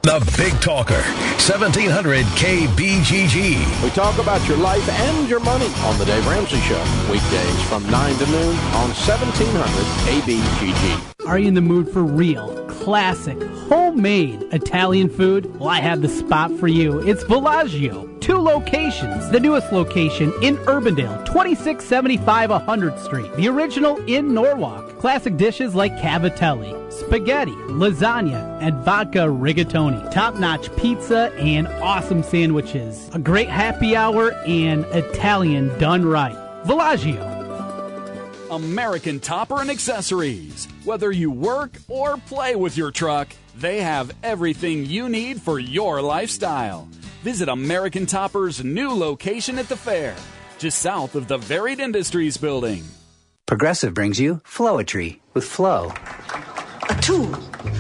The 0.08 0.24
Big 0.38 0.54
Talker, 0.62 1.02
1700 1.36 2.26
KBGG. 2.28 3.84
We 3.84 3.90
talk 3.90 4.18
about 4.20 4.48
your 4.48 4.56
life 4.56 4.88
and 4.88 5.28
your 5.28 5.42
money 5.42 5.66
on 5.84 6.00
The 6.00 6.06
Dave 6.06 6.26
Ramsey 6.26 6.62
Show. 6.62 6.82
Weekdays 7.12 7.62
from 7.64 7.86
9 7.92 8.16
to 8.16 8.26
noon 8.28 8.56
on 8.74 8.88
1700 8.96 9.68
KBGG. 10.08 11.28
Are 11.28 11.38
you 11.38 11.50
in 11.50 11.56
the 11.56 11.62
mood 11.62 11.90
for 11.90 12.06
real, 12.06 12.66
classic, 12.70 13.38
homemade 13.68 14.44
Italian 14.54 15.10
food? 15.10 15.54
Well, 15.60 15.68
I 15.68 15.82
have 15.82 16.02
the 16.02 16.08
spot 16.08 16.58
for 16.58 16.70
you. 16.70 17.06
It's 17.06 17.26
Villaggio. 17.26 18.17
Two 18.28 18.40
locations. 18.40 19.30
The 19.30 19.40
newest 19.40 19.72
location 19.72 20.34
in 20.42 20.58
Urbandale, 20.66 21.26
2675 21.28 22.50
100th 22.50 23.00
Street. 23.02 23.34
The 23.38 23.48
original 23.48 23.96
in 24.06 24.34
Norwalk. 24.34 25.00
Classic 25.00 25.38
dishes 25.38 25.74
like 25.74 25.96
cavatelli, 25.96 26.92
spaghetti, 26.92 27.54
lasagna, 27.54 28.62
and 28.62 28.76
vodka 28.84 29.20
rigatoni. 29.20 30.12
Top 30.12 30.36
notch 30.36 30.76
pizza 30.76 31.32
and 31.38 31.70
awesome 31.82 32.22
sandwiches. 32.22 33.10
A 33.14 33.20
great 33.20 33.48
happy 33.48 33.96
hour 33.96 34.34
and 34.46 34.84
Italian 34.88 35.70
done 35.80 36.06
right. 36.06 36.36
Villaggio. 36.66 37.38
American 38.52 39.22
Topper 39.22 39.62
and 39.62 39.70
Accessories. 39.70 40.68
Whether 40.84 41.14
you 41.14 41.32
work 41.32 41.78
or 41.88 42.18
play 42.18 42.58
with 42.58 42.76
your 42.76 42.92
truck, 42.92 43.30
they 43.60 43.82
have 43.82 44.12
everything 44.24 44.86
you 44.86 45.10
need 45.10 45.42
for 45.42 45.60
your 45.60 46.02
lifestyle. 46.02 46.88
Visit 47.24 47.50
American 47.50 48.06
Topper's 48.06 48.64
new 48.64 48.90
location 48.92 49.58
at 49.58 49.68
the 49.68 49.76
fair, 49.76 50.16
just 50.58 50.80
south 50.80 51.16
of 51.16 51.28
the 51.28 51.38
Varied 51.38 51.80
Industries 51.80 52.38
building. 52.38 52.84
Progressive 53.46 53.94
brings 53.94 54.20
you 54.20 54.36
Flowetry 54.46 55.20
with 55.34 55.46
Flow. 55.46 55.92
A 56.90 56.96
tool 57.02 57.34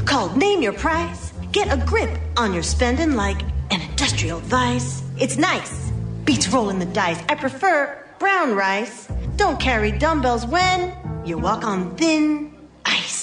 called 0.05 0.35
Name 0.37 0.61
Your 0.61 0.73
Price. 0.73 1.33
Get 1.51 1.71
a 1.71 1.77
grip 1.85 2.09
on 2.37 2.53
your 2.53 2.63
spending 2.63 3.15
like 3.15 3.41
an 3.71 3.81
industrial 3.81 4.39
vice. 4.39 5.03
It's 5.19 5.37
nice. 5.37 5.91
Beats 6.23 6.47
rolling 6.49 6.79
the 6.79 6.85
dice. 6.85 7.21
I 7.29 7.35
prefer 7.35 7.97
brown 8.19 8.55
rice. 8.55 9.07
Don't 9.35 9.59
carry 9.59 9.91
dumbbells 9.91 10.45
when 10.45 10.93
you 11.25 11.37
walk 11.37 11.63
on 11.63 11.95
thin 11.97 12.55
ice. 12.85 13.16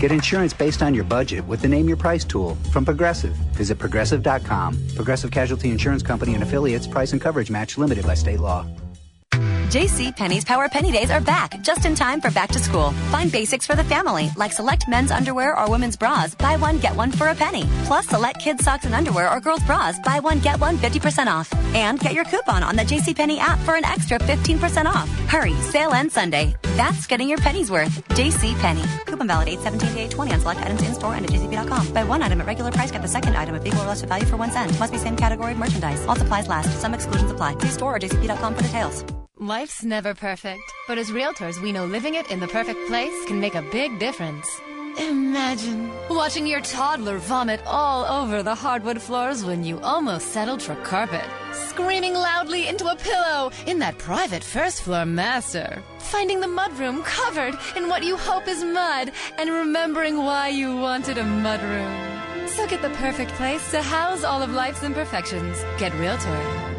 Get 0.00 0.12
insurance 0.12 0.52
based 0.52 0.82
on 0.82 0.94
your 0.94 1.04
budget 1.04 1.46
with 1.46 1.60
the 1.60 1.68
Name 1.68 1.88
Your 1.88 1.96
Price 1.96 2.24
tool 2.24 2.56
from 2.72 2.84
Progressive. 2.84 3.34
Visit 3.56 3.78
progressive.com. 3.78 4.78
Progressive 4.94 5.30
Casualty 5.30 5.70
Insurance 5.70 6.02
Company 6.02 6.34
and 6.34 6.42
affiliates. 6.42 6.86
Price 6.86 7.12
and 7.12 7.20
coverage 7.20 7.50
match 7.50 7.76
limited 7.78 8.06
by 8.06 8.14
state 8.14 8.40
law. 8.40 8.64
JC 9.68 10.16
Penney's 10.16 10.46
Power 10.46 10.66
Penny 10.70 10.90
Days 10.90 11.10
are 11.10 11.20
back 11.20 11.60
just 11.60 11.84
in 11.84 11.94
time 11.94 12.22
for 12.22 12.30
back 12.30 12.48
to 12.50 12.58
school. 12.58 12.92
Find 13.12 13.30
basics 13.30 13.66
for 13.66 13.76
the 13.76 13.84
family, 13.84 14.30
like 14.34 14.50
select 14.50 14.88
men's 14.88 15.10
underwear 15.10 15.58
or 15.58 15.70
women's 15.70 15.94
bras. 15.94 16.34
Buy 16.34 16.56
one, 16.56 16.78
get 16.78 16.96
one 16.96 17.12
for 17.12 17.28
a 17.28 17.34
penny. 17.34 17.68
Plus, 17.84 18.06
select 18.06 18.40
kids' 18.40 18.64
socks 18.64 18.86
and 18.86 18.94
underwear 18.94 19.30
or 19.30 19.40
girls' 19.40 19.62
bras. 19.64 19.98
Buy 20.00 20.20
one, 20.20 20.38
get 20.38 20.58
one 20.58 20.78
50% 20.78 21.26
off. 21.26 21.52
And 21.74 22.00
get 22.00 22.14
your 22.14 22.24
coupon 22.24 22.62
on 22.62 22.76
the 22.76 22.82
JC 22.82 23.14
Penney 23.14 23.38
app 23.38 23.58
for 23.60 23.74
an 23.74 23.84
extra 23.84 24.18
15% 24.18 24.86
off. 24.86 25.06
Hurry, 25.28 25.54
sale 25.56 25.92
ends 25.92 26.14
Sunday. 26.14 26.56
That's 26.62 27.06
getting 27.06 27.28
your 27.28 27.38
pennies 27.38 27.70
worth. 27.70 28.02
JC 28.08 28.58
Penney. 28.60 28.84
Coupon 29.04 29.26
valid 29.26 29.48
817 29.48 29.80
to 29.80 30.00
820 30.04 30.32
on 30.32 30.40
select 30.40 30.60
items 30.62 30.82
in 30.82 30.94
store 30.94 31.14
and 31.14 31.26
at 31.26 31.30
jcp.com. 31.30 31.92
Buy 31.92 32.04
one 32.04 32.22
item 32.22 32.40
at 32.40 32.46
regular 32.46 32.72
price, 32.72 32.90
get 32.90 33.02
the 33.02 33.08
second 33.08 33.36
item 33.36 33.54
at 33.54 33.66
equal 33.66 33.82
or 33.82 33.86
lesser 33.88 34.06
value 34.06 34.24
for 34.24 34.38
one 34.38 34.50
cent. 34.50 34.78
Must 34.80 34.92
be 34.92 34.98
same 34.98 35.16
category 35.16 35.52
of 35.52 35.58
merchandise. 35.58 36.02
All 36.06 36.16
supplies 36.16 36.48
last. 36.48 36.80
Some 36.80 36.94
exclusions 36.94 37.30
apply. 37.30 37.58
See 37.58 37.68
store 37.68 37.96
or 37.96 37.98
jcp.com 37.98 38.54
for 38.54 38.62
details. 38.62 39.04
Life's 39.40 39.84
never 39.84 40.14
perfect, 40.14 40.74
but 40.88 40.98
as 40.98 41.12
realtors, 41.12 41.62
we 41.62 41.70
know 41.70 41.86
living 41.86 42.16
it 42.16 42.28
in 42.28 42.40
the 42.40 42.48
perfect 42.48 42.88
place 42.88 43.14
can 43.26 43.38
make 43.38 43.54
a 43.54 43.62
big 43.70 44.00
difference. 44.00 44.48
Imagine 44.98 45.92
watching 46.10 46.44
your 46.44 46.60
toddler 46.60 47.18
vomit 47.18 47.60
all 47.64 48.04
over 48.04 48.42
the 48.42 48.56
hardwood 48.56 49.00
floors 49.00 49.44
when 49.44 49.62
you 49.62 49.78
almost 49.78 50.32
settled 50.32 50.60
for 50.60 50.74
carpet. 50.82 51.24
Screaming 51.52 52.14
loudly 52.14 52.66
into 52.66 52.88
a 52.88 52.96
pillow 52.96 53.52
in 53.68 53.78
that 53.78 53.96
private 53.98 54.42
first 54.42 54.82
floor 54.82 55.06
master. 55.06 55.84
Finding 56.00 56.40
the 56.40 56.48
mudroom 56.48 57.04
covered 57.04 57.54
in 57.76 57.88
what 57.88 58.02
you 58.02 58.16
hope 58.16 58.48
is 58.48 58.64
mud 58.64 59.12
and 59.38 59.50
remembering 59.50 60.16
why 60.16 60.48
you 60.48 60.76
wanted 60.76 61.16
a 61.16 61.22
mudroom. 61.22 62.48
So 62.48 62.66
get 62.66 62.82
the 62.82 62.90
perfect 62.90 63.30
place 63.34 63.70
to 63.70 63.82
house 63.82 64.24
all 64.24 64.42
of 64.42 64.50
life's 64.50 64.82
imperfections. 64.82 65.62
Get 65.78 65.94
Realtor. 65.94 66.67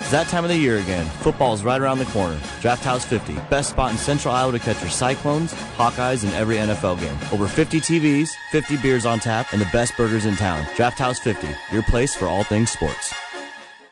It's 0.00 0.10
that 0.10 0.26
time 0.26 0.44
of 0.44 0.50
the 0.50 0.56
year 0.56 0.78
again. 0.78 1.06
Football 1.20 1.54
is 1.54 1.62
right 1.62 1.80
around 1.80 1.98
the 1.98 2.04
corner. 2.06 2.38
Draft 2.60 2.82
House 2.84 3.04
50, 3.04 3.34
best 3.48 3.70
spot 3.70 3.92
in 3.92 3.96
Central 3.96 4.34
Iowa 4.34 4.52
to 4.52 4.58
catch 4.58 4.80
your 4.80 4.90
Cyclones, 4.90 5.52
Hawkeyes, 5.76 6.24
and 6.24 6.32
every 6.34 6.56
NFL 6.56 7.00
game. 7.00 7.16
Over 7.32 7.46
50 7.46 7.80
TVs, 7.80 8.30
50 8.50 8.76
beers 8.78 9.06
on 9.06 9.20
tap, 9.20 9.52
and 9.52 9.62
the 9.62 9.68
best 9.72 9.96
burgers 9.96 10.26
in 10.26 10.34
town. 10.36 10.66
Draft 10.74 10.98
House 10.98 11.20
50, 11.20 11.48
your 11.72 11.84
place 11.84 12.14
for 12.14 12.26
all 12.26 12.42
things 12.42 12.70
sports. 12.70 13.14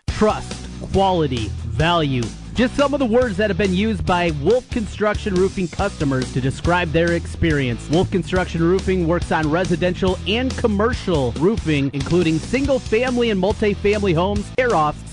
Trust, 0.08 0.68
quality, 0.92 1.48
value. 1.66 2.22
Just 2.54 2.74
some 2.74 2.92
of 2.92 3.00
the 3.00 3.06
words 3.06 3.36
that 3.38 3.48
have 3.48 3.56
been 3.56 3.72
used 3.72 4.04
by 4.04 4.32
Wolf 4.42 4.68
Construction 4.70 5.34
Roofing 5.34 5.68
customers 5.68 6.30
to 6.34 6.40
describe 6.40 6.90
their 6.90 7.12
experience. 7.12 7.88
Wolf 7.88 8.10
Construction 8.10 8.60
Roofing 8.62 9.06
works 9.06 9.32
on 9.32 9.48
residential 9.50 10.18
and 10.26 10.54
commercial 10.58 11.32
roofing, 11.32 11.90
including 11.94 12.38
single 12.38 12.78
family 12.78 13.30
and 13.30 13.40
multi-family 13.40 14.12
homes, 14.12 14.50
tear-offs, 14.56 15.11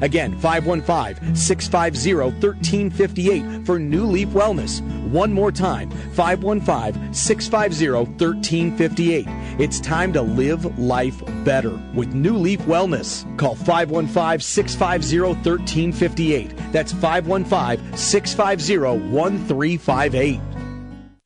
Again, 0.00 0.38
515 0.38 1.34
650 1.34 2.14
1358 2.14 3.66
for 3.66 3.78
New 3.78 4.04
Leaf 4.04 4.28
Wellness. 4.28 4.80
One 5.10 5.32
more 5.32 5.52
time 5.52 5.90
515 6.14 7.12
650 7.12 7.90
1358. 7.90 9.26
It's 9.60 9.80
time 9.80 10.12
to 10.12 10.22
live 10.22 10.78
life 10.78 11.22
better 11.44 11.80
with 11.94 12.14
New 12.14 12.36
Leaf 12.36 12.60
Wellness. 12.60 13.24
Call 13.38 13.54
515 13.54 14.40
650 14.40 15.20
1358. 15.20 16.72
That's 16.72 16.92
515 16.92 17.96
650 17.96 18.78
1358. 19.10 20.40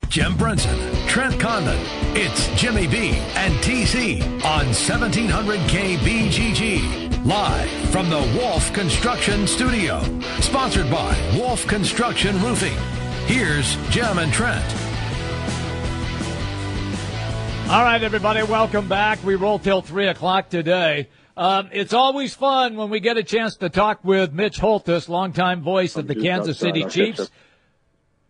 Jim 0.09 0.37
Brunson, 0.37 0.79
Trent 1.09 1.41
Condon. 1.41 1.79
It's 2.17 2.47
Jimmy 2.61 2.87
B 2.87 3.11
and 3.35 3.53
TC 3.55 4.23
on 4.45 4.67
1700 4.67 5.59
KBGG. 5.61 7.14
Live 7.25 7.70
from 7.89 8.11
the 8.11 8.20
Wolf 8.39 8.70
Construction 8.75 9.47
Studio. 9.47 10.03
Sponsored 10.41 10.91
by 10.91 11.16
Wolf 11.35 11.66
Construction 11.66 12.39
Roofing. 12.43 12.77
Here's 13.25 13.77
Jim 13.89 14.18
and 14.18 14.31
Trent. 14.31 14.62
All 17.70 17.83
right, 17.83 18.03
everybody, 18.03 18.43
welcome 18.43 18.89
back. 18.89 19.25
We 19.25 19.37
roll 19.37 19.59
till 19.59 19.81
3 19.81 20.09
o'clock 20.09 20.51
today. 20.51 21.09
Um, 21.35 21.70
it's 21.72 21.95
always 21.95 22.35
fun 22.35 22.77
when 22.77 22.91
we 22.91 23.01
get 23.01 23.16
a 23.16 23.22
chance 23.22 23.57
to 23.57 23.70
talk 23.70 24.05
with 24.05 24.35
Mitch 24.35 24.59
Holthus, 24.59 25.09
longtime 25.09 25.62
voice 25.62 25.97
of 25.97 26.07
the 26.07 26.14
Kansas 26.14 26.59
City 26.59 26.85
Chiefs. 26.85 27.31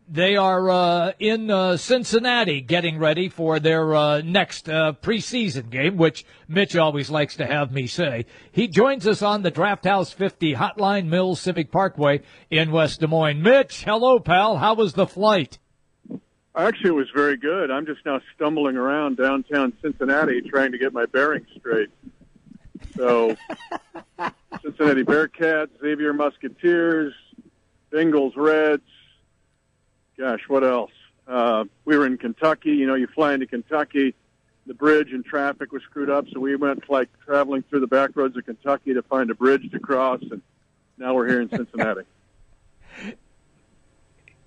They 0.07 0.36
are 0.36 0.68
uh, 0.68 1.12
in 1.18 1.50
uh, 1.50 1.78
Cincinnati 1.78 2.61
getting 2.61 2.98
ready 2.98 3.30
for 3.30 3.59
their 3.59 3.94
uh, 3.94 4.20
next 4.20 4.68
uh, 4.68 4.92
preseason 5.00 5.70
game, 5.70 5.96
which 5.96 6.26
Mitch 6.46 6.76
always 6.76 7.09
likes 7.09 7.36
to 7.36 7.46
have 7.46 7.72
me 7.72 7.86
say. 7.86 8.26
He 8.52 8.68
joins 8.68 9.07
us 9.07 9.22
on 9.22 9.40
the 9.40 9.50
Draft 9.50 9.86
House 9.86 10.12
50 10.12 10.57
Hotline 10.57 11.07
Mills 11.07 11.40
Civic 11.40 11.72
Parkway 11.72 12.20
in 12.50 12.70
West 12.70 13.00
Des 13.00 13.07
Moines. 13.07 13.42
Mitch, 13.42 13.84
hello, 13.84 14.18
pal. 14.18 14.59
How 14.59 14.74
was 14.74 14.92
the 14.92 15.07
flight? 15.07 15.59
Actually, 16.55 16.90
it 16.90 16.94
was 16.94 17.11
very 17.14 17.38
good. 17.38 17.70
I'm 17.70 17.86
just 17.86 18.05
now 18.05 18.20
stumbling 18.34 18.76
around 18.76 19.16
downtown 19.16 19.72
Cincinnati 19.80 20.42
trying 20.42 20.72
to 20.72 20.78
get 20.78 20.92
my 20.92 21.07
bearings 21.07 21.48
straight. 21.59 21.88
So, 22.94 23.34
Cincinnati 24.62 25.02
Bearcats, 25.02 25.70
Xavier 25.80 26.12
Musketeers, 26.12 27.14
Bengals 27.90 28.32
Reds. 28.36 28.82
Gosh, 30.18 30.40
what 30.48 30.64
else? 30.64 30.92
Uh, 31.26 31.64
we 31.84 31.96
were 31.96 32.06
in 32.06 32.18
Kentucky. 32.18 32.70
You 32.70 32.86
know, 32.86 32.94
you 32.94 33.06
fly 33.06 33.34
into 33.34 33.46
Kentucky, 33.46 34.14
the 34.66 34.74
bridge 34.74 35.12
and 35.12 35.24
traffic 35.24 35.72
was 35.72 35.82
screwed 35.82 36.10
up, 36.10 36.26
so 36.32 36.40
we 36.40 36.56
went 36.56 36.88
like 36.90 37.08
traveling 37.24 37.62
through 37.68 37.80
the 37.80 37.86
back 37.86 38.10
roads 38.14 38.36
of 38.36 38.44
Kentucky 38.44 38.94
to 38.94 39.02
find 39.02 39.30
a 39.30 39.34
bridge 39.34 39.70
to 39.70 39.78
cross, 39.78 40.20
and 40.30 40.42
now 40.98 41.14
we're 41.14 41.28
here 41.28 41.40
in 41.40 41.48
Cincinnati 41.48 42.02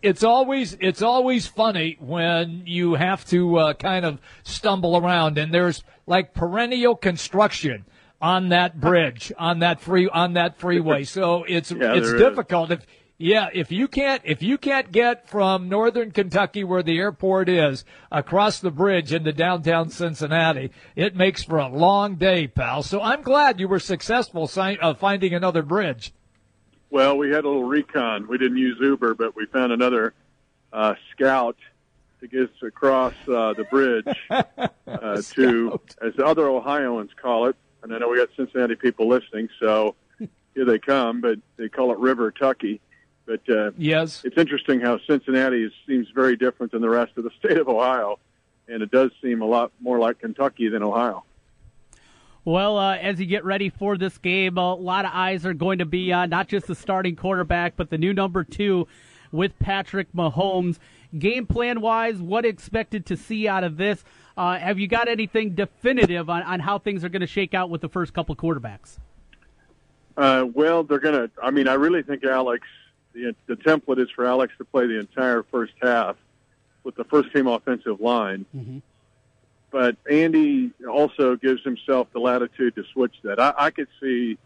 it's 0.01 0.23
always 0.23 0.77
it's 0.79 1.01
always 1.01 1.47
funny 1.47 1.97
when 1.99 2.63
you 2.65 2.93
have 2.95 3.25
to 3.25 3.57
uh, 3.57 3.73
kind 3.73 4.05
of 4.05 4.19
stumble 4.43 4.97
around 4.97 5.37
and 5.37 5.53
there's 5.53 5.83
like 6.05 6.33
perennial 6.33 6.95
construction 6.95 7.85
on 8.21 8.49
that 8.49 8.79
bridge 8.79 9.31
on 9.37 9.59
that 9.59 9.79
free 9.79 10.07
on 10.07 10.33
that 10.33 10.57
freeway 10.57 11.03
so 11.17 11.43
it's 11.43 11.71
yeah, 11.71 11.95
it's 11.95 12.13
difficult 12.13 12.71
if 12.71 12.85
yeah 13.17 13.49
if 13.53 13.71
you 13.71 13.87
can't 13.87 14.21
if 14.25 14.43
you 14.43 14.57
can't 14.57 14.91
get 14.91 15.27
from 15.27 15.67
northern 15.67 16.11
kentucky 16.11 16.63
where 16.63 16.83
the 16.83 16.97
airport 16.97 17.49
is 17.49 17.83
across 18.11 18.59
the 18.59 18.71
bridge 18.71 19.11
into 19.11 19.33
downtown 19.33 19.89
cincinnati 19.89 20.71
it 20.95 21.15
makes 21.15 21.43
for 21.43 21.57
a 21.57 21.67
long 21.67 22.15
day 22.15 22.47
pal 22.47 22.83
so 22.83 23.01
i'm 23.01 23.21
glad 23.23 23.59
you 23.59 23.67
were 23.67 23.79
successful 23.79 24.47
si- 24.47 24.77
uh, 24.81 24.93
finding 24.93 25.33
another 25.33 25.63
bridge 25.63 26.13
well, 26.89 27.17
we 27.17 27.29
had 27.29 27.43
a 27.43 27.47
little 27.47 27.65
recon. 27.65 28.27
We 28.27 28.37
didn't 28.37 28.57
use 28.57 28.77
Uber, 28.79 29.15
but 29.15 29.35
we 29.35 29.45
found 29.47 29.71
another 29.71 30.13
uh, 30.71 30.95
scout 31.11 31.57
to 32.21 32.27
get 32.27 32.43
us 32.43 32.63
across 32.63 33.13
uh, 33.27 33.53
the 33.53 33.65
bridge 33.69 34.07
uh, 34.29 35.21
to, 35.33 35.79
as 36.01 36.15
the 36.15 36.25
other 36.25 36.47
Ohioans 36.47 37.11
call 37.21 37.47
it. 37.47 37.55
And 37.83 37.93
I 37.93 37.99
know 37.99 38.09
we 38.09 38.17
got 38.17 38.29
Cincinnati 38.35 38.75
people 38.75 39.07
listening, 39.07 39.49
so 39.59 39.95
here 40.55 40.65
they 40.65 40.79
come. 40.79 41.21
But 41.21 41.39
they 41.57 41.67
call 41.69 41.91
it 41.91 41.99
River 41.99 42.31
Tucky. 42.31 42.79
But 43.27 43.41
uh, 43.49 43.71
yes, 43.77 44.23
it's 44.23 44.37
interesting 44.37 44.79
how 44.79 44.99
Cincinnati 45.05 45.63
is, 45.63 45.73
seems 45.85 46.07
very 46.15 46.37
different 46.37 46.71
than 46.71 46.81
the 46.81 46.89
rest 46.89 47.11
of 47.17 47.25
the 47.25 47.29
state 47.39 47.57
of 47.57 47.67
Ohio, 47.67 48.19
and 48.67 48.81
it 48.81 48.89
does 48.89 49.11
seem 49.21 49.41
a 49.41 49.45
lot 49.45 49.71
more 49.79 49.99
like 49.99 50.19
Kentucky 50.19 50.69
than 50.69 50.81
Ohio. 50.81 51.25
Well, 52.45 52.77
uh, 52.77 52.95
as 52.95 53.19
you 53.19 53.25
get 53.25 53.43
ready 53.43 53.69
for 53.69 53.97
this 53.97 54.17
game, 54.17 54.57
a 54.57 54.73
lot 54.73 55.03
of 55.03 55.11
eyes 55.13 55.45
are 55.45 55.53
going 55.53 55.79
to 55.79 55.85
be 55.85 56.13
on 56.13 56.29
not 56.29 56.47
just 56.47 56.67
the 56.67 56.75
starting 56.75 57.17
quarterback, 57.17 57.75
but 57.75 57.89
the 57.89 57.97
new 57.97 58.13
number 58.13 58.45
two 58.45 58.87
with 59.33 59.59
Patrick 59.59 60.07
Mahomes. 60.13 60.79
Game 61.19 61.45
plan 61.45 61.81
wise, 61.81 62.15
what 62.17 62.45
expected 62.45 63.05
to 63.07 63.17
see 63.17 63.49
out 63.49 63.65
of 63.65 63.75
this? 63.75 64.05
Uh, 64.37 64.57
have 64.57 64.79
you 64.79 64.87
got 64.87 65.09
anything 65.09 65.55
definitive 65.55 66.29
on, 66.29 66.41
on 66.43 66.61
how 66.61 66.79
things 66.79 67.03
are 67.03 67.09
going 67.09 67.21
to 67.21 67.27
shake 67.27 67.53
out 67.53 67.69
with 67.69 67.81
the 67.81 67.89
first 67.89 68.13
couple 68.13 68.33
quarterbacks? 68.33 68.97
Uh, 70.15 70.45
well, 70.53 70.83
they're 70.83 70.99
going 70.99 71.15
to. 71.15 71.31
I 71.43 71.51
mean, 71.51 71.67
I 71.67 71.73
really 71.73 72.01
think 72.01 72.23
Alex. 72.23 72.65
The, 73.17 73.35
the 73.47 73.55
template 73.55 73.99
is 73.99 74.09
for 74.11 74.25
Alex 74.25 74.53
to 74.59 74.65
play 74.65 74.85
the 74.85 74.99
entire 74.99 75.43
first 75.43 75.73
half 75.81 76.15
with 76.83 76.95
the 76.95 77.03
first 77.03 77.33
team 77.33 77.47
offensive 77.47 77.99
line. 77.99 78.45
Mm-hmm 78.55 78.77
but 79.69 79.97
Andy 80.09 80.71
also 80.89 81.35
gives 81.35 81.63
himself 81.63 82.07
the 82.13 82.19
latitude 82.19 82.75
to 82.75 82.83
switch 82.93 83.15
that. 83.23 83.39
I, 83.39 83.53
I 83.57 83.69
could 83.71 83.87
see 84.01 84.37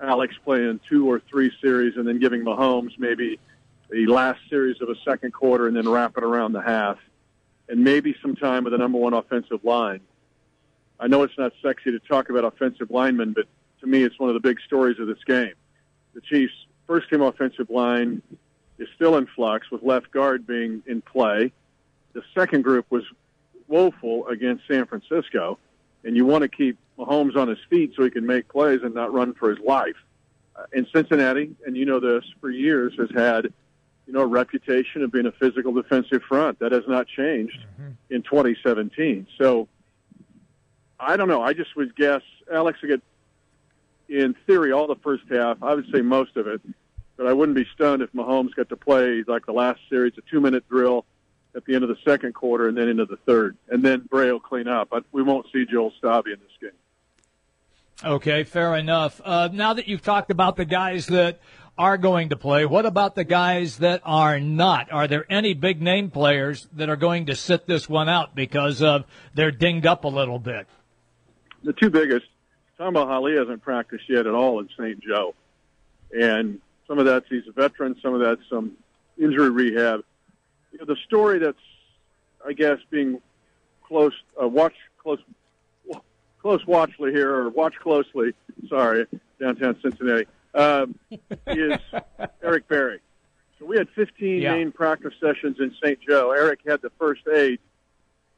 Alex 0.00 0.34
playing 0.44 0.80
two 0.88 1.10
or 1.10 1.20
three 1.20 1.50
series 1.60 1.96
and 1.96 2.06
then 2.06 2.18
giving 2.18 2.44
Mahomes 2.44 2.98
maybe 2.98 3.38
the 3.90 4.06
last 4.06 4.40
series 4.50 4.80
of 4.82 4.90
a 4.90 4.94
second 5.04 5.32
quarter 5.32 5.66
and 5.66 5.76
then 5.76 5.88
wrap 5.88 6.16
it 6.18 6.24
around 6.24 6.52
the 6.52 6.60
half, 6.60 6.98
and 7.68 7.82
maybe 7.82 8.14
some 8.20 8.36
time 8.36 8.64
with 8.64 8.72
the 8.72 8.78
number 8.78 8.98
one 8.98 9.14
offensive 9.14 9.64
line. 9.64 10.00
I 11.00 11.06
know 11.06 11.22
it's 11.22 11.38
not 11.38 11.52
sexy 11.62 11.92
to 11.92 11.98
talk 12.00 12.28
about 12.28 12.44
offensive 12.44 12.90
linemen, 12.90 13.32
but 13.32 13.46
to 13.80 13.86
me, 13.86 14.02
it's 14.02 14.18
one 14.18 14.28
of 14.28 14.34
the 14.34 14.40
big 14.40 14.60
stories 14.60 14.98
of 14.98 15.06
this 15.06 15.22
game. 15.24 15.54
The 16.14 16.20
Chiefs' 16.20 16.52
first 16.88 17.08
team 17.08 17.22
offensive 17.22 17.70
line 17.70 18.22
is 18.78 18.88
still 18.96 19.16
in 19.16 19.26
flux, 19.26 19.70
with 19.70 19.82
left 19.84 20.10
guard 20.10 20.46
being 20.46 20.82
in 20.86 21.02
play. 21.02 21.52
The 22.14 22.22
second 22.34 22.64
group 22.64 22.86
was 22.90 23.04
woeful 23.68 24.26
against 24.26 24.66
San 24.66 24.86
Francisco, 24.86 25.58
and 26.02 26.16
you 26.16 26.24
want 26.24 26.42
to 26.42 26.48
keep 26.48 26.76
Mahomes 26.98 27.36
on 27.36 27.48
his 27.48 27.58
feet 27.70 27.92
so 27.94 28.02
he 28.02 28.10
can 28.10 28.26
make 28.26 28.48
plays 28.48 28.80
and 28.82 28.94
not 28.94 29.12
run 29.12 29.34
for 29.34 29.50
his 29.50 29.58
life. 29.64 29.96
Uh, 30.56 30.64
and 30.72 30.86
Cincinnati, 30.92 31.54
and 31.66 31.76
you 31.76 31.84
know 31.84 32.00
this 32.00 32.24
for 32.40 32.50
years, 32.50 32.94
has 32.98 33.10
had 33.14 33.52
you 34.06 34.12
know 34.12 34.20
a 34.20 34.26
reputation 34.26 35.02
of 35.02 35.12
being 35.12 35.26
a 35.26 35.32
physical 35.32 35.72
defensive 35.72 36.22
front. 36.22 36.58
That 36.58 36.72
has 36.72 36.84
not 36.88 37.06
changed 37.06 37.58
mm-hmm. 37.80 37.92
in 38.14 38.22
2017. 38.22 39.26
So 39.36 39.68
I 40.98 41.16
don't 41.16 41.28
know. 41.28 41.42
I 41.42 41.52
just 41.52 41.76
would 41.76 41.94
guess 41.94 42.22
Alex 42.52 42.80
will 42.82 42.88
get, 42.88 43.02
in 44.08 44.34
theory, 44.46 44.72
all 44.72 44.86
the 44.86 44.96
first 44.96 45.24
half. 45.30 45.62
I 45.62 45.74
would 45.74 45.86
say 45.92 46.00
most 46.00 46.36
of 46.36 46.46
it, 46.46 46.60
but 47.16 47.26
I 47.26 47.32
wouldn't 47.32 47.56
be 47.56 47.66
stunned 47.74 48.02
if 48.02 48.12
Mahomes 48.12 48.54
got 48.54 48.68
to 48.70 48.76
play 48.76 49.24
like 49.26 49.46
the 49.46 49.52
last 49.52 49.80
series, 49.88 50.14
a 50.18 50.22
two-minute 50.30 50.68
drill 50.68 51.04
at 51.54 51.64
the 51.64 51.74
end 51.74 51.82
of 51.82 51.88
the 51.88 51.96
second 52.04 52.34
quarter 52.34 52.68
and 52.68 52.76
then 52.76 52.88
into 52.88 53.04
the 53.04 53.16
third. 53.26 53.56
And 53.68 53.82
then 53.82 54.06
Bray 54.08 54.30
will 54.30 54.40
clean 54.40 54.68
up. 54.68 54.88
But 54.90 55.04
we 55.12 55.22
won't 55.22 55.46
see 55.52 55.64
Joel 55.64 55.92
Stave 55.98 56.26
in 56.26 56.38
this 56.40 56.56
game. 56.60 56.70
Okay, 58.04 58.44
fair 58.44 58.76
enough. 58.76 59.20
Uh, 59.24 59.48
now 59.52 59.74
that 59.74 59.88
you've 59.88 60.02
talked 60.02 60.30
about 60.30 60.56
the 60.56 60.64
guys 60.64 61.06
that 61.08 61.40
are 61.76 61.98
going 61.98 62.28
to 62.28 62.36
play, 62.36 62.64
what 62.64 62.86
about 62.86 63.16
the 63.16 63.24
guys 63.24 63.78
that 63.78 64.02
are 64.04 64.38
not? 64.38 64.92
Are 64.92 65.08
there 65.08 65.26
any 65.28 65.54
big 65.54 65.82
name 65.82 66.10
players 66.10 66.68
that 66.74 66.88
are 66.88 66.96
going 66.96 67.26
to 67.26 67.34
sit 67.34 67.66
this 67.66 67.88
one 67.88 68.08
out 68.08 68.36
because 68.36 68.82
of 68.82 69.04
they're 69.34 69.50
dinged 69.50 69.86
up 69.86 70.04
a 70.04 70.08
little 70.08 70.38
bit? 70.38 70.68
The 71.64 71.72
two 71.72 71.90
biggest, 71.90 72.26
Tamba 72.78 73.06
Hali 73.06 73.36
hasn't 73.36 73.62
practiced 73.62 74.04
yet 74.08 74.26
at 74.26 74.34
all 74.34 74.60
in 74.60 74.68
St. 74.78 75.00
Joe. 75.00 75.34
And 76.12 76.60
some 76.86 76.98
of 76.98 77.04
that's 77.04 77.26
he's 77.28 77.46
a 77.48 77.52
veteran, 77.52 77.96
some 78.00 78.14
of 78.14 78.20
that's 78.20 78.40
some 78.48 78.72
injury 79.18 79.50
rehab 79.50 80.04
you 80.72 80.78
know, 80.78 80.84
the 80.84 80.96
story 81.06 81.38
that's, 81.38 81.58
I 82.46 82.52
guess, 82.52 82.78
being 82.90 83.20
close, 83.82 84.12
uh, 84.40 84.48
watch 84.48 84.74
close, 84.98 85.20
close 86.40 86.66
watchly 86.66 87.12
here, 87.12 87.34
or 87.34 87.48
watch 87.50 87.74
closely. 87.76 88.32
Sorry, 88.68 89.06
downtown 89.40 89.78
Cincinnati 89.82 90.26
um, 90.54 90.98
is 91.46 91.78
Eric 92.42 92.68
Berry. 92.68 93.00
So 93.58 93.66
we 93.66 93.76
had 93.76 93.88
15 93.90 94.42
yeah. 94.42 94.52
main 94.52 94.70
practice 94.70 95.14
sessions 95.20 95.56
in 95.58 95.74
St. 95.82 95.98
Joe. 96.00 96.30
Eric 96.30 96.60
had 96.66 96.80
the 96.80 96.90
first 96.98 97.22
eight, 97.26 97.60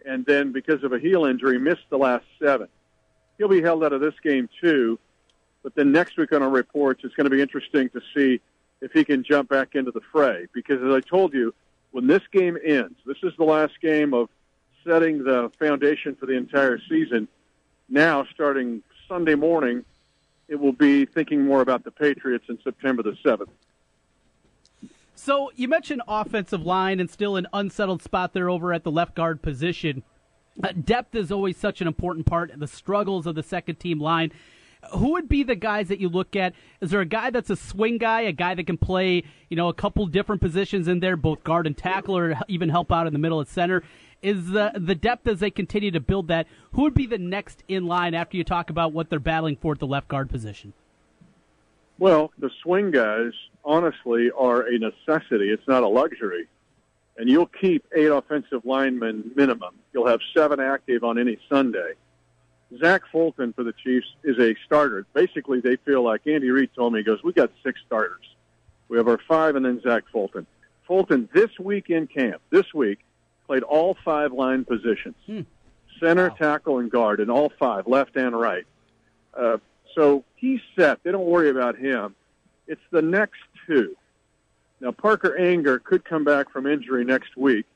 and 0.07 0.25
then 0.25 0.53
because 0.53 0.83
of 0.83 0.93
a 0.93 0.99
heel 0.99 1.27
injury, 1.27 1.59
missed 1.59 1.85
the 1.91 1.99
last 1.99 2.25
seven. 2.43 2.69
He'll 3.41 3.49
be 3.49 3.63
held 3.63 3.83
out 3.83 3.95
of 3.95 4.03
this 4.03 4.13
game 4.23 4.51
too. 4.61 4.99
But 5.63 5.75
then 5.75 5.93
next 5.93 6.19
week 6.19 6.31
on 6.35 6.43
our 6.43 6.51
reports, 6.51 7.05
it's 7.05 7.15
going 7.15 7.25
to 7.25 7.31
be 7.31 7.41
interesting 7.41 7.89
to 7.89 8.01
see 8.15 8.39
if 8.83 8.93
he 8.93 9.03
can 9.03 9.25
jump 9.25 9.49
back 9.49 9.75
into 9.75 9.91
the 9.91 10.03
fray. 10.13 10.47
Because 10.53 10.83
as 10.83 10.93
I 10.93 11.01
told 11.01 11.33
you, 11.33 11.55
when 11.91 12.07
this 12.07 12.21
game 12.33 12.59
ends, 12.63 12.97
this 13.07 13.17
is 13.23 13.33
the 13.39 13.45
last 13.45 13.81
game 13.81 14.13
of 14.13 14.29
setting 14.87 15.25
the 15.25 15.51
foundation 15.59 16.17
for 16.17 16.27
the 16.27 16.35
entire 16.35 16.79
season. 16.87 17.29
Now, 17.89 18.27
starting 18.35 18.83
Sunday 19.09 19.37
morning, 19.37 19.87
it 20.49 20.57
will 20.57 20.75
be 20.75 21.07
thinking 21.07 21.47
more 21.47 21.63
about 21.63 21.83
the 21.83 21.91
Patriots 21.91 22.45
in 22.51 22.59
September 22.63 23.03
the 23.03 23.17
7th. 23.25 23.49
So 25.15 25.51
you 25.57 25.67
mentioned 25.67 26.03
offensive 26.07 26.67
line 26.67 27.01
and 27.01 27.11
still 27.11 27.37
an 27.37 27.47
unsettled 27.55 28.03
spot 28.03 28.35
there 28.35 28.51
over 28.51 28.75
at 28.75 28.85
the 28.85 28.91
left 28.91 29.15
guard 29.15 29.41
position. 29.41 30.03
Uh, 30.63 30.73
depth 30.73 31.15
is 31.15 31.33
always 31.33 31.57
such 31.57 31.81
an 31.81 31.87
important 31.87 32.27
part. 32.27 32.53
The 32.57 32.67
struggles 32.67 33.27
of 33.27 33.35
the 33.35 33.43
second 33.43 33.77
team 33.77 34.01
line 34.01 34.33
who 34.95 35.13
would 35.13 35.29
be 35.29 35.43
the 35.43 35.55
guys 35.55 35.89
that 35.89 36.01
you 36.01 36.09
look 36.09 36.37
at? 36.37 36.55
Is 36.81 36.91
there 36.91 37.01
a 37.01 37.07
guy 37.07 37.31
that's 37.31 37.51
a 37.51 37.57
swing 37.57 37.99
guy, 37.99 38.23
a 38.23 38.33
guy 38.33 38.55
that 38.55 38.67
can 38.67 38.79
play, 38.79 39.25
you 39.49 39.57
know, 39.57 39.69
a 39.69 39.75
couple 39.75 40.07
different 40.07 40.41
positions 40.41 40.89
in 40.89 41.01
there, 41.01 41.17
both 41.17 41.45
guard 41.45 41.67
and 41.67 41.77
tackle, 41.77 42.17
or 42.17 42.35
even 42.49 42.69
help 42.69 42.91
out 42.91 43.07
in 43.07 43.13
the 43.13 43.19
middle 43.19 43.41
at 43.41 43.49
center? 43.49 43.83
Is 44.23 44.49
the 44.49 44.73
the 44.75 44.95
depth 44.95 45.27
as 45.27 45.41
they 45.41 45.51
continue 45.51 45.91
to 45.93 46.01
build 46.01 46.29
that? 46.29 46.47
Who 46.73 46.83
would 46.83 46.95
be 46.95 47.07
the 47.07 47.19
next 47.19 47.63
in 47.69 47.87
line 47.87 48.15
after 48.15 48.37
you 48.37 48.45
talk 48.45 48.71
about 48.71 48.93
what 48.93 49.09
they're 49.09 49.19
battling 49.19 49.57
for 49.57 49.73
at 49.73 49.79
the 49.79 49.87
left 49.87 50.09
guard 50.09 50.29
position? 50.29 50.73
Well, 51.99 52.31
the 52.39 52.51
swing 52.63 52.91
guys, 52.91 53.33
honestly, 53.65 54.31
are 54.37 54.63
a 54.63 54.79
necessity. 54.79 55.51
It's 55.51 55.67
not 55.69 55.83
a 55.83 55.89
luxury. 55.89 56.49
And 57.17 57.29
you'll 57.29 57.47
keep 57.47 57.85
eight 57.95 58.07
offensive 58.07 58.65
linemen 58.65 59.33
minimum. 59.35 59.75
You'll 59.93 60.07
have 60.07 60.21
seven 60.35 60.61
active 60.61 61.05
on 61.05 61.19
any 61.19 61.39
Sunday. 61.49 61.95
Zach 62.79 63.03
Fulton 63.11 63.53
for 63.53 63.65
the 63.65 63.73
Chiefs 63.73 64.07
is 64.23 64.39
a 64.39 64.55
starter. 64.65 65.05
Basically, 65.13 65.61
they 65.61 65.77
feel 65.77 66.03
like 66.03 66.27
Andy 66.27 66.51
Reid 66.51 66.71
told 66.75 66.93
me, 66.93 67.01
he 67.01 67.05
goes, 67.05 67.23
we 67.23 67.33
got 67.33 67.51
six 67.65 67.81
starters. 67.87 68.25
We 68.89 68.97
have 68.97 69.09
our 69.09 69.19
five 69.29 69.57
and 69.57 69.65
then 69.65 69.81
Zach 69.83 70.05
Fulton. 70.13 70.47
Fulton 70.87 71.29
this 71.35 71.51
week 71.59 71.91
in 71.91 72.07
camp, 72.07 72.41
this 72.51 72.73
week, 72.75 73.01
played 73.47 73.63
all 73.63 73.97
five 74.05 74.33
line 74.33 74.65
positions. 74.65 75.17
Hmm. 75.27 75.41
Center, 75.99 76.29
wow. 76.29 76.37
tackle, 76.37 76.79
and 76.79 76.91
guard 76.91 77.21
in 77.21 77.29
all 77.29 77.53
five, 77.59 77.87
left 77.87 78.17
and 78.17 78.39
right. 78.39 78.65
Uh, 79.37 79.59
so 79.95 80.25
he's 80.37 80.61
set. 80.77 81.03
They 81.03 81.13
don't 81.13 81.27
worry 81.27 81.51
about 81.51 81.77
him. 81.77 82.15
It's 82.67 82.81
the 82.91 83.03
next 83.03 83.41
two. 83.67 83.97
Now, 84.81 84.93
Parker 84.93 85.37
Ehinger 85.39 85.83
could 85.83 86.05
come 86.05 86.25
back 86.25 86.51
from 86.51 86.67
injury 86.67 87.05
next 87.05 87.37
week. 87.37 87.67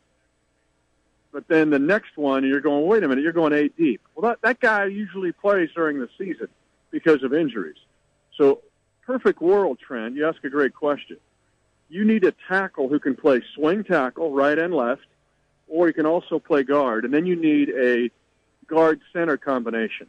But 1.32 1.48
then 1.48 1.70
the 1.70 1.78
next 1.78 2.16
one, 2.16 2.44
you're 2.44 2.60
going, 2.60 2.86
wait 2.86 3.02
a 3.02 3.08
minute, 3.08 3.22
you're 3.22 3.32
going 3.32 3.52
eight 3.52 3.76
deep. 3.76 4.00
Well, 4.14 4.30
that, 4.30 4.40
that 4.42 4.60
guy 4.60 4.86
usually 4.86 5.32
plays 5.32 5.68
during 5.74 5.98
the 5.98 6.08
season 6.16 6.48
because 6.90 7.22
of 7.22 7.34
injuries. 7.34 7.76
So, 8.36 8.60
perfect 9.04 9.40
world, 9.40 9.78
Trent, 9.80 10.14
you 10.14 10.26
ask 10.28 10.42
a 10.44 10.48
great 10.48 10.74
question. 10.74 11.18
You 11.88 12.04
need 12.04 12.24
a 12.24 12.32
tackle 12.48 12.88
who 12.88 12.98
can 12.98 13.16
play 13.16 13.42
swing 13.54 13.84
tackle, 13.84 14.32
right 14.32 14.58
and 14.58 14.72
left, 14.72 15.06
or 15.68 15.88
you 15.88 15.92
can 15.92 16.06
also 16.06 16.38
play 16.38 16.62
guard. 16.62 17.04
And 17.04 17.12
then 17.12 17.26
you 17.26 17.36
need 17.36 17.68
a 17.70 18.10
guard 18.66 19.00
center 19.12 19.36
combination. 19.36 20.08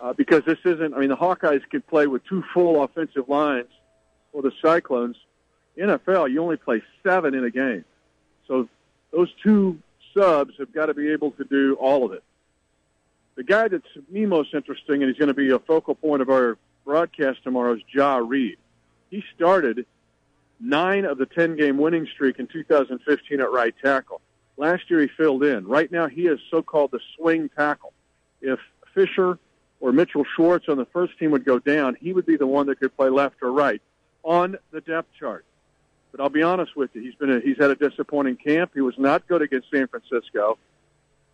Uh, 0.00 0.12
because 0.12 0.44
this 0.44 0.58
isn't, 0.64 0.94
I 0.94 0.98
mean, 0.98 1.08
the 1.08 1.16
Hawkeyes 1.16 1.62
could 1.70 1.86
play 1.86 2.06
with 2.06 2.24
two 2.24 2.44
full 2.52 2.82
offensive 2.82 3.28
lines, 3.28 3.68
or 4.32 4.42
the 4.42 4.52
Cyclones 4.62 5.16
NFL, 5.78 6.30
you 6.30 6.42
only 6.42 6.56
play 6.56 6.82
seven 7.02 7.34
in 7.34 7.44
a 7.44 7.50
game. 7.50 7.84
So 8.46 8.68
those 9.12 9.32
two 9.42 9.78
subs 10.14 10.54
have 10.58 10.72
got 10.72 10.86
to 10.86 10.94
be 10.94 11.12
able 11.12 11.30
to 11.32 11.44
do 11.44 11.74
all 11.74 12.04
of 12.04 12.12
it. 12.12 12.22
The 13.36 13.44
guy 13.44 13.68
that's 13.68 13.86
me 14.10 14.26
most 14.26 14.54
interesting, 14.54 15.02
and 15.02 15.10
he's 15.10 15.18
going 15.18 15.28
to 15.28 15.34
be 15.34 15.50
a 15.50 15.58
focal 15.58 15.94
point 15.94 16.20
of 16.20 16.28
our 16.28 16.58
broadcast 16.84 17.42
tomorrow, 17.44 17.74
is 17.74 17.82
Jah 17.92 18.20
Reid. 18.20 18.58
He 19.10 19.24
started 19.34 19.86
nine 20.60 21.04
of 21.04 21.18
the 21.18 21.26
10 21.26 21.56
game 21.56 21.78
winning 21.78 22.06
streak 22.12 22.38
in 22.38 22.46
2015 22.46 23.40
at 23.40 23.50
right 23.50 23.74
tackle. 23.82 24.20
Last 24.56 24.90
year 24.90 25.00
he 25.00 25.08
filled 25.08 25.42
in. 25.42 25.66
Right 25.66 25.90
now 25.90 26.06
he 26.06 26.26
is 26.26 26.38
so 26.50 26.62
called 26.62 26.90
the 26.90 27.00
swing 27.16 27.48
tackle. 27.56 27.92
If 28.42 28.58
Fisher 28.94 29.38
or 29.80 29.92
Mitchell 29.92 30.24
Schwartz 30.36 30.68
on 30.68 30.76
the 30.76 30.84
first 30.86 31.18
team 31.18 31.30
would 31.30 31.44
go 31.44 31.58
down, 31.58 31.96
he 31.98 32.12
would 32.12 32.26
be 32.26 32.36
the 32.36 32.46
one 32.46 32.66
that 32.66 32.78
could 32.78 32.94
play 32.96 33.08
left 33.08 33.36
or 33.42 33.50
right 33.52 33.80
on 34.22 34.58
the 34.70 34.82
depth 34.82 35.08
chart. 35.18 35.44
But 36.12 36.20
I'll 36.20 36.28
be 36.28 36.42
honest 36.42 36.76
with 36.76 36.90
you, 36.94 37.02
he's 37.02 37.14
been 37.14 37.30
a, 37.30 37.40
he's 37.40 37.56
had 37.58 37.70
a 37.70 37.76
disappointing 37.76 38.36
camp. 38.36 38.72
He 38.74 38.80
was 38.80 38.94
not 38.98 39.26
good 39.28 39.42
against 39.42 39.70
San 39.70 39.86
Francisco, 39.86 40.58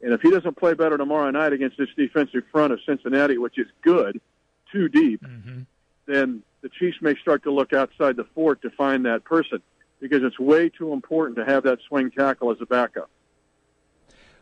and 0.03 0.13
if 0.13 0.21
he 0.21 0.31
doesn't 0.31 0.57
play 0.57 0.75
better 0.75 0.99
tomorrow 0.99 1.31
night 1.31 1.53
against 1.53 1.79
this 1.79 1.89
defensive 1.97 2.43
front 2.53 2.73
of 2.73 2.81
Cincinnati, 2.85 3.39
which 3.39 3.59
is 3.59 3.67
good, 3.83 4.21
too 4.71 4.89
deep, 4.89 5.23
mm-hmm. 5.23 5.63
then 6.07 6.43
the 6.61 6.69
Chiefs 6.69 6.99
may 7.01 7.17
start 7.17 7.43
to 7.45 7.51
look 7.51 7.73
outside 7.73 8.17
the 8.17 8.25
fort 8.35 8.63
to 8.63 8.71
find 8.71 9.07
that 9.07 9.25
person 9.25 9.63
because 10.01 10.23
it's 10.23 10.39
way 10.39 10.69
too 10.69 10.93
important 10.93 11.37
to 11.39 11.45
have 11.45 11.63
that 11.65 11.79
swing 11.89 12.11
tackle 12.11 12.51
as 12.51 12.59
a 12.61 12.67
backup. 12.67 13.11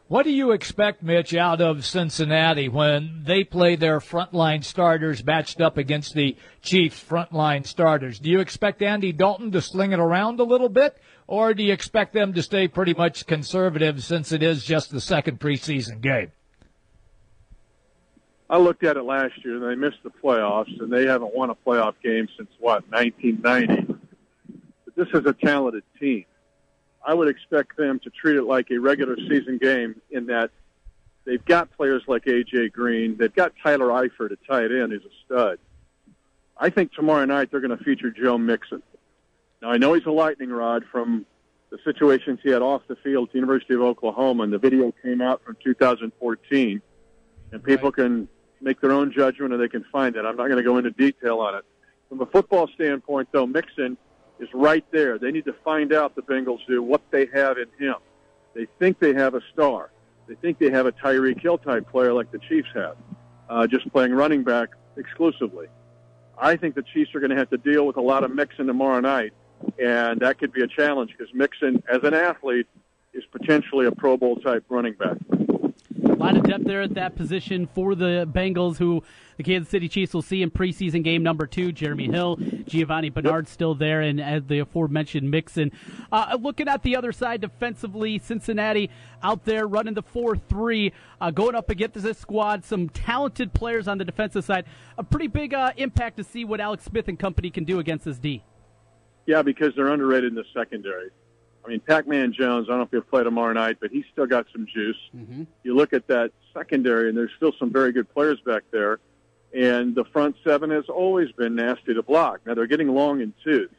What 0.07 0.24
do 0.24 0.30
you 0.30 0.52
expect, 0.52 1.02
Mitch, 1.02 1.34
out 1.34 1.62
of 1.62 1.86
Cincinnati 1.86 2.68
when 2.68 3.22
they 3.24 3.42
play 3.42 3.74
their 3.74 4.00
frontline 4.00 4.62
starters 4.62 5.24
matched 5.24 5.62
up 5.62 5.78
against 5.78 6.12
the 6.12 6.36
Chiefs' 6.61 7.02
frontline 7.02 7.66
starters? 7.66 8.18
Do 8.18 8.28
you 8.28 8.40
expect 8.40 8.82
Andy 8.82 9.12
Dalton 9.12 9.50
to 9.52 9.62
sling 9.62 9.92
it 9.92 9.98
around 9.98 10.40
a 10.40 10.44
little 10.44 10.68
bit, 10.68 10.98
or 11.26 11.55
do 11.55 11.62
you 11.62 11.72
expect 11.72 12.12
them 12.12 12.34
to 12.34 12.42
stay 12.42 12.68
pretty 12.68 12.92
much 12.92 13.26
conservative 13.26 14.05
since 14.05 14.30
it 14.30 14.42
is 14.42 14.62
just 14.62 14.90
the 14.90 15.00
second 15.00 15.40
preseason 15.40 16.02
game? 16.02 16.32
I 18.50 18.59
looked 18.59 18.84
at 18.84 18.98
it 18.98 19.05
last 19.05 19.42
year, 19.42 19.57
and 19.57 19.64
they 19.64 19.74
missed 19.74 20.02
the 20.02 20.11
playoffs, 20.11 20.80
and 20.80 20.92
they 20.92 21.07
haven't 21.07 21.34
won 21.34 21.48
a 21.48 21.55
playoff 21.55 21.94
game 22.05 22.28
since 22.36 22.50
what 22.61 22.84
1990. 22.90 23.94
But 24.84 24.96
this 24.96 25.09
is 25.14 25.24
a 25.24 25.32
talented 25.32 25.82
team 25.98 26.26
I 27.07 27.14
would 27.14 27.28
expect 27.28 27.76
them 27.76 28.00
to 28.00 28.11
treat 28.11 28.36
it 28.36 28.44
like 28.44 28.70
a 28.70 28.78
regular 28.78 29.16
season 29.16 29.59
game 29.59 30.00
in 30.11 30.26
that 30.26 30.50
they've 31.24 31.44
got 31.44 31.70
players 31.76 32.02
like 32.07 32.24
AJ 32.24 32.72
Green, 32.72 33.16
they've 33.16 33.34
got 33.34 33.52
Tyler 33.62 33.88
Eifert 33.88 34.32
at 34.32 34.38
tight 34.48 34.72
end, 34.72 34.92
who's 34.92 35.05
a 35.05 35.24
stud. 35.24 35.59
I 36.57 36.70
think 36.70 36.92
tomorrow 36.92 37.24
night 37.24 37.50
they're 37.50 37.61
going 37.61 37.76
to 37.76 37.84
feature 37.84 38.11
Joe 38.11 38.38
Mixon. 38.38 38.82
Now 39.61 39.70
I 39.70 39.76
know 39.76 39.92
he's 39.94 40.07
a 40.07 40.11
lightning 40.11 40.50
rod 40.50 40.84
from 40.90 41.26
the 41.70 41.78
situations 41.84 42.38
he 42.42 42.50
had 42.50 42.62
off 42.62 42.82
the 42.86 42.96
field 42.96 43.28
at 43.28 43.32
the 43.32 43.38
University 43.38 43.74
of 43.74 43.82
Oklahoma, 43.82 44.44
and 44.44 44.52
the 44.52 44.59
video 44.59 44.92
came 45.02 45.20
out 45.20 45.42
from 45.44 45.57
2014, 45.62 46.80
and 47.52 47.64
people 47.64 47.88
right. 47.88 47.94
can 47.94 48.28
make 48.61 48.80
their 48.80 48.92
own 48.92 49.12
judgment 49.12 49.52
and 49.52 49.62
they 49.62 49.68
can 49.68 49.84
find 49.92 50.16
it. 50.16 50.24
I'm 50.24 50.36
not 50.36 50.46
going 50.46 50.57
to 50.57 50.62
go 50.62 50.78
into 50.78 50.90
detail 50.90 51.40
on 51.40 51.57
it. 51.57 51.64
From 52.09 52.20
a 52.20 52.26
football 52.26 52.68
standpoint, 52.74 53.28
though, 53.32 53.46
Mixon 53.46 53.96
is 54.39 54.49
right 54.53 54.85
there. 54.91 55.18
They 55.18 55.30
need 55.30 55.45
to 55.45 55.55
find 55.64 55.93
out 55.93 56.14
the 56.14 56.22
Bengals 56.22 56.59
do 56.66 56.82
what 56.82 57.03
they 57.11 57.26
have 57.32 57.57
in 57.59 57.68
him. 57.78 57.97
They 58.55 58.66
think 58.78 58.99
they 58.99 59.14
have 59.14 59.35
a 59.35 59.41
star. 59.53 59.91
They 60.26 60.35
think 60.37 60.59
they 60.59 60.70
have 60.70 60.87
a 60.87 60.93
Tyreek 60.93 61.41
Hill 61.41 61.59
type 61.59 61.91
player 61.91 62.12
like 62.12 62.30
the 62.30 62.39
Chiefs 62.39 62.68
have, 62.74 62.97
uh, 63.49 63.66
just 63.66 63.91
playing 63.93 64.12
running 64.12 64.43
back 64.43 64.70
exclusively. 64.97 65.66
I 66.39 66.57
think 66.57 66.74
the 66.74 66.82
Chiefs 66.82 67.14
are 67.14 67.20
going 67.20 67.30
to 67.30 67.37
have 67.37 67.51
to 67.51 67.59
deal 67.59 67.87
with 67.87 67.97
a 67.97 68.01
lot 68.01 68.24
of 68.24 68.35
Mixon 68.35 68.66
tomorrow 68.66 69.01
night, 69.01 69.32
and 69.82 70.20
that 70.20 70.39
could 70.39 70.53
be 70.53 70.62
a 70.62 70.66
challenge 70.66 71.14
because 71.16 71.32
Mixon, 71.35 71.82
as 71.93 72.03
an 72.03 72.14
athlete, 72.14 72.66
is 73.12 73.24
potentially 73.30 73.87
a 73.87 73.93
Pro 73.93 74.16
Bowl 74.16 74.37
type 74.37 74.64
running 74.68 74.95
back. 74.95 75.16
A 76.05 76.14
lot 76.14 76.37
of 76.37 76.45
depth 76.45 76.64
there 76.64 76.82
at 76.82 76.95
that 76.95 77.16
position 77.16 77.66
for 77.66 77.95
the 77.95 78.28
Bengals, 78.30 78.78
who 78.78 79.03
the 79.37 79.43
Kansas 79.43 79.70
City 79.70 79.89
Chiefs 79.89 80.14
will 80.14 80.22
see 80.22 80.43
in 80.43 80.51
preseason 80.51 81.03
game 81.03 81.22
number 81.22 81.47
two. 81.47 81.72
Jeremy 81.72 82.07
Hill, 82.07 82.37
Giovani 82.37 83.12
Bernard 83.12 83.49
still 83.49 83.74
there, 83.74 84.01
and 84.01 84.20
as 84.20 84.45
the 84.47 84.61
aforementioned 84.61 85.30
Mixon. 85.30 85.72
Uh, 86.12 86.37
looking 86.41 86.68
at 86.68 86.82
the 86.82 86.97
other 86.97 87.12
side 87.12 87.41
defensively, 87.41 88.18
Cincinnati 88.18 88.91
out 89.22 89.45
there 89.45 89.66
running 89.66 89.95
the 89.95 90.03
4 90.03 90.37
3, 90.37 90.93
uh, 91.20 91.30
going 91.30 91.55
up 91.55 91.70
against 91.70 92.03
this 92.03 92.18
squad. 92.18 92.64
Some 92.64 92.89
talented 92.89 93.53
players 93.53 93.89
on 93.89 93.99
the 93.99 94.05
defensive 94.05 94.45
side. 94.45 94.64
A 94.99 95.03
pretty 95.03 95.28
big 95.28 95.55
uh, 95.55 95.72
impact 95.76 96.16
to 96.18 96.24
see 96.24 96.45
what 96.45 96.61
Alex 96.61 96.85
Smith 96.85 97.09
and 97.09 97.18
company 97.18 97.51
can 97.51 97.64
do 97.64 97.78
against 97.78 98.05
this 98.05 98.18
D. 98.18 98.43
Yeah, 99.26 99.43
because 99.43 99.74
they're 99.74 99.89
underrated 99.89 100.30
in 100.30 100.35
the 100.35 100.45
secondary. 100.55 101.11
I 101.64 101.68
mean, 101.68 101.80
Pac-Man 101.80 102.35
Jones, 102.39 102.66
I 102.68 102.72
don't 102.72 102.78
know 102.80 102.85
if 102.85 102.91
he'll 102.91 103.01
play 103.01 103.24
tomorrow 103.24 103.53
night, 103.55 103.78
but 103.80 103.91
he's 103.91 104.05
still 104.12 104.26
got 104.26 104.47
some 104.53 104.66
juice. 104.66 104.97
Mm-hmm. 105.16 105.45
You 105.62 105.74
look 105.74 105.95
at 105.95 106.07
that 106.09 106.32
secondary, 106.53 107.09
and 107.09 107.16
there's 107.16 107.30
still 107.37 107.53
some 107.59 107.72
very 107.72 107.93
good 107.93 108.12
players 108.12 108.39
back 108.45 108.64
there. 108.70 109.01
And 109.55 109.94
the 109.94 110.05
front 110.05 110.36
seven 110.42 110.70
has 110.70 110.86
always 110.88 111.30
been 111.32 111.55
nasty 111.55 111.94
to 111.94 112.02
block. 112.02 112.40
Now, 112.44 112.55
they're 112.55 112.66
getting 112.66 112.88
long 112.88 113.20
in 113.20 113.32
tooth. 113.44 113.70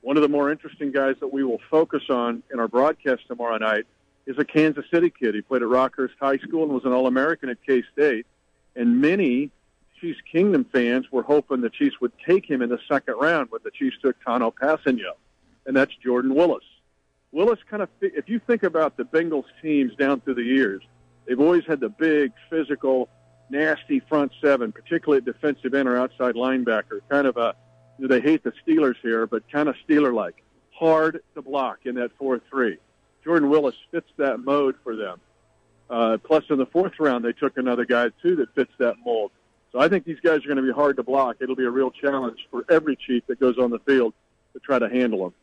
One 0.00 0.16
of 0.16 0.22
the 0.22 0.28
more 0.28 0.50
interesting 0.50 0.90
guys 0.90 1.14
that 1.20 1.32
we 1.32 1.44
will 1.44 1.60
focus 1.70 2.02
on 2.10 2.42
in 2.52 2.58
our 2.58 2.66
broadcast 2.66 3.28
tomorrow 3.28 3.56
night 3.58 3.86
is 4.26 4.36
a 4.38 4.44
Kansas 4.44 4.84
City 4.92 5.10
kid. 5.10 5.36
He 5.36 5.42
played 5.42 5.62
at 5.62 5.68
Rockhurst 5.68 6.14
High 6.20 6.38
School 6.38 6.64
and 6.64 6.72
was 6.72 6.84
an 6.84 6.92
All-American 6.92 7.48
at 7.48 7.58
K-State. 7.64 8.26
And 8.74 9.00
many 9.00 9.50
Chiefs 10.00 10.18
Kingdom 10.30 10.64
fans 10.64 11.06
were 11.12 11.22
hoping 11.22 11.60
the 11.60 11.70
Chiefs 11.70 12.00
would 12.00 12.12
take 12.26 12.44
him 12.44 12.60
in 12.60 12.68
the 12.68 12.80
second 12.88 13.14
round, 13.14 13.50
but 13.50 13.62
the 13.62 13.70
Chiefs 13.70 13.96
took 14.02 14.16
Tanoh 14.24 14.52
Kpassagnon, 14.52 15.14
and 15.66 15.76
that's 15.76 15.94
Jordan 16.02 16.34
Willis. 16.34 16.64
Willis 17.30 17.60
kind 17.70 17.82
of, 17.84 17.88
if 18.00 18.28
you 18.28 18.40
think 18.40 18.64
about 18.64 18.96
the 18.96 19.04
Bengals 19.04 19.44
teams 19.62 19.94
down 19.94 20.20
through 20.20 20.34
the 20.34 20.42
years, 20.42 20.82
they've 21.24 21.38
always 21.38 21.64
had 21.64 21.78
the 21.78 21.88
big, 21.88 22.32
physical, 22.50 23.08
nasty 23.52 24.00
front 24.00 24.32
seven, 24.40 24.72
particularly 24.72 25.18
at 25.18 25.24
defensive 25.24 25.74
end 25.74 25.88
or 25.88 25.96
outside 25.96 26.34
linebacker. 26.34 27.00
Kind 27.08 27.28
of 27.28 27.36
a, 27.36 27.54
they 27.98 28.20
hate 28.20 28.42
the 28.42 28.52
Steelers 28.66 28.96
here, 29.02 29.26
but 29.26 29.48
kind 29.52 29.68
of 29.68 29.76
Steeler-like, 29.86 30.42
hard 30.70 31.22
to 31.34 31.42
block 31.42 31.80
in 31.84 31.94
that 31.96 32.10
four-three. 32.18 32.78
Jordan 33.22 33.50
Willis 33.50 33.76
fits 33.92 34.08
that 34.16 34.38
mode 34.38 34.74
for 34.82 34.96
them. 34.96 35.20
Uh, 35.88 36.16
plus, 36.24 36.42
in 36.50 36.58
the 36.58 36.66
fourth 36.66 36.94
round, 36.98 37.24
they 37.24 37.32
took 37.32 37.56
another 37.58 37.84
guy 37.84 38.08
too 38.22 38.34
that 38.36 38.52
fits 38.54 38.72
that 38.78 38.96
mold. 39.04 39.30
So 39.70 39.78
I 39.78 39.88
think 39.88 40.04
these 40.04 40.20
guys 40.20 40.44
are 40.44 40.48
going 40.48 40.56
to 40.56 40.62
be 40.62 40.72
hard 40.72 40.96
to 40.96 41.02
block. 41.02 41.36
It'll 41.40 41.56
be 41.56 41.64
a 41.64 41.70
real 41.70 41.90
challenge 41.90 42.38
for 42.50 42.64
every 42.70 42.96
chief 42.96 43.26
that 43.26 43.38
goes 43.38 43.58
on 43.58 43.70
the 43.70 43.78
field 43.80 44.14
to 44.54 44.60
try 44.60 44.78
to 44.78 44.88
handle 44.88 45.24
them. 45.24 45.34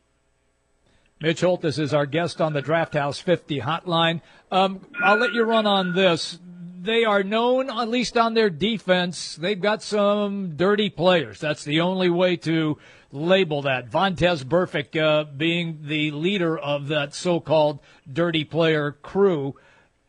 Mitch 1.22 1.42
Holthus 1.42 1.80
is 1.80 1.94
our 1.94 2.06
guest 2.06 2.40
on 2.40 2.54
the 2.54 2.62
Draft 2.62 2.94
House 2.94 3.20
50 3.20 3.60
hotline. 3.60 4.22
Um, 4.52 4.86
I'll 5.04 5.18
let 5.18 5.34
you 5.34 5.44
run 5.44 5.68
on 5.68 5.94
this. 5.94 6.40
They 6.82 7.04
are 7.04 7.24
known, 7.24 7.70
at 7.70 7.90
least 7.90 8.16
on 8.16 8.36
their 8.36 8.50
defense, 8.50 9.36
they've 9.36 9.60
got 9.60 9.82
some 9.82 10.56
dirty 10.56 10.90
players. 10.90 11.40
That's 11.40 11.64
the 11.66 11.82
only 11.82 12.10
way 12.10 12.38
to 12.38 12.78
label 13.12 13.64
that. 13.64 13.90
Vontaze 13.90 14.44
Burfict 14.44 14.96
uh, 14.96 15.26
being 15.26 15.80
the 15.84 16.12
leader 16.12 16.58
of 16.58 16.88
that 16.88 17.14
so-called 17.14 17.80
dirty 18.12 18.46
player 18.46 18.92
crew. 18.92 19.56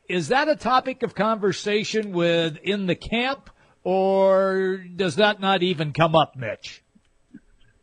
Is 0.09 0.29
that 0.29 0.49
a 0.49 0.57
topic 0.57 1.03
of 1.03 1.15
conversation 1.15 2.13
within 2.13 2.87
the 2.87 2.95
camp, 2.95 3.51
or 3.83 4.85
does 4.95 5.17
that 5.17 5.41
not 5.41 5.63
even 5.63 5.93
come 5.93 6.15
up, 6.15 6.37
Mitch? 6.37 6.85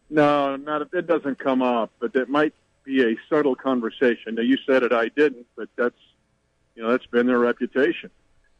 No, 0.10 0.56
not 0.56 0.88
it 0.94 1.08
doesn't 1.08 1.40
come 1.40 1.62
up, 1.62 1.92
but 2.00 2.16
it 2.16 2.30
might 2.30 2.54
be 2.86 3.04
a 3.04 3.16
subtle 3.30 3.56
conversation. 3.56 4.36
Now 4.36 4.44
you 4.44 4.58
said 4.66 4.84
it, 4.84 4.94
I 4.94 5.10
didn't, 5.10 5.48
but 5.58 5.68
that's 5.76 6.00
you 6.76 6.84
know 6.84 6.92
that's 6.92 7.06
been 7.08 7.28
their 7.28 7.40
reputation, 7.40 8.10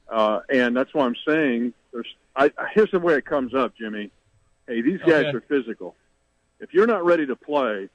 uh, 0.10 0.40
and 0.50 0.76
that's 0.76 0.94
why 0.94 1.06
I'm 1.06 1.16
saying 1.28 1.74
there's. 1.92 2.08
I, 2.36 2.52
here's 2.74 2.92
the 2.92 3.00
way 3.00 3.16
it 3.16 3.26
comes 3.26 3.54
up, 3.56 3.74
Jimmy. 3.76 4.12
Hey, 4.68 4.82
these 4.82 5.00
guys 5.00 5.26
Okay. 5.26 5.38
are 5.38 5.42
physical. 5.42 5.96
If 6.60 6.74
you're 6.74 6.88
not 6.88 7.04
ready 7.06 7.26
to 7.26 7.36
play 7.36 7.90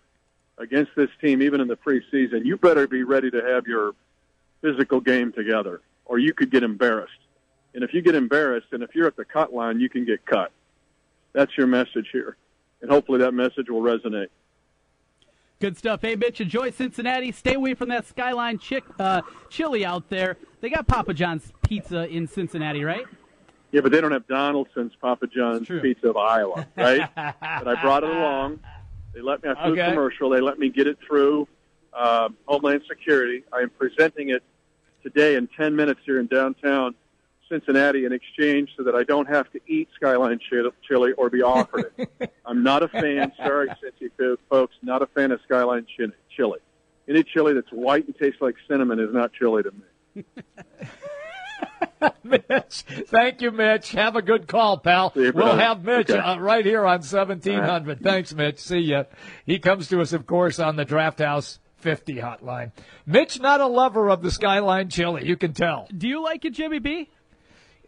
against 0.59 0.93
this 0.97 1.11
team, 1.21 1.43
even 1.43 1.61
in 1.61 1.69
the 1.69 1.77
preseason, 1.77 2.45
you 2.45 2.57
better 2.57 2.87
be 2.87 3.03
ready 3.05 3.31
to 3.31 3.43
have 3.43 3.67
your 3.67 3.93
physical 4.61 5.01
game 5.01 5.33
together, 5.33 5.81
or 6.05 6.19
you 6.19 6.33
could 6.35 6.51
get 6.51 6.63
embarrassed. 6.63 7.13
And 7.75 7.83
if 7.85 7.95
you 7.95 8.03
get 8.03 8.15
embarrassed, 8.15 8.69
and 8.73 8.83
if 8.83 8.95
you're 8.95 9.07
at 9.07 9.17
the 9.17 9.25
cut 9.25 9.53
line, 9.53 9.81
you 9.81 9.89
can 9.89 10.05
get 10.05 10.25
cut. 10.27 10.53
That's 11.33 11.57
your 11.57 11.67
message 11.67 12.09
here, 12.13 12.37
and 12.83 12.91
hopefully 12.91 13.19
that 13.21 13.33
message 13.33 13.71
will 13.71 13.81
resonate. 13.81 14.29
Good 15.63 15.79
stuff. 15.79 16.03
Hey, 16.03 16.17
Mitch, 16.17 16.41
enjoy 16.41 16.73
Cincinnati. 16.73 17.31
Stay 17.31 17.55
away 17.55 17.75
from 17.75 17.89
that 17.91 18.05
Skyline 18.05 18.59
chick, 18.59 18.83
uh, 18.99 19.23
chili 19.49 19.85
out 19.85 20.09
there. 20.09 20.37
They 20.61 20.69
got 20.69 20.89
Papa 20.89 21.15
John's 21.15 21.53
pizza 21.63 22.09
in 22.09 22.27
Cincinnati, 22.27 22.83
right? 22.83 23.07
Yeah, 23.71 23.81
but 23.83 23.93
they 23.93 24.01
don't 24.01 24.11
have 24.11 24.27
Donaldson's 24.27 24.91
Papa 25.01 25.29
John's 25.29 25.69
Pizza 25.69 26.09
of 26.09 26.17
Iowa, 26.17 26.67
right? 26.77 27.09
but 27.15 27.69
I 27.69 27.81
brought 27.81 28.03
it 28.03 28.11
along. 28.11 28.59
They 29.15 29.21
let 29.21 29.45
me. 29.45 29.51
I 29.51 29.55
flew 29.55 29.75
Okay. 29.75 29.89
commercial. 29.89 30.31
They 30.31 30.41
let 30.41 30.59
me 30.59 30.69
get 30.69 30.89
it 30.89 30.99
through 31.07 31.47
uh, 31.93 32.31
Homeland 32.47 32.83
Security. 32.89 33.45
I 33.53 33.61
am 33.61 33.71
presenting 33.71 34.31
it 34.31 34.43
today 35.05 35.37
in 35.37 35.49
10 35.57 35.77
minutes 35.77 36.01
here 36.05 36.19
in 36.19 36.27
downtown 36.27 36.97
Cincinnati 37.53 38.07
in 38.07 38.13
exchange 38.13 38.71
so 38.79 38.83
that 38.85 38.95
I 38.95 39.03
don't 39.03 39.29
have 39.29 39.51
to 39.53 39.61
eat 39.67 39.89
Skyline 39.95 40.39
chili, 40.49 40.71
chili 40.89 41.13
or 41.19 41.29
be 41.29 41.43
offered 41.43 41.93
it. 41.99 42.33
I'm 42.47 42.63
not 42.63 42.83
a 42.83 42.89
fan. 42.89 43.31
Sorry, 43.37 43.69
Cincy 43.69 44.11
fo- 44.19 44.37
folks, 44.49 44.75
not 44.83 45.03
a 45.03 45.07
fan 45.07 45.33
of 45.33 45.41
Skyline 45.45 45.87
chili. 46.35 46.59
Any 47.09 47.23
chili 47.25 47.53
that's 47.53 47.69
white 47.71 48.07
and 48.07 48.17
tastes 48.17 48.41
like 48.41 48.55
cinnamon 48.69 49.01
is 49.01 49.11
not 49.13 49.33
chili 49.35 49.63
to 49.65 49.71
me. 50.15 50.25
Mitch, 52.25 52.85
thank 53.07 53.41
you, 53.43 53.51
Mitch. 53.53 53.93
Have 53.93 54.17
a 54.17 54.23
good 54.23 54.49
call, 54.49 54.79
pal. 54.79 55.13
you, 55.15 55.31
we'll 55.35 55.57
have 55.57 55.85
Mitch 55.85 56.11
Okay. 56.11 56.19
uh, 56.19 56.39
right 56.39 56.65
here 56.65 56.85
on 56.87 57.01
1700. 57.01 58.01
Thanks, 58.01 58.35
Mitch. 58.35 58.59
See 58.59 58.79
ya. 58.79 59.05
He 59.47 59.59
comes 59.59 59.89
to 59.89 60.01
us, 60.01 60.13
of 60.13 60.27
course, 60.27 60.59
on 60.59 60.77
the 60.77 60.85
Draft 60.85 61.21
House 61.21 61.61
50 61.77 62.15
hotline. 62.17 62.73
Mitch, 63.07 63.41
not 63.41 63.61
a 63.61 63.67
lover 63.67 64.09
of 64.11 64.23
the 64.23 64.31
Skyline 64.31 64.89
chili. 64.89 65.27
You 65.27 65.37
can 65.37 65.53
tell. 65.53 65.87
Do 65.97 66.09
you 66.09 66.23
like 66.23 66.45
it, 66.45 66.55
Jimmy 66.55 66.79
B? 66.81 67.11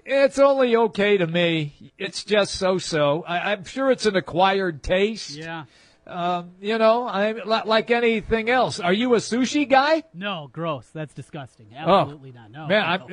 It's 0.04 0.38
only 0.38 0.76
okay 0.76 1.16
to 1.16 1.26
me. 1.26 1.92
It's 1.98 2.24
just 2.24 2.56
so-so. 2.56 3.24
I, 3.26 3.52
I'm 3.52 3.64
sure 3.64 3.90
it's 3.90 4.06
an 4.06 4.16
acquired 4.16 4.82
taste. 4.82 5.30
Yeah. 5.30 5.64
Um, 6.06 6.50
you 6.60 6.76
know, 6.76 7.04
I 7.06 7.32
li- 7.32 7.62
like 7.64 7.90
anything 7.90 8.50
else. 8.50 8.78
Are 8.78 8.92
you 8.92 9.14
a 9.14 9.18
sushi 9.18 9.66
guy? 9.68 10.02
No, 10.12 10.50
gross. 10.52 10.86
That's 10.92 11.14
disgusting. 11.14 11.68
Absolutely 11.74 12.32
not. 12.32 12.50
No. 12.50 12.64
Oh. 12.64 12.68
Man. 12.68 12.84
I'm, 12.84 13.08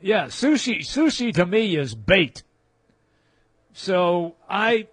yeah. 0.00 0.26
Sushi, 0.26 0.80
sushi 0.80 1.32
to 1.34 1.46
me 1.46 1.76
is 1.76 1.94
bait. 1.94 2.42
So 3.72 4.34
I, 4.50 4.88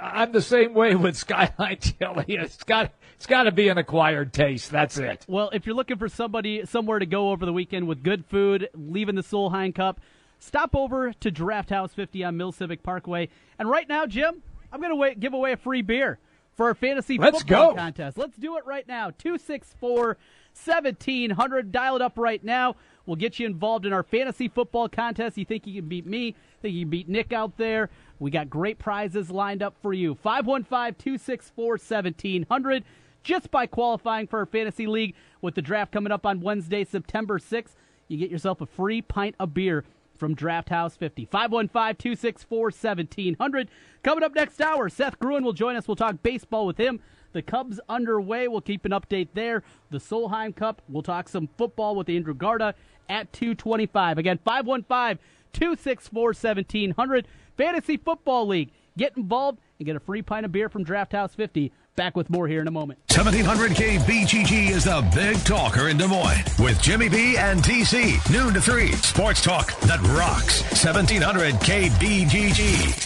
I'm 0.00 0.32
the 0.32 0.40
same 0.40 0.72
way 0.72 0.94
with 0.94 1.16
Skyline 1.16 1.78
chili. 1.80 2.24
It's 2.28 2.62
got, 2.64 2.92
it's 3.16 3.26
got 3.26 3.42
to 3.44 3.52
be 3.52 3.68
an 3.68 3.76
acquired 3.76 4.32
taste. 4.32 4.70
That's 4.70 4.96
it. 4.96 5.26
Well, 5.28 5.50
if 5.52 5.66
you're 5.66 5.76
looking 5.76 5.98
for 5.98 6.08
somebody 6.08 6.64
somewhere 6.64 6.98
to 6.98 7.06
go 7.06 7.30
over 7.30 7.44
the 7.44 7.52
weekend 7.52 7.86
with 7.86 8.02
good 8.02 8.24
food, 8.24 8.70
leaving 8.74 9.14
the 9.14 9.22
Solheim 9.22 9.74
Cup, 9.74 10.00
stop 10.38 10.74
over 10.74 11.12
to 11.12 11.30
Draft 11.30 11.70
House 11.70 11.94
50 11.94 12.24
on 12.24 12.36
Mill 12.36 12.52
Civic 12.52 12.82
Parkway. 12.82 13.28
And 13.58 13.68
right 13.68 13.88
now, 13.88 14.06
Jim, 14.06 14.42
I'm 14.72 14.80
going 14.80 15.14
to 15.14 15.14
give 15.18 15.34
away 15.34 15.52
a 15.52 15.56
free 15.56 15.82
beer 15.82 16.18
for 16.56 16.66
our 16.66 16.74
fantasy 16.74 17.18
Let's 17.18 17.38
football 17.38 17.70
go. 17.70 17.76
contest. 17.76 18.16
Let's 18.16 18.36
do 18.36 18.56
it 18.56 18.66
right 18.66 18.86
now. 18.88 19.10
264 19.18 20.16
1700. 20.64 21.70
Dial 21.70 21.96
it 21.96 22.02
up 22.02 22.14
right 22.16 22.42
now. 22.42 22.76
We'll 23.04 23.16
get 23.16 23.38
you 23.38 23.46
involved 23.46 23.86
in 23.86 23.92
our 23.92 24.02
fantasy 24.02 24.48
football 24.48 24.88
contest. 24.88 25.36
You 25.36 25.44
think 25.44 25.66
you 25.66 25.80
can 25.80 25.88
beat 25.88 26.06
me? 26.06 26.34
Think 26.62 26.74
you 26.74 26.82
can 26.82 26.90
beat 26.90 27.08
Nick 27.08 27.32
out 27.32 27.56
there? 27.56 27.90
We 28.18 28.30
got 28.30 28.48
great 28.48 28.78
prizes 28.78 29.30
lined 29.30 29.62
up 29.62 29.76
for 29.82 29.92
you. 29.92 30.14
515 30.14 30.94
264 30.94 31.68
1700. 31.72 32.84
Just 33.22 33.50
by 33.50 33.66
qualifying 33.66 34.26
for 34.26 34.38
our 34.38 34.46
fantasy 34.46 34.86
league 34.86 35.14
with 35.40 35.54
the 35.54 35.62
draft 35.62 35.92
coming 35.92 36.12
up 36.12 36.24
on 36.24 36.40
Wednesday, 36.40 36.84
September 36.84 37.38
6th, 37.38 37.74
you 38.08 38.16
get 38.16 38.30
yourself 38.30 38.60
a 38.60 38.66
free 38.66 39.02
pint 39.02 39.34
of 39.40 39.52
beer 39.52 39.84
from 40.16 40.34
Draft 40.34 40.68
House 40.68 40.96
50. 40.96 41.26
515 41.26 41.96
264 41.96 42.62
1700. 42.64 43.68
Coming 44.02 44.24
up 44.24 44.34
next 44.34 44.60
hour, 44.60 44.88
Seth 44.88 45.18
Gruen 45.18 45.44
will 45.44 45.52
join 45.52 45.76
us. 45.76 45.86
We'll 45.86 45.96
talk 45.96 46.22
baseball 46.22 46.66
with 46.66 46.78
him. 46.78 47.00
The 47.32 47.42
Cubs 47.42 47.80
underway. 47.88 48.48
We'll 48.48 48.60
keep 48.60 48.84
an 48.84 48.92
update 48.92 49.28
there. 49.34 49.62
The 49.90 49.98
Solheim 49.98 50.54
Cup. 50.54 50.82
We'll 50.88 51.02
talk 51.02 51.28
some 51.28 51.48
football 51.58 51.94
with 51.94 52.08
Andrew 52.08 52.34
Garda 52.34 52.74
at 53.08 53.32
225. 53.32 54.18
Again, 54.18 54.38
515 54.44 55.18
264 55.52 56.22
1700. 56.28 57.28
Fantasy 57.56 57.96
Football 57.96 58.48
League. 58.48 58.72
Get 58.96 59.16
involved 59.16 59.60
and 59.78 59.86
get 59.86 59.96
a 59.96 60.00
free 60.00 60.22
pint 60.22 60.46
of 60.46 60.52
beer 60.52 60.68
from 60.68 60.84
Draft 60.84 61.12
House 61.12 61.34
50. 61.34 61.72
Back 61.96 62.14
with 62.14 62.28
more 62.28 62.46
here 62.46 62.60
in 62.60 62.68
a 62.68 62.70
moment. 62.70 62.98
1700 63.08 63.72
KBGG 63.72 64.68
is 64.68 64.84
the 64.84 65.02
big 65.14 65.38
talker 65.44 65.88
in 65.88 65.96
Des 65.96 66.06
Moines 66.06 66.44
with 66.58 66.80
Jimmy 66.82 67.08
B 67.08 67.38
and 67.38 67.60
TC. 67.62 68.30
Noon 68.30 68.52
to 68.52 68.60
3. 68.60 68.92
Sports 68.92 69.40
talk 69.40 69.74
that 69.80 70.00
rocks. 70.08 70.62
1700K 70.62 71.88
BGG. 71.88 73.05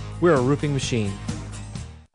We're 0.21 0.35
a 0.35 0.41
roofing 0.41 0.73
machine. 0.73 1.11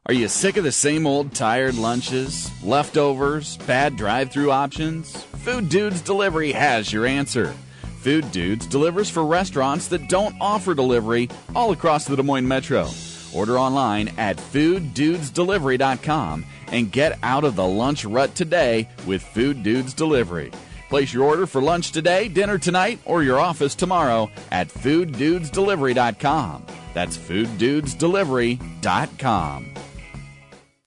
Are 0.09 0.15
you 0.15 0.29
sick 0.29 0.57
of 0.57 0.63
the 0.63 0.71
same 0.71 1.09
old 1.09 1.35
tired 1.35 1.75
lunches, 1.75 2.49
leftovers, 2.63 3.57
bad 3.67 3.97
drive 3.97 4.31
through 4.31 4.53
options? 4.53 5.25
Food 5.25 5.69
Dudes 5.69 6.01
Delivery 6.01 6.53
has 6.53 6.93
your 6.93 7.05
answer. 7.05 7.53
Food 7.99 8.31
Dudes 8.31 8.67
delivers 8.67 9.11
for 9.11 9.27
restaurants 9.27 9.89
that 9.89 10.09
don't 10.09 10.37
offer 10.41 10.75
delivery 10.75 11.29
all 11.57 11.73
across 11.73 12.05
the 12.05 12.15
Des 12.15 12.23
Moines 12.23 12.47
Metro. 12.47 12.89
Order 13.35 13.59
online 13.59 14.13
at 14.17 14.37
fooddudesdelivery.com 14.37 16.47
and 16.69 16.93
get 16.93 17.19
out 17.25 17.43
of 17.43 17.57
the 17.57 17.67
lunch 17.67 18.05
rut 18.05 18.33
today 18.37 18.89
with 19.09 19.23
Food 19.23 19.65
Dudes 19.65 19.93
Delivery. 19.93 20.53
Place 20.89 21.13
your 21.13 21.25
order 21.25 21.47
for 21.47 21.61
lunch 21.61 21.93
today, 21.93 22.29
dinner 22.29 22.59
tonight, 22.59 23.01
or 23.05 23.23
your 23.23 23.39
office 23.41 23.75
tomorrow 23.75 24.31
at 24.53 24.69
fooddudesdelivery.com. 24.69 26.67
That's 26.95 27.19
fooddudesdelivery.com. 27.19 29.75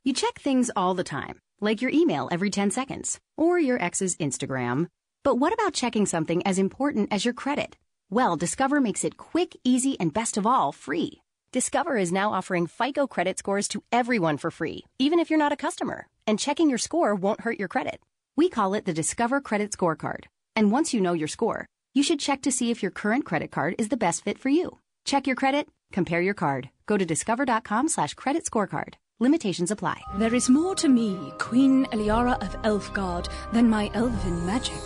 You 0.06 0.14
check 0.14 0.40
things 0.40 0.72
all 0.76 0.94
the 0.94 1.04
time, 1.04 1.40
like 1.60 1.82
your 1.82 1.92
email 1.92 2.30
every 2.32 2.50
10 2.50 2.72
seconds 2.72 3.20
or 3.38 3.60
your 3.60 3.82
ex's 3.82 4.16
Instagram. 4.18 4.88
But 5.24 5.36
what 5.36 5.54
about 5.54 5.74
checking 5.74 6.06
something 6.06 6.46
as 6.48 6.58
important 6.58 7.10
as 7.12 7.26
your 7.26 7.34
credit? 7.34 7.76
Well, 8.10 8.38
Discover 8.38 8.80
makes 8.80 9.04
it 9.04 9.18
quick, 9.18 9.56
easy, 9.64 10.00
and 10.00 10.14
best 10.14 10.38
of 10.38 10.48
all, 10.48 10.72
free. 10.72 11.22
Discover 11.52 11.98
is 11.98 12.12
now 12.12 12.32
offering 12.32 12.68
FICO 12.68 13.06
credit 13.06 13.38
scores 13.38 13.68
to 13.68 13.84
everyone 13.92 14.38
for 14.38 14.50
free, 14.50 14.86
even 14.98 15.20
if 15.20 15.30
you're 15.30 15.38
not 15.38 15.52
a 15.52 15.58
customer. 15.58 16.08
And 16.26 16.40
checking 16.40 16.70
your 16.70 16.78
score 16.78 17.14
won't 17.14 17.42
hurt 17.42 17.60
your 17.60 17.68
credit. 17.68 18.00
We 18.40 18.48
call 18.48 18.74
it 18.74 18.86
the 18.86 18.94
Discover 18.94 19.42
Credit 19.42 19.70
Scorecard. 19.70 20.28
And 20.56 20.72
once 20.72 20.94
you 20.94 21.02
know 21.02 21.12
your 21.12 21.28
score, 21.28 21.66
you 21.94 22.04
should 22.04 22.22
check 22.22 22.42
to 22.44 22.54
see 22.54 22.72
if 22.72 22.82
your 22.82 22.90
current 22.90 23.26
credit 23.26 23.52
card 23.52 23.76
is 23.78 23.90
the 23.90 23.98
best 23.98 24.24
fit 24.24 24.40
for 24.40 24.48
you. 24.48 24.78
Check 25.04 25.28
your 25.28 25.36
credit, 25.36 25.68
compare 25.92 26.22
your 26.22 26.34
card. 26.34 26.70
Go 26.86 26.96
to 26.96 27.06
discover.com 27.06 27.90
slash 27.90 28.14
credit 28.14 28.46
scorecard. 28.46 28.94
Limitations 29.20 29.72
apply. 29.72 30.00
There 30.16 30.34
is 30.34 30.50
more 30.50 30.74
to 30.76 30.88
me, 30.88 31.34
Queen 31.38 31.86
Eliara 31.88 32.42
of 32.42 32.56
Elfgard, 32.62 33.28
than 33.52 33.70
my 33.70 33.92
elven 33.94 34.46
magic. 34.46 34.80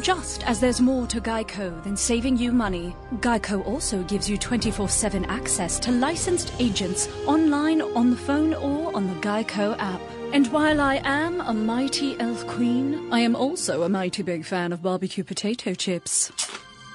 Just 0.00 0.42
as 0.48 0.58
there's 0.58 0.80
more 0.80 1.06
to 1.08 1.20
Geico 1.20 1.84
than 1.84 1.98
saving 1.98 2.38
you 2.38 2.50
money, 2.50 2.96
Geico 3.16 3.66
also 3.66 4.04
gives 4.04 4.30
you 4.30 4.38
24 4.38 4.88
7 4.88 5.26
access 5.26 5.78
to 5.80 5.92
licensed 5.92 6.50
agents 6.58 7.10
online, 7.26 7.82
on 7.82 8.08
the 8.08 8.16
phone, 8.16 8.54
or 8.54 8.96
on 8.96 9.06
the 9.06 9.20
Geico 9.20 9.76
app. 9.78 10.00
And 10.32 10.46
while 10.52 10.80
I 10.80 11.00
am 11.04 11.40
a 11.40 11.54
mighty 11.54 12.18
elf 12.20 12.46
queen, 12.46 13.12
I 13.12 13.20
am 13.20 13.34
also 13.36 13.82
a 13.82 13.88
mighty 13.88 14.22
big 14.22 14.44
fan 14.44 14.72
of 14.72 14.82
barbecue 14.82 15.24
potato 15.24 15.74
chips. 15.74 16.30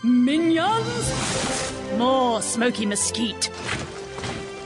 Minions! 0.04 1.74
More 1.98 2.42
smoky 2.42 2.86
mesquite. 2.86 3.50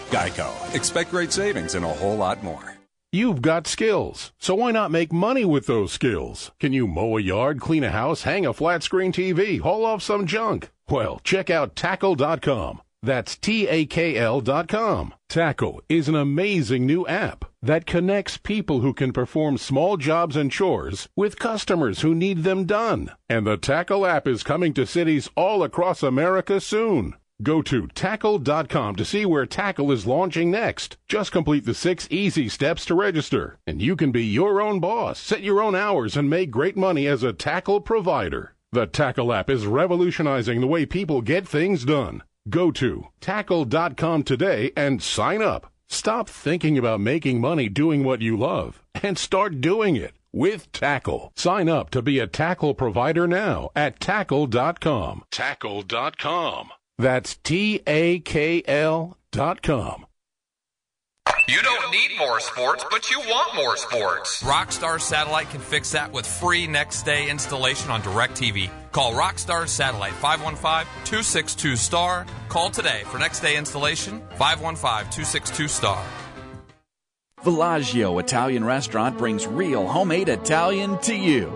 Geico. 0.09 0.75
Expect 0.75 1.11
great 1.11 1.31
savings 1.31 1.75
and 1.75 1.83
a 1.85 1.89
whole 1.89 2.15
lot 2.17 2.43
more. 2.43 2.75
You've 3.11 3.41
got 3.41 3.65
skills, 3.65 4.33
so 4.39 4.55
why 4.55 4.71
not 4.71 4.91
make 4.91 5.13
money 5.13 5.45
with 5.45 5.67
those 5.67 5.93
skills? 5.93 6.51
Can 6.59 6.73
you 6.73 6.85
mow 6.85 7.17
a 7.17 7.21
yard, 7.21 7.61
clean 7.61 7.83
a 7.83 7.89
house, 7.91 8.23
hang 8.23 8.45
a 8.45 8.53
flat 8.53 8.83
screen 8.83 9.13
TV, 9.13 9.59
haul 9.61 9.85
off 9.85 10.01
some 10.01 10.27
junk? 10.27 10.69
Well, 10.89 11.21
check 11.23 11.49
out 11.49 11.75
Takl.com. 11.75 12.81
That's 13.01 13.37
T 13.37 13.67
A 13.67 13.85
K 13.85 14.17
L.com. 14.17 14.67
com. 14.67 15.13
Takl 15.29 15.79
is 15.87 16.09
an 16.09 16.15
amazing 16.15 16.85
new 16.85 17.07
app 17.07 17.45
that 17.65 17.85
connects 17.85 18.37
people 18.37 18.81
who 18.81 18.93
can 18.93 19.11
perform 19.11 19.57
small 19.57 19.97
jobs 19.97 20.35
and 20.35 20.51
chores 20.51 21.09
with 21.15 21.39
customers 21.39 22.01
who 22.01 22.13
need 22.13 22.43
them 22.43 22.65
done. 22.65 23.11
And 23.27 23.45
the 23.45 23.57
Takl 23.57 24.07
app 24.07 24.27
is 24.27 24.43
coming 24.43 24.73
to 24.75 24.85
cities 24.85 25.29
all 25.35 25.63
across 25.63 26.03
America 26.03 26.61
soon. 26.61 27.15
Go 27.43 27.61
to 27.63 27.87
takl.com 27.87 28.95
to 28.95 29.03
see 29.03 29.25
where 29.25 29.45
Takl 29.45 29.91
is 29.91 30.07
launching 30.07 30.51
next. 30.51 30.97
Just 31.09 31.31
complete 31.31 31.65
the 31.65 31.73
six 31.73 32.07
easy 32.09 32.47
steps 32.47 32.85
to 32.85 32.95
register, 32.95 33.57
and 33.67 33.81
you 33.81 33.95
can 33.95 34.11
be 34.11 34.23
your 34.23 34.61
own 34.61 34.79
boss, 34.79 35.19
set 35.19 35.41
your 35.41 35.61
own 35.61 35.75
hours, 35.75 36.15
and 36.15 36.29
make 36.29 36.49
great 36.49 36.77
money 36.77 37.07
as 37.07 37.23
a 37.23 37.33
Takl 37.33 37.83
provider. 37.83 38.55
The 38.71 38.87
Takl 38.87 39.35
app 39.35 39.49
is 39.49 39.65
revolutionizing 39.65 40.61
the 40.61 40.67
way 40.67 40.85
people 40.85 41.21
get 41.21 41.47
things 41.47 41.83
done. 41.83 42.23
Go 42.47 42.71
to 42.71 43.07
takl.com 43.21 44.23
today 44.23 44.71
and 44.77 45.01
sign 45.01 45.41
up. 45.41 45.71
Stop 45.89 46.29
thinking 46.29 46.77
about 46.77 46.99
making 46.99 47.39
money 47.39 47.69
doing 47.69 48.03
what 48.03 48.21
you 48.21 48.37
love 48.37 48.81
and 49.03 49.17
start 49.17 49.61
doing 49.61 49.95
it 49.95 50.13
with 50.33 50.71
Takl. 50.71 51.29
Sign 51.37 51.69
up 51.69 51.89
to 51.91 52.01
be 52.01 52.19
a 52.19 52.27
Takl 52.27 52.75
provider 52.75 53.27
now 53.27 53.69
at 53.75 53.99
takl.com. 53.99 55.23
Takl.com. 55.31 56.69
That's 56.97 57.35
T 57.37 57.81
A 57.87 58.19
K 58.19 58.63
L 58.67 59.17
dot 59.31 59.61
com. 59.61 60.05
You 61.47 61.61
don't 61.61 61.91
need 61.91 62.17
more 62.17 62.39
sports, 62.39 62.83
but 62.89 63.11
you 63.11 63.19
want 63.19 63.55
more 63.55 63.77
sports. 63.77 64.41
Rockstar 64.41 64.99
Satellite 64.99 65.47
can 65.51 65.61
fix 65.61 65.91
that 65.91 66.11
with 66.11 66.25
free 66.25 66.65
next 66.65 67.03
day 67.03 67.29
installation 67.29 67.91
on 67.91 68.01
DirecTV. 68.01 68.71
Call 68.91 69.13
Rockstar 69.13 69.67
Satellite 69.67 70.13
515 70.13 70.87
262 71.05 71.75
STAR. 71.75 72.25
Call 72.49 72.71
today 72.71 73.03
for 73.05 73.19
next 73.19 73.41
day 73.41 73.57
installation 73.57 74.21
515 74.37 75.11
262 75.11 75.67
STAR. 75.67 76.03
Villaggio 77.43 78.19
Italian 78.19 78.65
Restaurant 78.65 79.15
brings 79.15 79.45
real 79.45 79.85
homemade 79.87 80.29
Italian 80.29 80.97
to 81.01 81.15
you. 81.15 81.55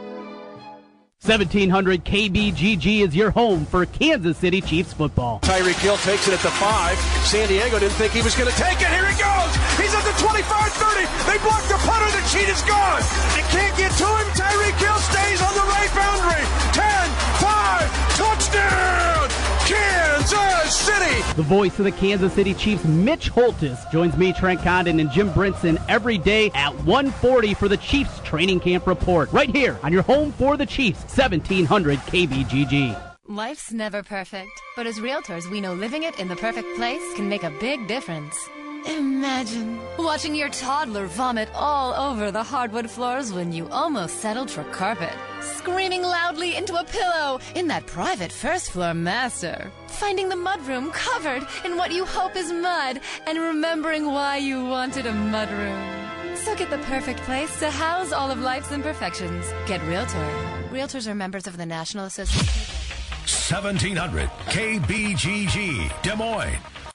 1700 1.21 2.03
KBGG 2.03 3.05
is 3.05 3.15
your 3.15 3.29
home 3.29 3.63
for 3.67 3.85
Kansas 3.85 4.39
City 4.39 4.59
Chiefs 4.59 4.91
football. 4.91 5.39
Tyreek 5.41 5.77
Hill 5.77 5.97
takes 5.97 6.27
it 6.27 6.33
at 6.33 6.39
the 6.39 6.49
five. 6.49 6.97
San 7.29 7.47
Diego 7.47 7.77
didn't 7.77 7.93
think 7.93 8.11
he 8.11 8.23
was 8.23 8.33
going 8.33 8.49
to 8.49 8.57
take 8.57 8.81
it. 8.81 8.89
Here 8.89 9.05
he 9.05 9.13
goes. 9.21 9.53
He's 9.77 9.93
at 9.93 10.01
the 10.01 10.17
25 10.17 10.41
30. 10.49 11.05
They 11.29 11.37
blocked 11.45 11.69
the 11.69 11.77
punter. 11.85 12.09
The 12.09 12.25
cheat 12.25 12.49
is 12.49 12.65
gone. 12.65 13.05
They 13.37 13.45
can't 13.53 13.77
get 13.77 13.93
to 14.01 14.07
him. 14.09 14.27
Tyreek 14.33 14.73
Hill 14.81 14.97
stays 14.97 15.45
on 15.45 15.53
the 15.53 15.65
right 15.69 15.93
boundary. 15.93 16.41
10 16.73 16.89
5. 17.37 18.17
Touchdown. 18.17 19.10
Kansas 19.71 20.75
City. 20.75 21.33
The 21.35 21.43
voice 21.43 21.79
of 21.79 21.85
the 21.85 21.91
Kansas 21.91 22.33
City 22.33 22.53
Chiefs, 22.53 22.83
Mitch 22.85 23.29
Holthus, 23.29 23.89
joins 23.91 24.17
me, 24.17 24.33
Trent 24.33 24.61
Condon, 24.61 24.99
and 24.99 25.09
Jim 25.11 25.29
Brinson 25.31 25.81
every 25.87 26.17
day 26.17 26.51
at 26.53 26.73
1:40 26.85 27.53
for 27.53 27.67
the 27.67 27.77
Chiefs 27.77 28.19
training 28.23 28.59
camp 28.59 28.85
report. 28.85 29.31
Right 29.31 29.49
here 29.49 29.79
on 29.83 29.93
your 29.93 30.03
home 30.03 30.33
for 30.33 30.57
the 30.57 30.65
Chiefs, 30.65 31.03
1700 31.07 31.99
KBGG. 32.07 32.95
Life's 33.27 33.71
never 33.71 34.03
perfect, 34.03 34.51
but 34.75 34.85
as 34.85 34.99
realtors, 34.99 35.49
we 35.49 35.61
know 35.61 35.73
living 35.73 36.03
it 36.03 36.19
in 36.19 36.27
the 36.27 36.35
perfect 36.35 36.67
place 36.75 37.01
can 37.15 37.29
make 37.29 37.43
a 37.43 37.53
big 37.61 37.87
difference. 37.87 38.35
Imagine 38.87 39.79
watching 39.97 40.35
your 40.35 40.49
toddler 40.49 41.05
vomit 41.05 41.47
all 41.55 41.93
over 41.93 42.31
the 42.31 42.43
hardwood 42.43 42.89
floors 42.89 43.31
when 43.31 43.53
you 43.53 43.69
almost 43.69 44.19
settled 44.19 44.49
for 44.51 44.63
carpet. 44.65 45.13
Screaming 45.41 46.03
loudly 46.03 46.55
into 46.55 46.75
a 46.75 46.83
pillow 46.83 47.39
in 47.55 47.67
that 47.67 47.87
private 47.87 48.31
first 48.31 48.71
floor 48.71 48.93
master. 48.93 49.71
Finding 49.87 50.29
the 50.29 50.35
mudroom 50.35 50.93
covered 50.93 51.45
in 51.65 51.77
what 51.77 51.91
you 51.91 52.05
hope 52.05 52.35
is 52.35 52.51
mud 52.51 52.99
and 53.25 53.39
remembering 53.39 54.05
why 54.05 54.37
you 54.37 54.63
wanted 54.63 55.07
a 55.07 55.11
mudroom. 55.11 56.37
So 56.37 56.55
get 56.55 56.69
the 56.69 56.77
perfect 56.79 57.19
place 57.21 57.59
to 57.59 57.69
house 57.71 58.11
all 58.11 58.29
of 58.29 58.39
life's 58.39 58.71
imperfections. 58.71 59.45
Get 59.65 59.81
Realtor. 59.87 60.29
Realtors 60.69 61.07
are 61.07 61.15
members 61.15 61.47
of 61.47 61.57
the 61.57 61.65
National 61.65 62.05
Association. 62.05 62.47
1700 63.25 64.29
KBGG, 64.47 66.01
Des 66.03 66.15
Moines. 66.15 66.57